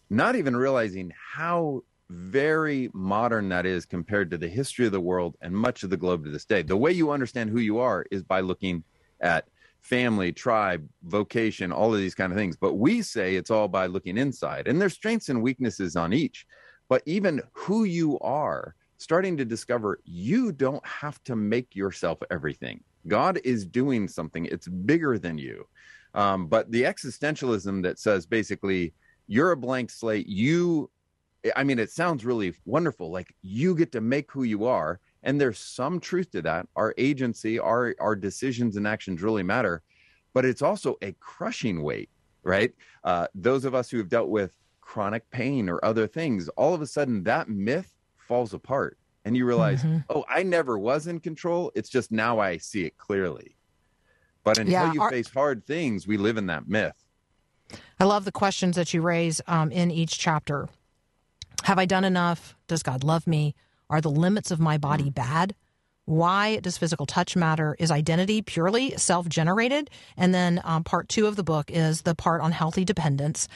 not 0.10 0.36
even 0.36 0.56
realizing 0.56 1.12
how 1.34 1.84
very 2.10 2.90
modern 2.94 3.50
that 3.50 3.66
is 3.66 3.86
compared 3.86 4.30
to 4.32 4.38
the 4.38 4.48
history 4.48 4.86
of 4.86 4.92
the 4.92 5.00
world 5.02 5.36
and 5.42 5.56
much 5.56 5.84
of 5.84 5.90
the 5.90 5.98
globe 5.98 6.24
to 6.24 6.32
this 6.32 6.46
day. 6.46 6.62
The 6.62 6.78
way 6.78 6.92
you 6.92 7.12
understand 7.12 7.50
who 7.50 7.60
you 7.60 7.80
are 7.80 8.06
is 8.12 8.24
by 8.24 8.42
looking 8.42 8.84
at 9.22 9.48
family, 9.82 10.32
tribe, 10.32 10.88
vocation, 11.04 11.72
all 11.72 11.94
of 11.94 12.00
these 12.00 12.16
kind 12.16 12.32
of 12.32 12.38
things. 12.38 12.56
But 12.56 12.76
we 12.76 13.02
say 13.02 13.36
it's 13.36 13.52
all 13.52 13.68
by 13.68 13.86
looking 13.86 14.18
inside, 14.18 14.68
and 14.68 14.82
there's 14.82 14.94
strengths 14.94 15.30
and 15.30 15.42
weaknesses 15.42 15.96
on 15.96 16.14
each. 16.14 16.46
But 16.90 17.02
even 17.06 17.42
who 17.54 17.84
you 17.84 18.20
are, 18.20 18.76
starting 19.06 19.38
to 19.38 19.46
discover 19.46 20.00
you 20.04 20.52
don't 20.52 20.84
have 20.84 21.24
to 21.24 21.36
make 21.36 21.76
yourself 21.76 22.18
everything. 22.32 22.84
God 23.08 23.40
is 23.44 23.64
doing 23.64 24.08
something, 24.08 24.48
it's 24.48 24.68
bigger 24.68 25.20
than 25.20 25.38
you. 25.38 25.68
Um, 26.16 26.48
but 26.48 26.72
the 26.72 26.82
existentialism 26.82 27.84
that 27.84 28.00
says 28.00 28.26
basically, 28.26 28.96
you're 29.28 29.52
a 29.52 29.58
blank 29.58 29.92
slate, 29.92 30.26
you, 30.26 30.90
I 31.56 31.64
mean, 31.64 31.78
it 31.78 31.92
sounds 31.92 32.26
really 32.26 32.56
wonderful. 32.66 33.12
Like 33.12 33.36
you 33.44 33.76
get 33.76 33.92
to 33.92 34.02
make 34.02 34.32
who 34.32 34.42
you 34.42 34.66
are. 34.66 35.00
And 35.22 35.40
there's 35.40 35.60
some 35.60 36.00
truth 36.00 36.32
to 36.32 36.42
that. 36.42 36.68
Our 36.76 36.96
agency, 36.98 37.60
our 37.60 37.96
our 38.00 38.16
decisions 38.16 38.76
and 38.76 38.88
actions 38.88 39.22
really 39.22 39.44
matter, 39.44 39.84
but 40.34 40.46
it's 40.46 40.64
also 40.64 40.98
a 41.04 41.12
crushing 41.20 41.84
weight, 41.84 42.10
right? 42.42 42.72
Uh, 43.04 43.28
those 43.36 43.66
of 43.66 43.76
us 43.76 43.90
who 43.90 43.98
have 43.98 44.10
dealt 44.10 44.30
with 44.30 44.56
chronic 44.82 45.30
pain 45.30 45.70
or 45.70 45.84
other 45.84 46.08
things, 46.08 46.48
all 46.50 46.74
of 46.74 46.82
a 46.82 46.88
sudden 46.88 47.24
that 47.24 47.50
myth 47.50 47.95
falls 48.28 48.54
apart, 48.54 48.98
and 49.24 49.36
you 49.38 49.46
realize, 49.46 49.86
oh, 50.10 50.26
I 50.30 50.44
never 50.44 50.78
was 50.78 51.08
in 51.08 51.20
control. 51.20 51.72
It's 51.76 51.90
just 51.90 52.12
now 52.12 52.40
I 52.40 52.58
see 52.58 52.84
it 52.86 52.98
clearly. 52.98 53.56
But 54.44 54.58
until 54.60 54.74
Yeah, 54.74 54.94
you 54.94 55.02
our- 55.02 55.10
face 55.10 55.30
hard 55.30 55.66
things, 55.66 56.06
we 56.06 56.18
live 56.18 56.38
in 56.38 56.48
that 56.48 56.68
myth. 56.68 56.96
I 58.00 58.04
love 58.04 58.26
the 58.26 58.32
questions 58.32 58.76
that 58.76 58.94
you 58.94 59.02
raise 59.02 59.42
um, 59.48 59.72
in 59.72 59.90
each 59.90 60.20
chapter. 60.20 60.70
Have 61.64 61.80
I 61.80 61.86
done 61.86 62.04
enough? 62.04 62.56
Does 62.68 62.84
God 62.84 63.04
love 63.04 63.26
me? 63.26 63.56
Are 63.90 64.02
the 64.02 64.12
limits 64.12 64.52
of 64.52 64.60
my 64.60 64.78
body 64.78 65.10
bad? 65.10 65.56
Why 66.06 66.58
does 66.60 66.78
physical 66.78 67.08
touch 67.08 67.36
matter? 67.36 67.76
Is 67.80 67.90
identity 67.90 68.44
purely 68.44 68.96
self 68.98 69.28
generated? 69.28 69.90
And 70.16 70.34
then 70.36 70.62
um, 70.64 70.84
part 70.84 71.10
two 71.10 71.26
of 71.26 71.36
the 71.36 71.44
book 71.44 71.72
is 71.72 72.04
the 72.04 72.14
part 72.14 72.42
on 72.42 72.52
healthy 72.52 72.86
dependence. 72.86 73.48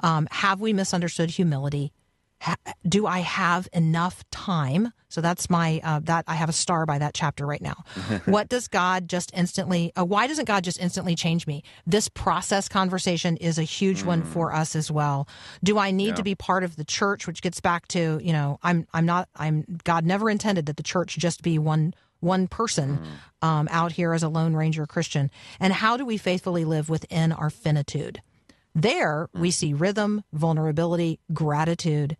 Um, 0.00 0.26
have 0.30 0.60
we 0.62 0.72
misunderstood 0.72 1.30
humility? 1.30 1.92
Ha- 2.40 2.56
do 2.86 3.06
I 3.06 3.18
have 3.18 3.68
enough 3.72 4.22
time? 4.30 4.92
So 5.08 5.20
that's 5.20 5.50
my 5.50 5.80
uh, 5.82 6.00
that 6.04 6.24
I 6.28 6.34
have 6.34 6.48
a 6.48 6.52
star 6.52 6.86
by 6.86 6.98
that 6.98 7.14
chapter 7.14 7.46
right 7.46 7.60
now. 7.60 7.82
what 8.26 8.48
does 8.48 8.68
God 8.68 9.08
just 9.08 9.32
instantly? 9.34 9.92
Uh, 9.98 10.04
why 10.04 10.26
doesn't 10.26 10.44
God 10.44 10.62
just 10.62 10.78
instantly 10.78 11.16
change 11.16 11.46
me? 11.46 11.64
This 11.86 12.08
process 12.08 12.68
conversation 12.68 13.36
is 13.38 13.58
a 13.58 13.64
huge 13.64 14.04
one 14.04 14.22
for 14.22 14.52
us 14.54 14.76
as 14.76 14.90
well. 14.90 15.26
Do 15.64 15.78
I 15.78 15.90
need 15.90 16.16
to 16.16 16.22
be 16.22 16.34
part 16.34 16.62
of 16.62 16.76
the 16.76 16.84
church? 16.84 17.26
Which 17.26 17.42
gets 17.42 17.60
back 17.60 17.88
to 17.88 18.20
you 18.22 18.32
know 18.32 18.58
I'm 18.62 18.86
I'm 18.92 19.06
not 19.06 19.28
I'm 19.34 19.64
God 19.84 20.04
never 20.04 20.30
intended 20.30 20.66
that 20.66 20.76
the 20.76 20.82
church 20.82 21.16
just 21.18 21.42
be 21.42 21.58
one 21.58 21.94
one 22.20 22.46
person 22.48 23.00
um, 23.42 23.68
out 23.70 23.92
here 23.92 24.12
as 24.12 24.22
a 24.22 24.28
lone 24.28 24.54
ranger 24.54 24.86
Christian. 24.86 25.30
And 25.60 25.72
how 25.72 25.96
do 25.96 26.04
we 26.04 26.16
faithfully 26.16 26.64
live 26.64 26.88
within 26.88 27.32
our 27.32 27.50
finitude? 27.50 28.20
There, 28.74 29.28
we 29.32 29.50
see 29.50 29.72
rhythm, 29.72 30.22
vulnerability, 30.32 31.18
gratitude, 31.32 32.16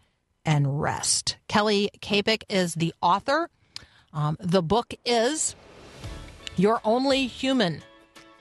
and 0.49 0.81
rest. 0.81 1.37
Kelly 1.47 1.91
Kapic 2.01 2.43
is 2.49 2.73
the 2.73 2.95
author. 3.03 3.51
Um, 4.15 4.39
the 4.41 4.63
book 4.63 4.95
is 5.05 5.55
You're 6.57 6.81
Only 6.85 7.27
Human 7.27 7.83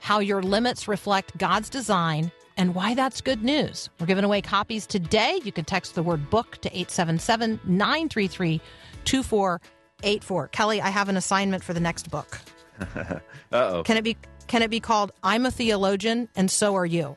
How 0.00 0.18
Your 0.18 0.42
Limits 0.42 0.88
Reflect 0.88 1.36
God's 1.36 1.68
Design 1.68 2.32
and 2.56 2.74
Why 2.74 2.94
That's 2.94 3.20
Good 3.20 3.44
News. 3.44 3.90
We're 4.00 4.06
giving 4.06 4.24
away 4.24 4.40
copies 4.40 4.86
today. 4.86 5.38
You 5.44 5.52
can 5.52 5.66
text 5.66 5.94
the 5.94 6.02
word 6.02 6.30
book 6.30 6.56
to 6.62 6.70
877 6.70 7.60
933 7.64 8.58
2484. 9.04 10.48
Kelly, 10.48 10.80
I 10.80 10.88
have 10.88 11.10
an 11.10 11.18
assignment 11.18 11.62
for 11.62 11.74
the 11.74 11.80
next 11.80 12.10
book. 12.10 12.40
Uh 13.50 13.70
oh. 13.72 13.82
Can 13.82 13.96
it 13.96 14.04
be 14.04 14.14
can 14.46 14.60
it 14.60 14.68
be 14.68 14.78
called 14.78 15.10
I'm 15.22 15.46
a 15.46 15.50
theologian 15.50 16.28
and 16.36 16.50
so 16.50 16.76
are 16.76 16.84
you? 16.84 17.16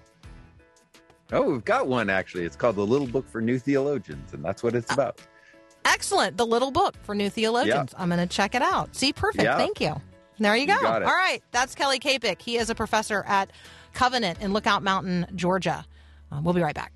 Oh, 1.32 1.52
we've 1.52 1.66
got 1.66 1.88
one 1.88 2.10
actually. 2.10 2.44
It's 2.46 2.56
called 2.56 2.76
The 2.76 2.86
Little 2.86 3.08
Book 3.08 3.28
for 3.28 3.42
New 3.42 3.58
Theologians, 3.60 4.34
and 4.34 4.44
that's 4.44 4.64
what 4.64 4.76
it's 4.76 4.92
about. 4.92 5.22
Excellent. 5.86 6.38
The 6.38 6.46
little 6.46 6.72
book 6.72 6.96
for 7.04 7.16
new 7.16 7.30
theologians. 7.30 7.94
I'm 7.98 8.10
going 8.10 8.20
to 8.20 8.34
check 8.34 8.54
it 8.54 8.62
out. 8.62 8.96
See, 8.96 9.14
perfect. 9.14 9.44
Yeah. 9.44 9.58
Thank 9.58 9.82
you. 9.82 10.00
There 10.38 10.56
you 10.56 10.68
go. 10.68 10.80
You. 10.80 10.88
All 10.88 11.02
right. 11.02 11.42
That's 11.52 11.74
Kelly 11.76 12.00
Kapic. 12.00 12.42
He 12.42 12.58
is 12.58 12.70
a 12.70 12.76
professor 12.76 13.24
at 13.28 13.52
Covenant 13.94 14.42
in 14.42 14.54
Lookout 14.54 14.84
Mountain, 14.84 15.28
Georgia. 15.36 15.86
Uh, 16.32 16.40
we'll 16.44 16.54
be 16.54 16.62
right 16.62 16.76
back. 16.76 16.94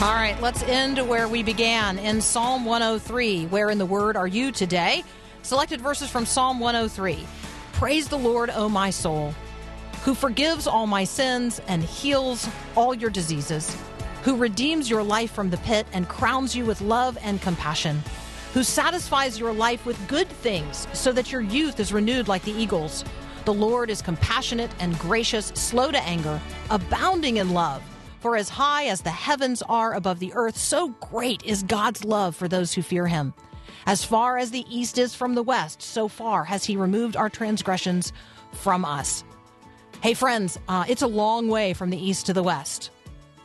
All 0.00 0.14
right, 0.14 0.40
let's 0.40 0.62
end 0.62 0.98
where 1.08 1.26
we 1.26 1.42
began 1.42 1.98
in 1.98 2.20
Psalm 2.20 2.64
103. 2.64 3.46
Where 3.46 3.68
in 3.68 3.78
the 3.78 3.86
Word 3.86 4.16
are 4.16 4.28
you 4.28 4.52
today? 4.52 5.02
Selected 5.42 5.80
verses 5.80 6.08
from 6.08 6.24
Psalm 6.24 6.60
103. 6.60 7.26
Praise 7.78 8.08
the 8.08 8.18
Lord, 8.18 8.50
O 8.50 8.68
my 8.68 8.90
soul, 8.90 9.32
who 10.02 10.12
forgives 10.12 10.66
all 10.66 10.88
my 10.88 11.04
sins 11.04 11.60
and 11.68 11.80
heals 11.80 12.48
all 12.74 12.92
your 12.92 13.08
diseases, 13.08 13.72
who 14.24 14.34
redeems 14.34 14.90
your 14.90 15.04
life 15.04 15.30
from 15.30 15.48
the 15.48 15.58
pit 15.58 15.86
and 15.92 16.08
crowns 16.08 16.56
you 16.56 16.64
with 16.64 16.80
love 16.80 17.16
and 17.22 17.40
compassion, 17.40 18.02
who 18.52 18.64
satisfies 18.64 19.38
your 19.38 19.52
life 19.52 19.86
with 19.86 20.08
good 20.08 20.26
things 20.26 20.88
so 20.92 21.12
that 21.12 21.30
your 21.30 21.40
youth 21.40 21.78
is 21.78 21.92
renewed 21.92 22.26
like 22.26 22.42
the 22.42 22.50
eagles. 22.50 23.04
The 23.44 23.54
Lord 23.54 23.90
is 23.90 24.02
compassionate 24.02 24.72
and 24.80 24.98
gracious, 24.98 25.52
slow 25.54 25.92
to 25.92 26.02
anger, 26.02 26.40
abounding 26.70 27.36
in 27.36 27.54
love. 27.54 27.80
For 28.18 28.34
as 28.34 28.48
high 28.48 28.86
as 28.86 29.02
the 29.02 29.10
heavens 29.10 29.62
are 29.62 29.94
above 29.94 30.18
the 30.18 30.32
earth, 30.32 30.56
so 30.56 30.88
great 30.98 31.44
is 31.44 31.62
God's 31.62 32.04
love 32.04 32.34
for 32.34 32.48
those 32.48 32.74
who 32.74 32.82
fear 32.82 33.06
him. 33.06 33.34
As 33.86 34.04
far 34.04 34.38
as 34.38 34.50
the 34.50 34.64
east 34.68 34.98
is 34.98 35.14
from 35.14 35.34
the 35.34 35.42
west, 35.42 35.82
so 35.82 36.08
far 36.08 36.44
has 36.44 36.64
he 36.64 36.76
removed 36.76 37.16
our 37.16 37.28
transgressions 37.28 38.12
from 38.52 38.84
us. 38.84 39.24
Hey 40.02 40.14
friends, 40.14 40.58
uh, 40.68 40.84
it's 40.88 41.02
a 41.02 41.06
long 41.06 41.48
way 41.48 41.74
from 41.74 41.90
the 41.90 41.98
east 41.98 42.26
to 42.26 42.32
the 42.32 42.42
west. 42.42 42.90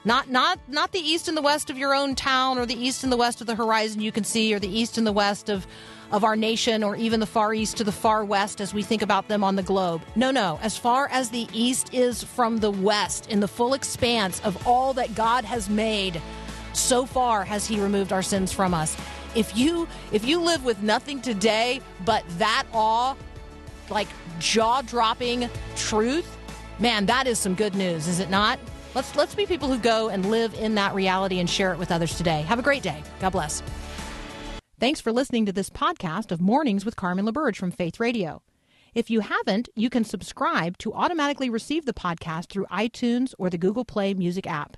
Not 0.05 0.29
not 0.29 0.59
not 0.67 0.91
the 0.91 0.99
east 0.99 1.27
and 1.29 1.37
the 1.37 1.41
west 1.41 1.69
of 1.69 1.77
your 1.77 1.95
own 1.95 2.15
town 2.15 2.59
or 2.59 2.65
the 2.65 2.75
east 2.75 3.03
and 3.03 3.11
the 3.11 3.17
west 3.17 3.39
of 3.39 3.47
the 3.47 3.55
horizon 3.55 4.01
you 4.01 4.11
can 4.11 4.25
see 4.25 4.53
or 4.53 4.59
the 4.59 4.67
east 4.67 4.97
and 4.97 5.07
the 5.07 5.13
west 5.13 5.49
of 5.49 5.65
of 6.11 6.23
our 6.23 6.35
nation 6.35 6.83
or 6.83 6.95
even 6.95 7.21
the 7.21 7.25
far 7.25 7.53
east 7.53 7.77
to 7.77 7.83
the 7.83 7.91
far 7.91 8.25
west 8.25 8.59
as 8.59 8.73
we 8.73 8.83
think 8.83 9.01
about 9.01 9.29
them 9.29 9.43
on 9.43 9.55
the 9.55 9.63
globe. 9.63 10.01
No, 10.15 10.29
no, 10.29 10.59
as 10.61 10.77
far 10.77 11.07
as 11.09 11.29
the 11.29 11.47
east 11.53 11.93
is 11.93 12.21
from 12.21 12.57
the 12.57 12.69
west 12.69 13.29
in 13.29 13.39
the 13.39 13.47
full 13.47 13.73
expanse 13.73 14.41
of 14.41 14.67
all 14.67 14.93
that 14.93 15.15
God 15.15 15.45
has 15.45 15.69
made, 15.69 16.21
so 16.73 17.05
far 17.05 17.45
has 17.45 17.65
he 17.65 17.79
removed 17.79 18.11
our 18.11 18.21
sins 18.21 18.51
from 18.51 18.73
us. 18.73 18.95
If 19.35 19.57
you 19.57 19.87
if 20.11 20.25
you 20.25 20.39
live 20.39 20.63
with 20.63 20.81
nothing 20.81 21.21
today 21.21 21.81
but 22.05 22.23
that 22.37 22.65
awe 22.73 23.15
like 23.89 24.07
jaw-dropping 24.39 25.49
truth, 25.75 26.37
man, 26.79 27.05
that 27.07 27.27
is 27.27 27.39
some 27.39 27.55
good 27.55 27.75
news, 27.75 28.07
is 28.07 28.19
it 28.19 28.29
not? 28.29 28.59
Let's 28.95 29.15
let's 29.15 29.35
be 29.35 29.45
people 29.45 29.67
who 29.67 29.77
go 29.79 30.09
and 30.09 30.29
live 30.29 30.53
in 30.53 30.75
that 30.75 30.93
reality 30.93 31.39
and 31.39 31.49
share 31.49 31.73
it 31.73 31.79
with 31.79 31.91
others 31.91 32.15
today. 32.15 32.41
Have 32.43 32.59
a 32.59 32.63
great 32.63 32.83
day. 32.83 33.01
God 33.19 33.31
bless. 33.31 33.63
Thanks 34.79 34.99
for 34.99 35.11
listening 35.11 35.45
to 35.45 35.53
this 35.53 35.69
podcast 35.69 36.31
of 36.31 36.41
Mornings 36.41 36.83
with 36.85 36.95
Carmen 36.95 37.25
LaBerge 37.25 37.55
from 37.55 37.71
Faith 37.71 37.99
Radio. 37.99 38.41
If 38.93 39.09
you 39.09 39.21
haven't, 39.21 39.69
you 39.75 39.89
can 39.89 40.03
subscribe 40.03 40.77
to 40.79 40.93
automatically 40.93 41.49
receive 41.49 41.85
the 41.85 41.93
podcast 41.93 42.49
through 42.49 42.65
iTunes 42.65 43.33
or 43.39 43.49
the 43.49 43.57
Google 43.57 43.85
Play 43.85 44.13
Music 44.13 44.45
app. 44.45 44.77